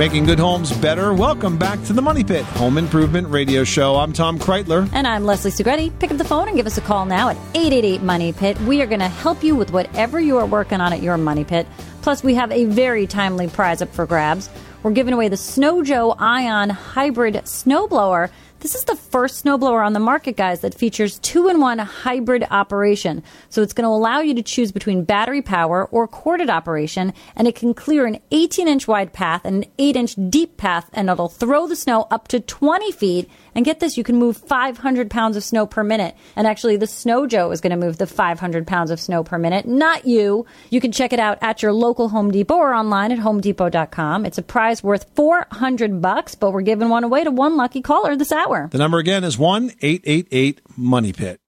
Making 0.00 0.24
good 0.24 0.38
homes 0.38 0.72
better. 0.72 1.12
Welcome 1.12 1.58
back 1.58 1.82
to 1.84 1.92
the 1.92 2.00
Money 2.00 2.24
Pit 2.24 2.46
Home 2.56 2.78
Improvement 2.78 3.28
Radio 3.28 3.64
Show. 3.64 3.96
I'm 3.96 4.14
Tom 4.14 4.38
Kraeutler. 4.38 4.88
And 4.94 5.06
I'm 5.06 5.26
Leslie 5.26 5.50
Segrete. 5.50 5.92
Pick 5.98 6.10
up 6.10 6.16
the 6.16 6.24
phone 6.24 6.48
and 6.48 6.56
give 6.56 6.66
us 6.66 6.78
a 6.78 6.80
call 6.80 7.04
now 7.04 7.28
at 7.28 7.36
888 7.54 8.00
Money 8.00 8.32
Pit. 8.32 8.58
We 8.62 8.80
are 8.80 8.86
going 8.86 9.00
to 9.00 9.08
help 9.08 9.44
you 9.44 9.54
with 9.54 9.72
whatever 9.72 10.18
you 10.18 10.38
are 10.38 10.46
working 10.46 10.80
on 10.80 10.94
at 10.94 11.02
your 11.02 11.18
Money 11.18 11.44
Pit. 11.44 11.66
Plus, 12.00 12.24
we 12.24 12.32
have 12.32 12.50
a 12.50 12.64
very 12.64 13.06
timely 13.06 13.46
prize 13.46 13.82
up 13.82 13.92
for 13.92 14.06
grabs. 14.06 14.48
We're 14.82 14.92
giving 14.92 15.12
away 15.12 15.28
the 15.28 15.36
Snow 15.36 15.82
Joe 15.82 16.12
Ion 16.18 16.70
Hybrid 16.70 17.34
Snowblower. 17.34 18.30
This 18.60 18.74
is 18.74 18.84
the 18.84 18.94
first 18.94 19.42
snowblower 19.42 19.82
on 19.82 19.94
the 19.94 20.00
market, 20.00 20.36
guys, 20.36 20.60
that 20.60 20.74
features 20.74 21.18
two 21.20 21.48
in 21.48 21.60
one 21.60 21.78
hybrid 21.78 22.46
operation. 22.50 23.22
So 23.48 23.62
it's 23.62 23.72
going 23.72 23.86
to 23.86 23.88
allow 23.88 24.20
you 24.20 24.34
to 24.34 24.42
choose 24.42 24.70
between 24.70 25.04
battery 25.04 25.40
power 25.40 25.86
or 25.86 26.06
corded 26.06 26.50
operation, 26.50 27.14
and 27.36 27.48
it 27.48 27.54
can 27.54 27.72
clear 27.72 28.04
an 28.04 28.18
18 28.32 28.68
inch 28.68 28.86
wide 28.86 29.14
path 29.14 29.46
and 29.46 29.64
an 29.64 29.70
8 29.78 29.96
inch 29.96 30.14
deep 30.28 30.58
path, 30.58 30.90
and 30.92 31.08
it'll 31.08 31.30
throw 31.30 31.66
the 31.66 31.74
snow 31.74 32.06
up 32.10 32.28
to 32.28 32.38
20 32.38 32.92
feet. 32.92 33.30
And 33.54 33.64
get 33.64 33.80
this, 33.80 33.96
you 33.96 34.04
can 34.04 34.16
move 34.16 34.36
500 34.36 35.10
pounds 35.10 35.36
of 35.36 35.44
snow 35.44 35.66
per 35.66 35.82
minute. 35.82 36.16
And 36.36 36.46
actually, 36.46 36.76
the 36.76 36.86
Snow 36.86 37.26
Joe 37.26 37.50
is 37.50 37.60
going 37.60 37.70
to 37.70 37.76
move 37.76 37.98
the 37.98 38.06
500 38.06 38.66
pounds 38.66 38.90
of 38.90 39.00
snow 39.00 39.24
per 39.24 39.38
minute, 39.38 39.66
not 39.66 40.06
you. 40.06 40.46
You 40.70 40.80
can 40.80 40.92
check 40.92 41.12
it 41.12 41.18
out 41.18 41.38
at 41.40 41.62
your 41.62 41.72
local 41.72 42.08
Home 42.10 42.30
Depot 42.30 42.56
or 42.56 42.74
online 42.74 43.12
at 43.12 43.18
homedepot.com. 43.18 44.26
It's 44.26 44.38
a 44.38 44.42
prize 44.42 44.82
worth 44.82 45.06
400 45.14 46.00
bucks, 46.00 46.34
but 46.34 46.52
we're 46.52 46.62
giving 46.62 46.88
one 46.88 47.04
away 47.04 47.24
to 47.24 47.30
one 47.30 47.56
lucky 47.56 47.82
caller 47.82 48.16
this 48.16 48.32
hour. 48.32 48.68
The 48.70 48.78
number 48.78 48.98
again 48.98 49.24
is 49.24 49.38
1 49.38 49.72
888 49.80 50.60
Money 50.76 51.12
Pit. 51.12 51.40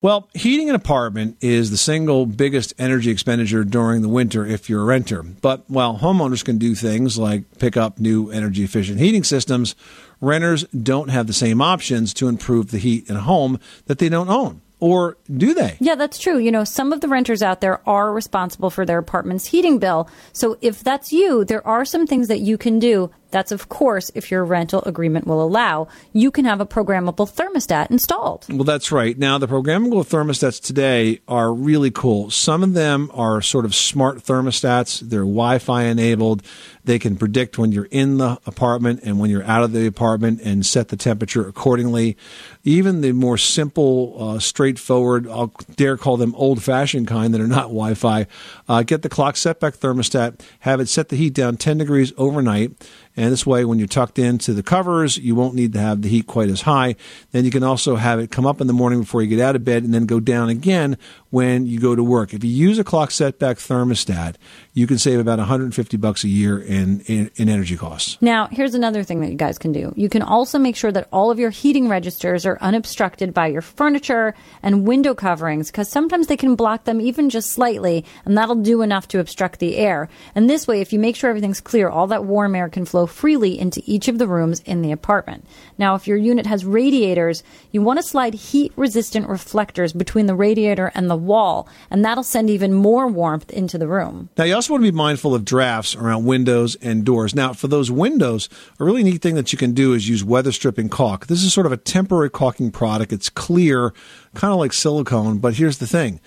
Well, 0.00 0.28
heating 0.32 0.68
an 0.68 0.76
apartment 0.76 1.38
is 1.40 1.72
the 1.72 1.76
single 1.76 2.24
biggest 2.24 2.72
energy 2.78 3.10
expenditure 3.10 3.64
during 3.64 4.00
the 4.00 4.08
winter 4.08 4.46
if 4.46 4.70
you're 4.70 4.82
a 4.82 4.84
renter. 4.84 5.24
But 5.24 5.64
while 5.68 5.98
homeowners 5.98 6.44
can 6.44 6.56
do 6.56 6.76
things 6.76 7.18
like 7.18 7.58
pick 7.58 7.76
up 7.76 7.98
new 7.98 8.30
energy 8.30 8.62
efficient 8.62 9.00
heating 9.00 9.24
systems, 9.24 9.74
renters 10.20 10.64
don't 10.64 11.10
have 11.10 11.26
the 11.26 11.32
same 11.32 11.60
options 11.60 12.12
to 12.14 12.28
improve 12.28 12.70
the 12.70 12.78
heat 12.78 13.08
in 13.08 13.16
a 13.16 13.20
home 13.20 13.58
that 13.86 13.98
they 13.98 14.08
don't 14.08 14.28
own. 14.28 14.60
Or 14.80 15.16
do 15.36 15.54
they? 15.54 15.76
Yeah, 15.80 15.96
that's 15.96 16.18
true. 16.18 16.38
You 16.38 16.52
know, 16.52 16.62
some 16.62 16.92
of 16.92 17.00
the 17.00 17.08
renters 17.08 17.42
out 17.42 17.60
there 17.60 17.80
are 17.88 18.12
responsible 18.12 18.70
for 18.70 18.86
their 18.86 18.98
apartment's 18.98 19.46
heating 19.46 19.78
bill. 19.78 20.08
So 20.32 20.56
if 20.60 20.84
that's 20.84 21.12
you, 21.12 21.44
there 21.44 21.66
are 21.66 21.84
some 21.84 22.06
things 22.06 22.28
that 22.28 22.38
you 22.40 22.56
can 22.56 22.78
do. 22.78 23.10
That's, 23.30 23.52
of 23.52 23.68
course, 23.68 24.10
if 24.14 24.30
your 24.30 24.44
rental 24.44 24.82
agreement 24.86 25.26
will 25.26 25.42
allow. 25.42 25.88
You 26.12 26.30
can 26.30 26.44
have 26.44 26.60
a 26.60 26.66
programmable 26.66 27.30
thermostat 27.30 27.90
installed. 27.90 28.46
Well, 28.48 28.64
that's 28.64 28.90
right. 28.90 29.18
Now, 29.18 29.38
the 29.38 29.48
programmable 29.48 30.06
thermostats 30.06 30.62
today 30.62 31.20
are 31.28 31.52
really 31.52 31.90
cool. 31.90 32.30
Some 32.30 32.62
of 32.62 32.74
them 32.74 33.10
are 33.12 33.42
sort 33.42 33.64
of 33.64 33.74
smart 33.74 34.18
thermostats. 34.18 35.00
They're 35.00 35.20
Wi 35.20 35.58
Fi 35.58 35.84
enabled. 35.84 36.42
They 36.84 36.98
can 36.98 37.16
predict 37.16 37.58
when 37.58 37.70
you're 37.70 37.88
in 37.90 38.16
the 38.16 38.38
apartment 38.46 39.00
and 39.04 39.18
when 39.18 39.28
you're 39.28 39.44
out 39.44 39.62
of 39.62 39.72
the 39.72 39.86
apartment 39.86 40.40
and 40.42 40.64
set 40.64 40.88
the 40.88 40.96
temperature 40.96 41.46
accordingly. 41.46 42.16
Even 42.64 43.02
the 43.02 43.12
more 43.12 43.36
simple, 43.36 44.16
uh, 44.18 44.38
straightforward, 44.38 45.28
I'll 45.28 45.52
dare 45.76 45.98
call 45.98 46.16
them 46.16 46.34
old 46.34 46.62
fashioned 46.62 47.06
kind 47.06 47.34
that 47.34 47.42
are 47.42 47.46
not 47.46 47.64
Wi 47.64 47.92
Fi, 47.92 48.26
uh, 48.70 48.82
get 48.84 49.02
the 49.02 49.10
clock 49.10 49.36
setback 49.36 49.74
thermostat, 49.74 50.40
have 50.60 50.80
it 50.80 50.88
set 50.88 51.10
the 51.10 51.16
heat 51.16 51.34
down 51.34 51.58
10 51.58 51.76
degrees 51.76 52.14
overnight. 52.16 52.72
And 53.18 53.32
this 53.32 53.44
way, 53.44 53.64
when 53.64 53.80
you're 53.80 53.88
tucked 53.88 54.20
into 54.20 54.54
the 54.54 54.62
covers, 54.62 55.18
you 55.18 55.34
won't 55.34 55.56
need 55.56 55.72
to 55.72 55.80
have 55.80 56.02
the 56.02 56.08
heat 56.08 56.28
quite 56.28 56.48
as 56.48 56.62
high. 56.62 56.94
Then 57.32 57.44
you 57.44 57.50
can 57.50 57.64
also 57.64 57.96
have 57.96 58.20
it 58.20 58.30
come 58.30 58.46
up 58.46 58.60
in 58.60 58.68
the 58.68 58.72
morning 58.72 59.00
before 59.00 59.22
you 59.22 59.28
get 59.28 59.40
out 59.40 59.56
of 59.56 59.64
bed 59.64 59.82
and 59.82 59.92
then 59.92 60.06
go 60.06 60.20
down 60.20 60.50
again 60.50 60.96
when 61.30 61.66
you 61.66 61.80
go 61.80 61.96
to 61.96 62.02
work. 62.04 62.32
If 62.32 62.44
you 62.44 62.50
use 62.50 62.78
a 62.78 62.84
clock 62.84 63.10
setback 63.10 63.56
thermostat, 63.56 64.36
you 64.72 64.86
can 64.86 64.98
save 64.98 65.18
about 65.18 65.40
150 65.40 65.96
bucks 65.96 66.22
a 66.22 66.28
year 66.28 66.60
in, 66.60 67.00
in, 67.06 67.28
in 67.34 67.48
energy 67.48 67.76
costs. 67.76 68.16
Now, 68.20 68.46
here's 68.46 68.74
another 68.74 69.02
thing 69.02 69.20
that 69.20 69.30
you 69.30 69.36
guys 69.36 69.58
can 69.58 69.72
do. 69.72 69.92
You 69.96 70.08
can 70.08 70.22
also 70.22 70.56
make 70.56 70.76
sure 70.76 70.92
that 70.92 71.08
all 71.12 71.32
of 71.32 71.40
your 71.40 71.50
heating 71.50 71.88
registers 71.88 72.46
are 72.46 72.56
unobstructed 72.60 73.34
by 73.34 73.48
your 73.48 73.62
furniture 73.62 74.36
and 74.62 74.86
window 74.86 75.14
coverings 75.14 75.72
because 75.72 75.88
sometimes 75.88 76.28
they 76.28 76.36
can 76.36 76.54
block 76.54 76.84
them 76.84 77.00
even 77.00 77.30
just 77.30 77.50
slightly, 77.50 78.04
and 78.24 78.38
that'll 78.38 78.54
do 78.54 78.82
enough 78.82 79.08
to 79.08 79.18
obstruct 79.18 79.58
the 79.58 79.76
air. 79.76 80.08
And 80.36 80.48
this 80.48 80.68
way, 80.68 80.80
if 80.80 80.92
you 80.92 81.00
make 81.00 81.16
sure 81.16 81.28
everything's 81.28 81.60
clear, 81.60 81.88
all 81.88 82.06
that 82.06 82.24
warm 82.24 82.54
air 82.54 82.68
can 82.68 82.84
flow 82.84 83.07
freely 83.08 83.58
into 83.58 83.82
each 83.86 84.06
of 84.08 84.18
the 84.18 84.28
rooms 84.28 84.60
in 84.60 84.82
the 84.82 84.92
apartment. 84.92 85.44
Now, 85.78 85.94
if 85.94 86.06
your 86.06 86.16
unit 86.16 86.46
has 86.46 86.64
radiators, 86.64 87.42
you 87.72 87.82
want 87.82 87.98
to 87.98 88.02
slide 88.02 88.34
heat 88.34 88.72
resistant 88.76 89.28
reflectors 89.28 89.92
between 89.92 90.26
the 90.26 90.34
radiator 90.34 90.92
and 90.94 91.10
the 91.10 91.16
wall, 91.16 91.68
and 91.90 92.04
that'll 92.04 92.22
send 92.22 92.50
even 92.50 92.72
more 92.72 93.08
warmth 93.08 93.50
into 93.50 93.78
the 93.78 93.88
room. 93.88 94.28
Now, 94.36 94.44
you 94.44 94.54
also 94.54 94.72
want 94.72 94.84
to 94.84 94.92
be 94.92 94.96
mindful 94.96 95.34
of 95.34 95.44
drafts 95.44 95.96
around 95.96 96.24
windows 96.24 96.76
and 96.76 97.04
doors. 97.04 97.34
Now, 97.34 97.52
for 97.52 97.68
those 97.68 97.90
windows, 97.90 98.48
a 98.78 98.84
really 98.84 99.02
neat 99.02 99.22
thing 99.22 99.34
that 99.34 99.52
you 99.52 99.58
can 99.58 99.72
do 99.72 99.94
is 99.94 100.08
use 100.08 100.22
weather 100.22 100.52
stripping 100.52 100.88
caulk. 100.88 101.26
This 101.26 101.42
is 101.42 101.52
sort 101.52 101.66
of 101.66 101.72
a 101.72 101.76
temporary 101.76 102.30
caulking 102.30 102.70
product. 102.70 103.12
It's 103.12 103.28
clear, 103.30 103.92
kind 104.34 104.52
of 104.52 104.58
like 104.58 104.72
silicone, 104.72 105.38
but 105.38 105.54
here's 105.54 105.78
the 105.78 105.86
thing. 105.86 106.20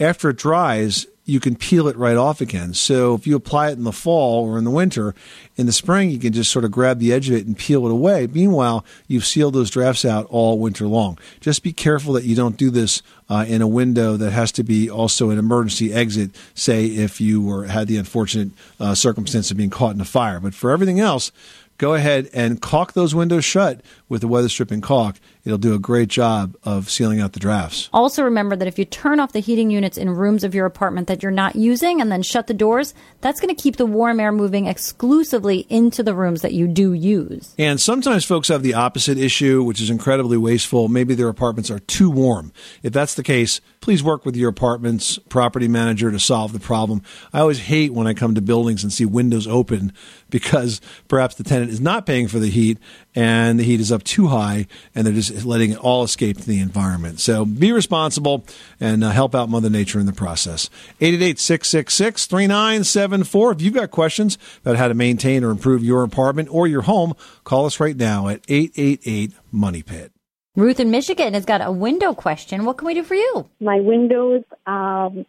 After 0.00 0.30
it 0.30 0.36
dries, 0.36 1.06
you 1.26 1.40
can 1.40 1.56
peel 1.56 1.88
it 1.88 1.96
right 1.96 2.16
off 2.16 2.40
again. 2.40 2.74
So 2.74 3.14
if 3.14 3.26
you 3.26 3.34
apply 3.34 3.70
it 3.70 3.78
in 3.78 3.84
the 3.84 3.92
fall 3.92 4.44
or 4.44 4.58
in 4.58 4.64
the 4.64 4.70
winter, 4.70 5.14
in 5.56 5.66
the 5.66 5.72
spring 5.72 6.10
you 6.10 6.18
can 6.18 6.32
just 6.32 6.50
sort 6.50 6.64
of 6.64 6.70
grab 6.70 6.98
the 6.98 7.12
edge 7.12 7.30
of 7.30 7.36
it 7.36 7.46
and 7.46 7.56
peel 7.56 7.86
it 7.86 7.90
away. 7.90 8.26
Meanwhile, 8.26 8.84
you've 9.08 9.24
sealed 9.24 9.54
those 9.54 9.70
drafts 9.70 10.04
out 10.04 10.26
all 10.26 10.58
winter 10.58 10.86
long. 10.86 11.18
Just 11.40 11.62
be 11.62 11.72
careful 11.72 12.12
that 12.14 12.24
you 12.24 12.36
don't 12.36 12.58
do 12.58 12.70
this 12.70 13.02
uh, 13.30 13.44
in 13.48 13.62
a 13.62 13.66
window 13.66 14.16
that 14.16 14.32
has 14.32 14.52
to 14.52 14.62
be 14.62 14.90
also 14.90 15.30
an 15.30 15.38
emergency 15.38 15.92
exit. 15.94 16.30
Say 16.54 16.86
if 16.86 17.20
you 17.20 17.40
were 17.40 17.64
had 17.64 17.88
the 17.88 17.96
unfortunate 17.96 18.50
uh, 18.78 18.94
circumstance 18.94 19.50
of 19.50 19.56
being 19.56 19.70
caught 19.70 19.94
in 19.94 20.00
a 20.00 20.04
fire. 20.04 20.40
But 20.40 20.54
for 20.54 20.70
everything 20.70 21.00
else, 21.00 21.32
go 21.78 21.94
ahead 21.94 22.28
and 22.34 22.60
caulk 22.60 22.92
those 22.92 23.14
windows 23.14 23.44
shut 23.44 23.80
with 24.08 24.20
the 24.20 24.28
weather 24.28 24.50
stripping 24.50 24.82
caulk. 24.82 25.16
It'll 25.44 25.58
do 25.58 25.74
a 25.74 25.78
great 25.78 26.08
job 26.08 26.56
of 26.64 26.90
sealing 26.90 27.20
out 27.20 27.34
the 27.34 27.40
drafts. 27.40 27.90
Also, 27.92 28.22
remember 28.22 28.56
that 28.56 28.66
if 28.66 28.78
you 28.78 28.84
turn 28.84 29.20
off 29.20 29.32
the 29.32 29.40
heating 29.40 29.70
units 29.70 29.98
in 29.98 30.08
rooms 30.08 30.42
of 30.42 30.54
your 30.54 30.64
apartment 30.64 31.06
that 31.08 31.22
you're 31.22 31.30
not 31.30 31.54
using 31.54 32.00
and 32.00 32.10
then 32.10 32.22
shut 32.22 32.46
the 32.46 32.54
doors, 32.54 32.94
that's 33.20 33.40
going 33.40 33.54
to 33.54 33.62
keep 33.62 33.76
the 33.76 33.84
warm 33.84 34.20
air 34.20 34.32
moving 34.32 34.66
exclusively 34.66 35.66
into 35.68 36.02
the 36.02 36.14
rooms 36.14 36.40
that 36.42 36.54
you 36.54 36.66
do 36.66 36.94
use. 36.94 37.54
And 37.58 37.80
sometimes 37.80 38.24
folks 38.24 38.48
have 38.48 38.62
the 38.62 38.74
opposite 38.74 39.18
issue, 39.18 39.62
which 39.62 39.82
is 39.82 39.90
incredibly 39.90 40.38
wasteful. 40.38 40.88
Maybe 40.88 41.14
their 41.14 41.28
apartments 41.28 41.70
are 41.70 41.80
too 41.80 42.10
warm. 42.10 42.52
If 42.82 42.94
that's 42.94 43.14
the 43.14 43.22
case, 43.22 43.60
please 43.84 44.02
work 44.02 44.24
with 44.24 44.34
your 44.34 44.48
apartment's 44.48 45.18
property 45.28 45.68
manager 45.68 46.10
to 46.10 46.18
solve 46.18 46.54
the 46.54 46.58
problem. 46.58 47.02
I 47.34 47.40
always 47.40 47.58
hate 47.58 47.92
when 47.92 48.06
I 48.06 48.14
come 48.14 48.34
to 48.34 48.40
buildings 48.40 48.82
and 48.82 48.90
see 48.90 49.04
windows 49.04 49.46
open 49.46 49.92
because 50.30 50.80
perhaps 51.06 51.34
the 51.34 51.44
tenant 51.44 51.70
is 51.70 51.82
not 51.82 52.06
paying 52.06 52.26
for 52.26 52.38
the 52.38 52.48
heat 52.48 52.78
and 53.14 53.60
the 53.60 53.62
heat 53.62 53.80
is 53.80 53.92
up 53.92 54.02
too 54.02 54.28
high 54.28 54.68
and 54.94 55.06
they're 55.06 55.12
just 55.12 55.44
letting 55.44 55.72
it 55.72 55.76
all 55.76 56.02
escape 56.02 56.38
to 56.38 56.46
the 56.46 56.60
environment. 56.60 57.20
So 57.20 57.44
be 57.44 57.72
responsible 57.72 58.46
and 58.80 59.04
uh, 59.04 59.10
help 59.10 59.34
out 59.34 59.50
Mother 59.50 59.68
Nature 59.68 60.00
in 60.00 60.06
the 60.06 60.14
process. 60.14 60.70
888 61.02 61.38
666 61.38 62.26
3974. 62.26 63.52
If 63.52 63.60
you've 63.60 63.74
got 63.74 63.90
questions 63.90 64.38
about 64.62 64.76
how 64.76 64.88
to 64.88 64.94
maintain 64.94 65.44
or 65.44 65.50
improve 65.50 65.84
your 65.84 66.04
apartment 66.04 66.48
or 66.50 66.66
your 66.66 66.82
home, 66.82 67.12
call 67.44 67.66
us 67.66 67.78
right 67.78 67.98
now 67.98 68.28
at 68.28 68.40
888 68.48 69.34
Money 69.52 69.82
Pit. 69.82 70.13
Ruth 70.56 70.78
in 70.78 70.90
Michigan 70.90 71.34
has 71.34 71.44
got 71.44 71.66
a 71.66 71.72
window 71.72 72.14
question. 72.14 72.64
What 72.64 72.78
can 72.78 72.86
we 72.86 72.94
do 72.94 73.02
for 73.02 73.16
you? 73.16 73.48
My 73.60 73.80
windows 73.80 74.44
um, 74.66 75.26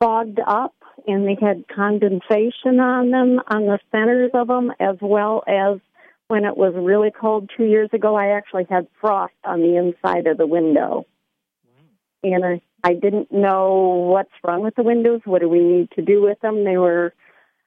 fogged 0.00 0.38
up 0.46 0.74
and 1.08 1.26
they 1.26 1.36
had 1.40 1.64
condensation 1.74 2.78
on 2.78 3.10
them, 3.10 3.40
on 3.48 3.66
the 3.66 3.80
centers 3.90 4.30
of 4.32 4.46
them, 4.46 4.70
as 4.78 4.96
well 5.00 5.42
as 5.48 5.80
when 6.28 6.44
it 6.44 6.56
was 6.56 6.72
really 6.76 7.10
cold 7.10 7.50
two 7.56 7.64
years 7.64 7.90
ago, 7.92 8.14
I 8.14 8.36
actually 8.36 8.66
had 8.70 8.86
frost 9.00 9.34
on 9.44 9.60
the 9.60 9.76
inside 9.76 10.26
of 10.26 10.38
the 10.38 10.46
window. 10.46 11.04
And 12.22 12.44
I, 12.44 12.62
I 12.82 12.94
didn't 12.94 13.32
know 13.32 14.08
what's 14.10 14.30
wrong 14.42 14.62
with 14.62 14.76
the 14.76 14.82
windows. 14.82 15.20
What 15.24 15.42
do 15.42 15.48
we 15.48 15.58
need 15.58 15.90
to 15.96 16.02
do 16.02 16.22
with 16.22 16.40
them? 16.40 16.64
They 16.64 16.78
were 16.78 17.12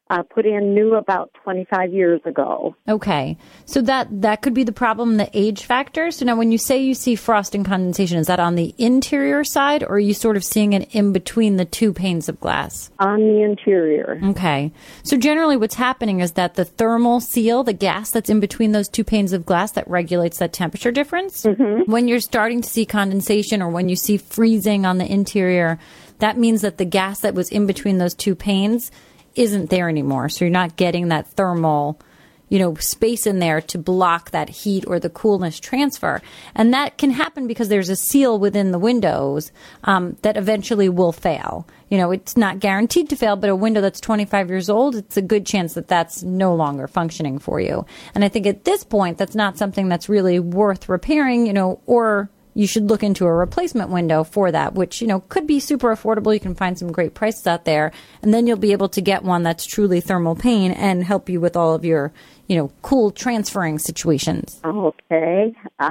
uh, 0.10 0.24
put 0.24 0.46
in 0.46 0.74
new 0.74 0.96
about 0.96 1.32
25 1.44 1.94
years 1.94 2.22
ago. 2.26 2.76
Okay. 2.88 3.38
So 3.66 3.82
that 3.82 4.08
that 4.22 4.42
could 4.42 4.54
be 4.54 4.64
the 4.64 4.72
problem, 4.72 5.18
the 5.18 5.30
age 5.34 5.64
factor. 5.64 6.12
So 6.12 6.26
now 6.26 6.36
when 6.36 6.52
you 6.52 6.58
say 6.58 6.78
you 6.78 6.94
see 6.94 7.16
frost 7.16 7.56
and 7.56 7.66
condensation, 7.66 8.18
is 8.18 8.28
that 8.28 8.40
on 8.40 8.56
the 8.56 8.74
interior 8.78 9.44
side 9.44 9.84
or 9.84 9.96
are 9.96 10.00
you 10.00 10.14
sort 10.14 10.38
of 10.38 10.44
seeing 10.44 10.74
it 10.74 10.94
in 10.96 11.12
between 11.12 11.58
the 11.58 11.66
two 11.66 11.94
panes 11.94 12.30
of 12.30 12.40
glass? 12.40 12.90
On 13.00 13.20
the 13.20 13.42
interior. 13.42 14.20
Okay. 14.24 14.72
So 15.04 15.18
generally 15.18 15.58
what's 15.58 15.76
happening 15.76 16.22
is 16.22 16.34
that 16.34 16.56
the 16.56 16.66
thermal 16.66 17.20
seal, 17.20 17.64
the 17.64 17.74
gas 17.74 18.12
that's 18.12 18.30
in 18.30 18.40
between 18.40 18.72
those 18.72 18.88
two 18.88 19.04
panes 19.04 19.34
of 19.34 19.46
glass 19.46 19.72
that 19.74 19.90
regulates 19.90 20.38
that 20.40 20.54
temperature 20.54 20.92
difference, 20.92 21.46
when 21.86 22.08
you're 22.08 22.20
starting 22.20 22.62
to 22.62 22.70
see 22.70 22.86
condensation 22.86 23.62
or 23.62 23.70
when 23.70 23.90
you 23.90 23.96
see 23.96 24.18
freezing 24.18 24.86
on 24.86 24.98
the 24.98 25.12
interior, 25.12 25.80
that 26.20 26.38
means 26.38 26.62
that 26.62 26.78
the 26.78 26.86
gas 26.86 27.20
that 27.22 27.36
was 27.36 27.50
in 27.50 27.66
between 27.66 27.98
those 27.98 28.14
two 28.14 28.36
panes 28.36 28.92
isn't 29.38 29.70
there 29.70 29.90
anymore. 29.90 30.30
So 30.30 30.46
you're 30.46 30.52
not 30.52 30.76
getting 30.76 31.10
that 31.10 31.28
thermal, 31.28 32.00
you 32.50 32.60
know, 32.60 32.76
space 32.76 33.28
in 33.28 33.40
there 33.40 33.62
to 33.62 33.78
block 33.78 34.32
that 34.32 34.50
heat 34.50 34.86
or 34.88 35.00
the 35.00 35.10
coolness 35.10 35.60
transfer. 35.60 36.22
And 36.56 36.74
that 36.74 36.98
can 36.98 37.12
happen 37.12 37.48
because 37.48 37.70
there's 37.70 37.90
a 37.90 37.96
seal 37.96 38.40
within 38.40 38.72
the 38.72 38.80
windows 38.80 39.52
um, 39.84 40.18
that 40.22 40.38
eventually 40.38 40.90
will 40.90 41.12
fail. 41.12 41.68
You 41.90 41.98
know, 41.98 42.12
it's 42.12 42.36
not 42.36 42.60
guaranteed 42.60 43.10
to 43.10 43.16
fail, 43.16 43.36
but 43.36 43.50
a 43.50 43.56
window 43.56 43.82
that's 43.82 44.00
25 44.02 44.50
years 44.50 44.70
old, 44.70 44.96
it's 44.96 45.18
a 45.18 45.22
good 45.22 45.46
chance 45.46 45.74
that 45.76 45.88
that's 45.88 46.24
no 46.24 46.56
longer 46.56 46.88
functioning 46.88 47.40
for 47.40 47.62
you. 47.62 47.86
And 48.16 48.26
I 48.26 48.30
think 48.30 48.46
at 48.46 48.66
this 48.66 48.84
point, 48.84 49.18
that's 49.18 49.36
not 49.36 49.58
something 49.58 49.88
that's 49.88 50.10
really 50.10 50.40
worth 50.40 50.90
repairing, 50.90 51.46
you 51.46 51.54
know, 51.54 51.80
or 51.86 52.30
you 52.58 52.66
should 52.66 52.90
look 52.90 53.04
into 53.04 53.24
a 53.24 53.32
replacement 53.32 53.92
window 53.92 54.24
for 54.24 54.52
that, 54.52 54.74
which, 54.74 55.00
you 55.00 55.06
know, 55.06 55.20
could 55.20 55.46
be 55.46 55.60
super 55.60 55.96
affordable. 55.96 56.34
You 56.34 56.40
can 56.40 56.56
find 56.56 56.78
some 56.78 56.92
great 56.92 57.14
prices 57.14 57.46
out 57.46 57.66
there. 57.66 57.92
And 58.24 58.34
then 58.34 58.48
you'll 58.48 58.58
be 58.58 58.72
able 58.72 58.90
to 58.90 59.02
get 59.02 59.22
one 59.22 59.44
that's 59.44 59.64
truly 59.64 60.02
thermal 60.02 60.36
pane 60.36 60.72
and 60.72 61.04
help 61.04 61.30
you 61.30 61.40
with 61.40 61.56
all 61.56 61.76
of 61.76 61.86
your, 61.86 62.12
you 62.48 62.58
know, 62.58 62.72
cool 62.82 63.12
transferring 63.12 63.78
situations. 63.78 64.60
Okay. 64.66 65.54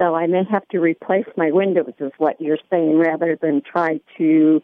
so 0.00 0.14
I 0.14 0.28
may 0.28 0.44
have 0.48 0.66
to 0.68 0.78
replace 0.78 1.26
my 1.36 1.50
windows, 1.50 1.92
is 1.98 2.12
what 2.18 2.40
you're 2.40 2.58
saying, 2.70 2.96
rather 2.96 3.36
than 3.42 3.60
try 3.60 4.00
to 4.16 4.62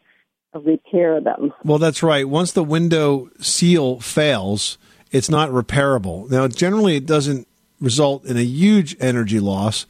repair 0.55 1.20
them. 1.20 1.53
Well, 1.64 1.78
that's 1.78 2.05
right. 2.05 2.28
Once 2.28 2.53
the 2.53 2.62
window 2.62 3.30
seal 3.40 3.99
fails, 3.99 4.78
it's 5.11 5.28
not 5.28 5.51
repairable. 5.51 6.30
Now, 6.30 6.47
generally, 6.47 6.95
it 6.95 7.07
doesn't 7.07 7.49
result 7.80 8.24
in 8.26 8.36
a 8.36 8.45
huge 8.45 8.97
energy 9.01 9.40
loss. 9.40 9.86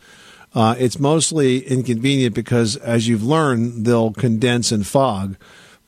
Uh, 0.55 0.75
it's 0.79 0.99
mostly 0.99 1.59
inconvenient 1.67 2.35
because, 2.35 2.77
as 2.77 3.09
you've 3.09 3.25
learned, 3.25 3.85
they'll 3.85 4.13
condense 4.13 4.71
and 4.71 4.87
fog. 4.87 5.37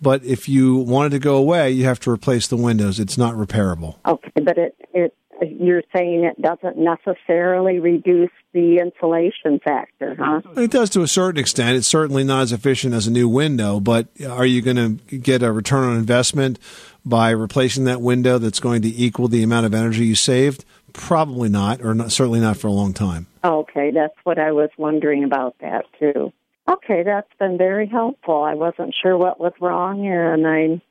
But 0.00 0.24
if 0.24 0.48
you 0.48 0.76
want 0.76 1.12
it 1.12 1.16
to 1.16 1.18
go 1.20 1.36
away, 1.36 1.70
you 1.70 1.84
have 1.84 2.00
to 2.00 2.10
replace 2.10 2.48
the 2.48 2.56
windows. 2.56 3.00
It's 3.00 3.16
not 3.16 3.34
repairable. 3.34 3.96
Okay, 4.06 4.32
but 4.34 4.58
it, 4.58 4.76
it 4.92 5.14
you're 5.42 5.82
saying 5.94 6.24
it 6.24 6.40
doesn't 6.40 6.78
necessarily 6.78 7.78
reduce 7.78 8.30
the 8.52 8.78
insulation 8.78 9.60
factor, 9.62 10.16
huh? 10.18 10.40
It 10.56 10.70
does 10.70 10.90
to 10.90 11.02
a 11.02 11.08
certain 11.08 11.38
extent. 11.38 11.76
It's 11.76 11.86
certainly 11.86 12.24
not 12.24 12.42
as 12.42 12.52
efficient 12.52 12.94
as 12.94 13.06
a 13.06 13.10
new 13.10 13.28
window, 13.28 13.80
but 13.80 14.08
are 14.26 14.46
you 14.46 14.62
going 14.62 14.76
to 14.76 15.18
get 15.18 15.42
a 15.42 15.52
return 15.52 15.90
on 15.90 15.96
investment 15.96 16.58
by 17.04 17.30
replacing 17.30 17.84
that 17.84 18.00
window 18.00 18.38
that's 18.38 18.60
going 18.60 18.82
to 18.82 18.88
equal 18.88 19.28
the 19.28 19.42
amount 19.42 19.66
of 19.66 19.74
energy 19.74 20.06
you 20.06 20.14
saved? 20.14 20.64
Probably 20.96 21.48
not, 21.48 21.82
or 21.82 21.94
not, 21.94 22.10
certainly 22.10 22.40
not 22.40 22.56
for 22.56 22.68
a 22.68 22.72
long 22.72 22.92
time. 22.94 23.26
Okay, 23.44 23.90
that's 23.92 24.16
what 24.24 24.38
I 24.38 24.52
was 24.52 24.70
wondering 24.78 25.24
about 25.24 25.54
that 25.60 25.84
too. 26.00 26.32
Okay, 26.68 27.02
that's 27.04 27.30
been 27.38 27.58
very 27.58 27.86
helpful. 27.86 28.42
I 28.42 28.54
wasn't 28.54 28.94
sure 29.00 29.16
what 29.16 29.38
was 29.38 29.52
wrong, 29.60 30.06
and 30.06 30.46
I 30.46 30.82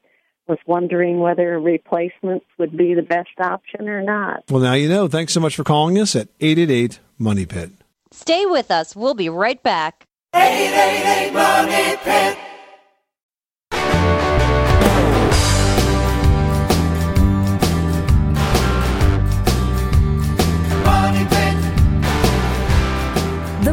was 0.48 0.60
wondering 0.68 1.20
whether 1.20 1.60
replacements 1.60 2.46
would 2.58 2.78
be 2.78 2.94
the 2.94 3.02
best 3.02 3.38
option 3.40 3.90
or 3.90 4.02
not. 4.02 4.44
Well, 4.50 4.62
now 4.62 4.74
you 4.74 4.88
know. 4.88 5.08
Thanks 5.08 5.34
so 5.34 5.40
much 5.40 5.56
for 5.56 5.64
calling 5.64 6.00
us 6.00 6.16
at 6.16 6.30
888 6.40 7.00
Money 7.18 7.46
Pit. 7.46 7.72
Stay 8.12 8.46
with 8.46 8.72
us. 8.72 8.96
We'll 8.96 9.16
be 9.16 9.28
right 9.28 9.62
back. 9.62 10.08
888 10.34 11.34
Money 11.34 11.98
Pit. 12.04 12.38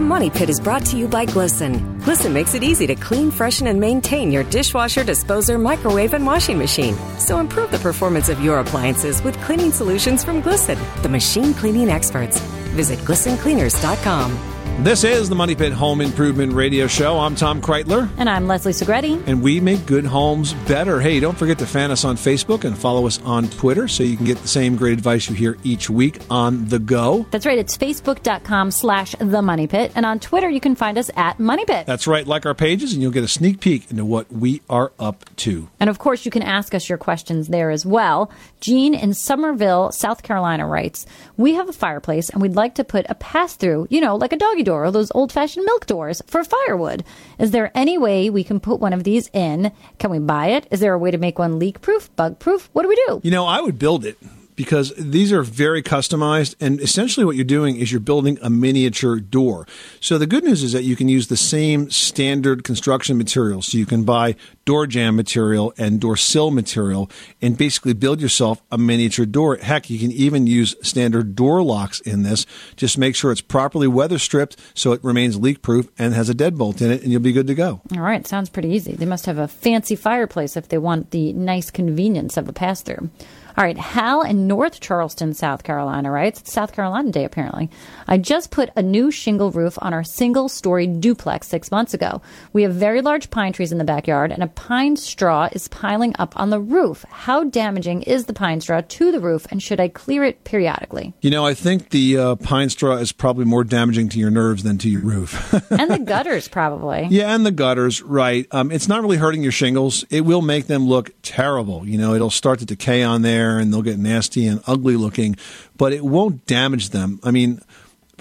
Money 0.03 0.31
Pit 0.31 0.51
is 0.51 0.61
brought 0.61 0.85
to 0.87 0.97
you 0.97 1.07
by 1.07 1.25
Glisten. 1.25 1.99
Glisten 2.01 2.33
makes 2.33 2.55
it 2.55 2.63
easy 2.63 2.87
to 2.87 2.95
clean, 2.95 3.31
freshen, 3.31 3.69
and 3.69 3.79
maintain 3.79 4.31
your 4.31 4.43
dishwasher, 4.45 5.05
disposer, 5.05 5.59
microwave, 5.59 6.15
and 6.15 6.27
washing 6.27 6.59
machine. 6.59 6.97
So 7.19 7.39
improve 7.39 7.71
the 7.71 7.79
performance 7.79 8.29
of 8.29 8.41
your 8.41 8.59
appliances 8.59 9.23
with 9.23 9.41
cleaning 9.43 9.73
solutions 9.73 10.25
from 10.25 10.41
Glisten, 10.41 10.79
the 11.03 11.09
machine 11.09 11.55
cleaning 11.55 11.89
experts. 11.89 12.41
Visit 12.75 12.99
glistencleaners.com. 13.01 14.52
This 14.81 15.05
is 15.05 15.29
the 15.29 15.37
Money 15.37 15.55
Pit 15.55 15.73
Home 15.73 16.01
Improvement 16.01 16.55
Radio 16.55 16.89
Show. 16.89 17.17
I'm 17.17 17.37
Tom 17.37 17.63
Kraeutler. 17.63 18.11
And 18.17 18.29
I'm 18.29 18.49
Leslie 18.49 18.73
Segrete. 18.73 19.23
And 19.29 19.41
we 19.41 19.61
make 19.61 19.87
good 19.87 20.05
homes 20.05 20.55
better. 20.67 21.01
Hey, 21.01 21.21
don't 21.21 21.39
forget 21.39 21.57
to 21.61 21.67
fan 21.67 21.93
us 21.93 22.05
on 22.05 22.17
Facebook 22.17 22.65
and 22.65 22.77
follow 22.77 23.07
us 23.07 23.23
on 23.23 23.49
Twitter 23.49 23.87
so 23.87 24.03
you 24.03 24.17
can 24.17 24.27
get 24.27 24.39
the 24.39 24.49
same 24.49 24.75
great 24.75 24.95
advice 24.95 25.29
you 25.29 25.37
hear 25.37 25.57
each 25.63 25.89
week 25.89 26.19
on 26.31 26.67
the 26.67 26.81
go. 26.81 27.25
That's 27.31 27.47
right. 27.47 27.59
It's 27.59 27.79
facebook.com 27.79 28.73
slash 28.73 29.15
the 29.21 29.41
money 29.41 29.69
pit. 29.69 29.93
And 29.95 30.05
on 30.05 30.19
Twitter, 30.19 30.51
you 30.51 30.59
can 30.59 30.75
find 30.75 30.99
us 30.99 31.13
at 31.15 31.39
money 31.39 31.65
pit. 31.65 31.87
That's 31.87 32.09
right. 32.09 32.27
Like 32.27 32.45
our 32.45 32.55
pages, 32.55 32.93
and 32.93 33.01
you'll 33.01 33.13
get 33.13 33.23
a 33.23 33.29
sneak 33.29 33.61
peek 33.61 33.89
into 33.89 34.05
what 34.05 34.33
we 34.33 34.63
are 34.69 34.91
up 34.99 35.25
to. 35.37 35.69
And 35.79 35.91
of 35.91 36.01
course, 36.01 36.25
you 36.25 36.33
can 36.33 36.43
ask 36.43 36.75
us 36.75 36.89
your 36.89 36.99
questions 36.99 37.47
there 37.47 37.71
as 37.71 37.87
well. 37.87 38.33
Jean 38.61 38.95
in 38.95 39.15
Somerville, 39.15 39.93
South 39.93 40.25
Carolina 40.25 40.67
writes 40.67 41.07
We 41.37 41.55
have 41.55 41.69
a 41.69 41.73
fireplace 41.73 42.31
and 42.31 42.43
we'd 42.43 42.57
like 42.57 42.75
to 42.77 42.85
put 42.85 43.07
a 43.09 43.15
pass 43.15 43.55
through, 43.55 43.87
you 43.89 44.01
know, 44.01 44.17
like 44.17 44.33
a 44.33 44.37
doggy 44.37 44.62
door 44.63 44.85
or 44.85 44.91
those 44.91 45.13
old 45.15 45.33
fashioned 45.33 45.65
milk 45.67 45.87
doors 45.87 46.23
for 46.27 46.45
firewood. 46.45 47.05
Is 47.39 47.51
there 47.51 47.71
any 47.75 47.99
way 47.99 48.31
we 48.31 48.45
can 48.45 48.61
put 48.61 48.81
one 48.81 48.93
of 48.93 49.05
these 49.05 49.29
in? 49.33 49.73
Can 49.99 50.11
we 50.11 50.19
buy 50.19 50.49
it? 50.49 50.67
Is 50.71 50.81
there 50.81 50.95
a 50.95 50.99
way 50.99 51.11
to 51.11 51.19
make 51.19 51.39
one 51.39 51.59
leak 51.59 51.81
proof, 51.81 52.15
bug 52.17 52.39
proof? 52.39 52.69
What 52.73 52.83
do 52.83 52.89
we 52.89 52.97
do? 53.07 53.21
You 53.23 53.31
know, 53.31 53.47
I 53.47 53.61
would 53.61 53.79
build 53.79 54.05
it 54.05 54.19
because 54.55 54.93
these 54.97 55.33
are 55.33 55.43
very 55.43 55.83
customized 55.83 56.55
and 56.61 56.81
essentially 56.81 57.25
what 57.25 57.37
you're 57.37 57.45
doing 57.45 57.77
is 57.77 57.91
you're 57.91 58.01
building 58.01 58.39
a 58.43 58.51
miniature 58.51 59.19
door. 59.21 59.67
So 60.01 60.19
the 60.19 60.27
good 60.27 60.45
news 60.45 60.63
is 60.63 60.73
that 60.73 60.85
you 60.85 60.97
can 60.97 61.09
use 61.09 61.29
the 61.29 61.37
same 61.37 61.91
standard 61.91 62.65
construction 62.65 63.17
materials. 63.17 63.67
So 63.67 63.79
you 63.79 63.87
can 63.87 64.05
buy 64.05 64.37
door 64.65 64.87
jamb 64.87 65.17
material 65.17 65.73
and 65.79 66.01
door 66.01 66.17
sill 66.17 66.51
material 66.51 67.11
and 67.41 67.57
basically 67.57 67.95
build 67.95 68.21
yourself 68.21 68.63
a 68.71 68.79
miniature 68.79 69.27
door. 69.27 69.57
Heck, 69.57 69.91
you 69.91 69.99
can 69.99 70.13
even 70.13 70.47
use 70.47 70.77
standard 70.83 71.35
door 71.35 71.63
locks 71.63 72.01
in 72.01 72.23
this. 72.23 72.47
Just 72.77 72.99
make 72.99 73.17
sure 73.17 73.33
it's 73.33 73.41
properly 73.41 73.89
weather 73.89 74.19
stripped 74.19 74.57
so 74.75 74.93
it 74.93 75.03
remains 75.03 75.39
leak 75.39 75.63
proof 75.63 75.89
and 75.99 76.15
has 76.15 76.29
a 76.29 76.35
deadbolt 76.35 76.81
in 76.81 76.91
it 76.91 77.03
and 77.03 77.11
you'll 77.11 77.21
be 77.21 77.33
good 77.33 77.47
to 77.47 77.55
go. 77.55 77.81
All 77.93 78.03
right, 78.03 78.27
sounds 78.27 78.51
pretty 78.51 78.69
easy. 78.69 78.95
They 78.95 79.07
must 79.07 79.27
have 79.27 79.39
a 79.39 79.49
fancy 79.49 79.97
fireplace 79.97 80.57
if 80.57 80.69
they 80.69 80.79
want 80.79 81.11
the 81.11 81.33
nice 81.33 81.71
convenience 81.71 82.37
of 82.37 82.49
a 82.49 82.53
pass 82.53 82.83
through. 82.83 83.11
All 83.55 83.65
right, 83.65 83.77
Hal 83.77 84.23
in 84.23 84.47
North 84.47 84.81
Charleston, 84.81 85.35
South 85.35 85.63
Carolina 85.63 86.11
writes, 86.11 86.41
it's 86.41 86.53
South 86.53 86.73
Carolina 86.73 87.11
Day 87.11 87.25
apparently. 87.25 87.69
I 88.09 88.17
just 88.17 88.51
put 88.51 88.71
a 88.77 88.83
new 88.83 89.11
shingle 89.11 89.51
roof 89.51 89.79
on 89.83 89.93
our 89.93 90.05
single 90.05 90.49
story 90.49 90.87
duplex 90.87 91.49
six 91.49 91.71
months 91.71 91.93
ago. 91.93 92.23
We 92.55 92.63
have 92.63 92.73
very 92.73 93.03
large 93.03 93.29
pine 93.29 93.53
trees 93.53 93.71
in 93.71 93.77
the 93.77 93.85
backyard, 93.85 94.33
and 94.33 94.43
a 94.43 94.47
pine 94.47 94.97
straw 94.97 95.51
is 95.53 95.69
piling 95.69 96.15
up 96.19 96.39
on 96.41 96.49
the 96.49 96.61
roof. 96.61 97.05
How 97.11 97.45
damaging 97.45 98.03
is 98.03 98.25
the 98.25 98.33
pine 98.33 98.63
straw 98.63 98.81
to 98.81 99.13
the 99.13 99.21
roof, 99.21 99.47
and 99.51 99.63
should 99.63 99.81
I 99.81 99.89
clear 99.89 100.25
it 100.25 100.45
periodically? 100.45 101.13
You 101.21 101.31
know, 101.31 101.45
I 101.45 101.53
think 101.53 101.91
the 101.91 102.17
uh, 102.17 102.35
pine 102.37 102.71
straw 102.71 102.97
is 102.97 103.13
probably 103.13 103.45
more 103.45 103.65
damaging 103.65 104.09
to 104.11 104.19
your 104.19 104.31
nerves 104.31 104.63
than 104.63 104.79
to 104.79 104.89
your 104.89 105.03
roof. 105.03 105.53
and 105.71 105.91
the 105.91 105.99
gutters, 105.99 106.49
probably. 106.49 107.07
Yeah, 107.11 107.35
and 107.35 107.45
the 107.45 107.51
gutters, 107.51 108.01
right. 108.01 108.47
Um, 108.51 108.71
it's 108.71 108.89
not 108.89 109.03
really 109.03 109.19
hurting 109.19 109.43
your 109.43 109.53
shingles. 109.53 110.07
It 110.09 110.23
will 110.23 110.43
make 110.43 110.69
them 110.69 110.87
look 110.87 111.11
terrible. 111.21 111.87
You 111.87 111.99
know, 111.99 112.15
it'll 112.15 112.31
start 112.31 112.61
to 112.61 112.67
decay 112.67 113.03
on 113.03 113.21
there 113.21 113.42
and 113.59 113.73
they'll 113.73 113.83
get 113.83 113.99
nasty 113.99 114.47
and 114.47 114.63
ugly 114.67 114.97
looking, 114.97 115.37
but 115.77 115.93
it 115.93 116.05
won't 116.05 116.47
damage 116.47 116.91
them. 116.91 117.21
I 117.23 117.31
mean, 117.31 117.61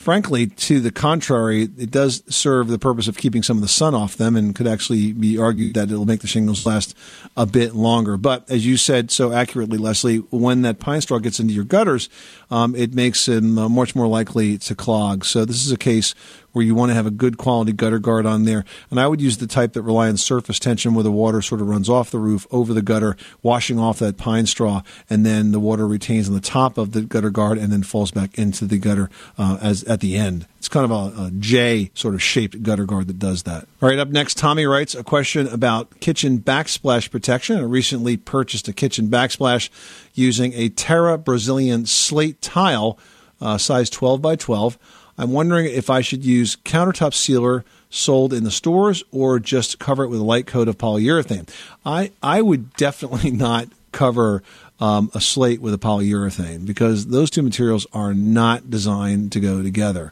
frankly, 0.02 0.48
to 0.48 0.80
the 0.80 0.92
contrary, 0.92 1.64
it 1.78 1.92
does 1.92 2.24
serve 2.28 2.68
the 2.68 2.80
purpose 2.80 3.08
of 3.08 3.18
keeping 3.18 3.44
some 3.44 3.58
of 3.58 3.62
the 3.62 3.68
sun 3.68 3.94
off 3.94 4.18
them 4.18 4.36
and 4.36 4.56
could 4.56 4.68
actually 4.68 5.14
be 5.14 5.38
argued 5.38 5.76
that 5.76 5.92
it'll 5.92 6.06
make 6.06 6.22
the 6.22 6.28
shingles 6.28 6.66
last 6.66 6.96
a 7.38 7.46
bit 7.46 7.76
longer. 7.76 8.18
But 8.18 8.50
as 8.50 8.66
you 8.66 8.78
said 8.78 9.12
so 9.12 9.32
accurately, 9.32 9.78
Leslie, 9.78 10.18
when 10.32 10.64
that 10.64 10.80
pine 10.80 11.02
straw 11.02 11.20
gets 11.20 11.40
into 11.40 11.54
your 11.54 11.64
gutters, 11.66 12.10
um, 12.50 12.76
it 12.76 12.94
makes 12.94 13.26
them 13.28 13.58
uh, 13.58 13.70
much 13.70 13.96
more 13.96 14.08
likely 14.08 14.58
to 14.58 14.76
clog. 14.76 15.24
So 15.24 15.46
this 15.46 15.66
is 15.66 15.72
a 15.72 15.78
case 15.78 16.16
where 16.52 16.66
you 16.66 16.76
want 16.76 16.90
to 16.90 16.94
have 16.94 17.06
a 17.06 17.12
good 17.12 17.38
quality 17.38 17.72
gutter 17.72 18.00
guard 18.00 18.26
on 18.26 18.46
there. 18.46 18.66
And 18.90 19.00
I 19.00 19.08
would 19.08 19.22
use 19.22 19.38
the 19.38 19.48
type 19.48 19.74
that 19.74 19.82
rely 19.82 20.10
on 20.10 20.18
surface 20.18 20.60
tension 20.60 20.94
where 20.94 21.04
the 21.04 21.12
water 21.12 21.42
sort 21.42 21.62
of 21.62 21.68
runs 21.68 21.90
off 21.90 22.12
the 22.12 22.20
roof 22.20 22.46
over 22.52 22.74
the 22.74 22.82
gutter, 22.82 23.16
washing 23.42 23.80
off 23.80 24.00
that 24.00 24.18
pine 24.18 24.46
straw, 24.46 24.82
and 25.10 25.26
then 25.26 25.52
the 25.52 25.60
water 25.60 25.88
retains 25.88 26.28
on 26.28 26.34
the 26.34 26.42
top 26.42 26.78
of 26.78 26.92
the 26.92 27.02
gutter 27.02 27.30
guard 27.30 27.58
and 27.58 27.72
then 27.72 27.84
falls 27.84 28.12
back 28.12 28.38
into 28.38 28.66
the 28.66 28.78
gutter 28.78 29.10
uh, 29.38 29.58
as 29.62 29.84
at 29.86 30.00
the 30.00 30.16
end. 30.18 30.48
It's 30.58 30.70
kind 30.70 30.86
of 30.86 30.92
a, 30.92 31.24
a 31.24 31.32
J 31.32 31.90
sort 31.96 32.14
of 32.14 32.22
shaped 32.22 32.62
gutter 32.62 32.86
guard 32.86 33.08
that 33.08 33.18
does 33.18 33.44
that. 33.44 33.68
All 33.82 33.90
right, 33.90 33.98
up 33.98 34.10
next, 34.10 34.38
Tommy 34.38 34.66
writes 34.66 34.94
a 34.94 35.04
question 35.04 35.48
about 35.48 36.00
kitchen 36.02 36.40
backsplash 36.40 37.10
protection. 37.10 37.58
I 37.58 37.62
recently 37.62 38.16
purchased 38.16 38.68
a 38.68 38.74
kitchen 38.74 39.08
backsplash 39.08 39.70
using 40.14 40.54
a 40.54 40.70
Terra 40.70 41.18
Brazilian 41.18 41.88
slate 41.88 42.42
tile, 42.42 43.00
uh, 43.42 43.58
size 43.58 43.90
12 43.90 44.22
by 44.22 44.36
12. 44.36 44.78
I'm 45.22 45.32
wondering 45.32 45.68
if 45.68 45.92
I 45.92 46.02
should 46.02 46.26
use 46.26 46.56
countertop 46.66 47.14
sealer 47.14 47.64
sold 47.92 48.34
in 48.34 48.44
the 48.44 48.50
stores 48.50 49.04
or 49.12 49.40
just 49.40 49.78
cover 49.78 50.04
it 50.04 50.08
with 50.08 50.20
a 50.20 50.24
light 50.24 50.48
coat 50.48 50.68
of 50.68 50.80
polyurethane. 50.80 51.48
I, 51.86 52.12
I 52.24 52.42
would 52.42 52.74
definitely 52.74 53.30
not 53.32 53.68
cover 53.92 54.42
um, 54.80 55.12
a 55.14 55.22
slate 55.22 55.62
with 55.62 55.76
a 55.76 55.78
polyurethane 55.78 56.66
because 56.66 57.06
those 57.08 57.30
two 57.30 57.44
materials 57.44 57.86
are 57.94 58.16
not 58.16 58.72
designed 58.72 59.32
to 59.34 59.40
go 59.40 59.62
together. 59.62 60.12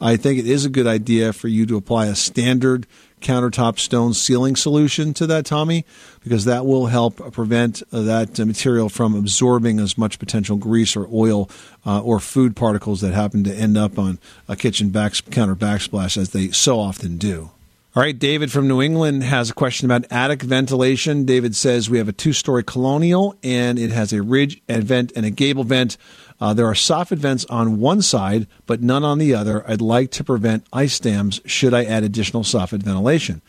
I 0.00 0.16
think 0.16 0.38
it 0.38 0.46
is 0.46 0.64
a 0.64 0.70
good 0.70 0.86
idea 0.86 1.32
for 1.32 1.48
you 1.48 1.66
to 1.66 1.76
apply 1.76 2.06
a 2.06 2.14
standard 2.14 2.86
countertop 3.20 3.80
stone 3.80 4.14
sealing 4.14 4.54
solution 4.54 5.14
to 5.14 5.26
that, 5.26 5.46
Tommy, 5.46 5.84
because 6.24 6.46
that 6.46 6.66
will 6.66 6.86
help 6.86 7.32
prevent 7.32 7.82
uh, 7.92 8.02
that 8.02 8.40
uh, 8.40 8.46
material 8.46 8.88
from 8.88 9.14
absorbing 9.14 9.78
as 9.78 9.96
much 9.96 10.18
potential 10.18 10.56
grease 10.56 10.96
or 10.96 11.06
oil 11.12 11.48
uh, 11.86 12.00
or 12.00 12.18
food 12.18 12.56
particles 12.56 13.02
that 13.02 13.12
happen 13.12 13.44
to 13.44 13.54
end 13.54 13.76
up 13.76 13.98
on 13.98 14.18
a 14.48 14.56
kitchen 14.56 14.88
back, 14.88 15.12
counter 15.30 15.54
backsplash 15.54 16.16
as 16.16 16.30
they 16.30 16.50
so 16.50 16.80
often 16.80 17.18
do. 17.18 17.50
All 17.96 18.02
right, 18.02 18.18
David 18.18 18.50
from 18.50 18.66
New 18.66 18.82
England 18.82 19.22
has 19.22 19.50
a 19.50 19.54
question 19.54 19.86
about 19.88 20.10
attic 20.10 20.42
ventilation. 20.42 21.24
David 21.24 21.54
says 21.54 21.88
we 21.88 21.98
have 21.98 22.08
a 22.08 22.12
two 22.12 22.32
story 22.32 22.64
colonial 22.64 23.36
and 23.44 23.78
it 23.78 23.90
has 23.90 24.12
a 24.12 24.20
ridge 24.20 24.60
vent 24.66 25.12
and 25.14 25.24
a 25.24 25.30
gable 25.30 25.62
vent. 25.62 25.96
Uh, 26.40 26.52
there 26.52 26.66
are 26.66 26.74
soffit 26.74 27.18
vents 27.18 27.44
on 27.44 27.78
one 27.78 28.02
side, 28.02 28.48
but 28.66 28.82
none 28.82 29.04
on 29.04 29.18
the 29.18 29.32
other. 29.32 29.64
I'd 29.70 29.80
like 29.80 30.10
to 30.12 30.24
prevent 30.24 30.66
ice 30.72 30.98
dams 30.98 31.40
should 31.44 31.72
I 31.72 31.84
add 31.84 32.02
additional 32.02 32.42
soffit 32.42 32.82
ventilation. 32.82 33.42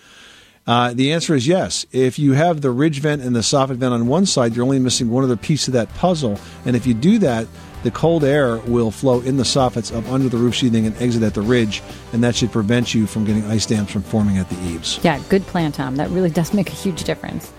Uh, 0.67 0.93
the 0.93 1.13
answer 1.13 1.35
is 1.35 1.47
yes. 1.47 1.85
If 1.91 2.17
you 2.17 2.33
have 2.33 2.61
the 2.61 2.71
ridge 2.71 2.99
vent 2.99 3.21
and 3.21 3.35
the 3.35 3.41
soffit 3.41 3.75
vent 3.75 3.93
on 3.93 4.07
one 4.07 4.25
side, 4.25 4.55
you're 4.55 4.65
only 4.65 4.79
missing 4.79 5.09
one 5.09 5.23
other 5.23 5.37
piece 5.37 5.67
of 5.67 5.73
that 5.73 5.93
puzzle. 5.95 6.39
And 6.65 6.75
if 6.75 6.87
you 6.87 6.93
do 6.93 7.19
that, 7.19 7.47
the 7.83 7.91
cold 7.91 8.23
air 8.23 8.57
will 8.57 8.89
flow 8.89 9.21
in 9.21 9.37
the 9.37 9.43
soffits 9.43 9.95
up 9.95 10.11
under 10.11 10.27
the 10.27 10.37
roof 10.37 10.55
sheathing 10.55 10.87
and 10.87 10.99
exit 10.99 11.21
at 11.21 11.35
the 11.35 11.41
ridge, 11.43 11.83
and 12.13 12.23
that 12.23 12.35
should 12.35 12.51
prevent 12.51 12.95
you 12.95 13.05
from 13.05 13.25
getting 13.25 13.45
ice 13.45 13.67
dams 13.67 13.91
from 13.91 14.01
forming 14.01 14.39
at 14.39 14.49
the 14.49 14.59
eaves. 14.63 14.99
Yeah, 15.03 15.21
good 15.29 15.43
plan, 15.43 15.71
Tom. 15.71 15.97
That 15.97 16.09
really 16.09 16.31
does 16.31 16.51
make 16.51 16.69
a 16.69 16.73
huge 16.73 17.03
difference. 17.03 17.53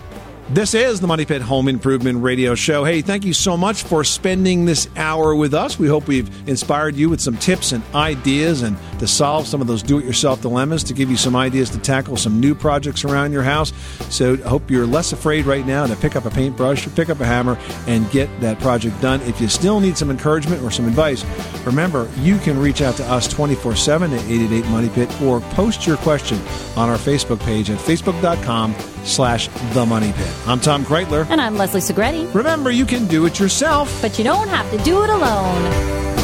This 0.49 0.73
is 0.73 1.01
the 1.01 1.07
Money 1.07 1.25
Pit 1.25 1.41
Home 1.41 1.67
Improvement 1.67 2.23
Radio 2.23 2.55
Show. 2.55 2.85
Hey, 2.85 3.01
thank 3.01 3.25
you 3.25 3.33
so 3.33 3.57
much 3.57 3.83
for 3.83 4.05
spending 4.05 4.63
this 4.63 4.87
hour 4.95 5.35
with 5.35 5.53
us. 5.53 5.77
We 5.77 5.89
hope 5.89 6.07
we've 6.07 6.29
inspired 6.47 6.95
you 6.95 7.09
with 7.09 7.19
some 7.19 7.35
tips 7.35 7.73
and 7.73 7.83
ideas 7.93 8.61
and 8.61 8.77
to 8.99 9.07
solve 9.07 9.45
some 9.45 9.59
of 9.59 9.67
those 9.67 9.83
do 9.83 9.99
it 9.99 10.05
yourself 10.05 10.41
dilemmas, 10.41 10.85
to 10.85 10.93
give 10.93 11.11
you 11.11 11.17
some 11.17 11.35
ideas 11.35 11.69
to 11.71 11.79
tackle 11.79 12.15
some 12.15 12.39
new 12.39 12.55
projects 12.55 13.03
around 13.03 13.33
your 13.33 13.43
house. 13.43 13.73
So 14.09 14.35
I 14.35 14.47
hope 14.47 14.71
you're 14.71 14.87
less 14.87 15.11
afraid 15.11 15.45
right 15.45 15.67
now 15.67 15.85
to 15.85 15.97
pick 15.97 16.15
up 16.15 16.23
a 16.23 16.29
paintbrush 16.29 16.87
or 16.87 16.91
pick 16.91 17.09
up 17.09 17.19
a 17.19 17.25
hammer 17.25 17.59
and 17.85 18.09
get 18.11 18.29
that 18.39 18.57
project 18.59 19.01
done. 19.01 19.19
If 19.23 19.41
you 19.41 19.49
still 19.49 19.81
need 19.81 19.97
some 19.97 20.09
encouragement 20.09 20.63
or 20.63 20.71
some 20.71 20.87
advice, 20.87 21.25
remember 21.65 22.09
you 22.19 22.37
can 22.37 22.57
reach 22.57 22.81
out 22.81 22.95
to 22.95 23.03
us 23.07 23.27
24 23.27 23.75
7 23.75 24.13
at 24.13 24.19
888 24.21 24.65
Money 24.71 24.89
Pit 24.89 25.21
or 25.21 25.41
post 25.41 25.85
your 25.85 25.97
question 25.97 26.37
on 26.77 26.87
our 26.87 26.97
Facebook 26.97 27.41
page 27.41 27.69
at 27.69 27.79
facebook.com 27.79 28.73
slash 29.03 29.49
the 29.73 29.85
money 29.85 30.13
pit. 30.13 30.36
I'm 30.45 30.59
Tom 30.59 30.85
Kraeutler. 30.85 31.27
And 31.29 31.41
I'm 31.41 31.57
Leslie 31.57 31.81
Segrete. 31.81 32.33
Remember, 32.33 32.71
you 32.71 32.85
can 32.85 33.05
do 33.07 33.25
it 33.25 33.39
yourself, 33.39 34.01
but 34.01 34.17
you 34.17 34.23
don't 34.23 34.47
have 34.47 34.69
to 34.71 34.77
do 34.83 35.03
it 35.03 35.09
alone. 35.09 36.16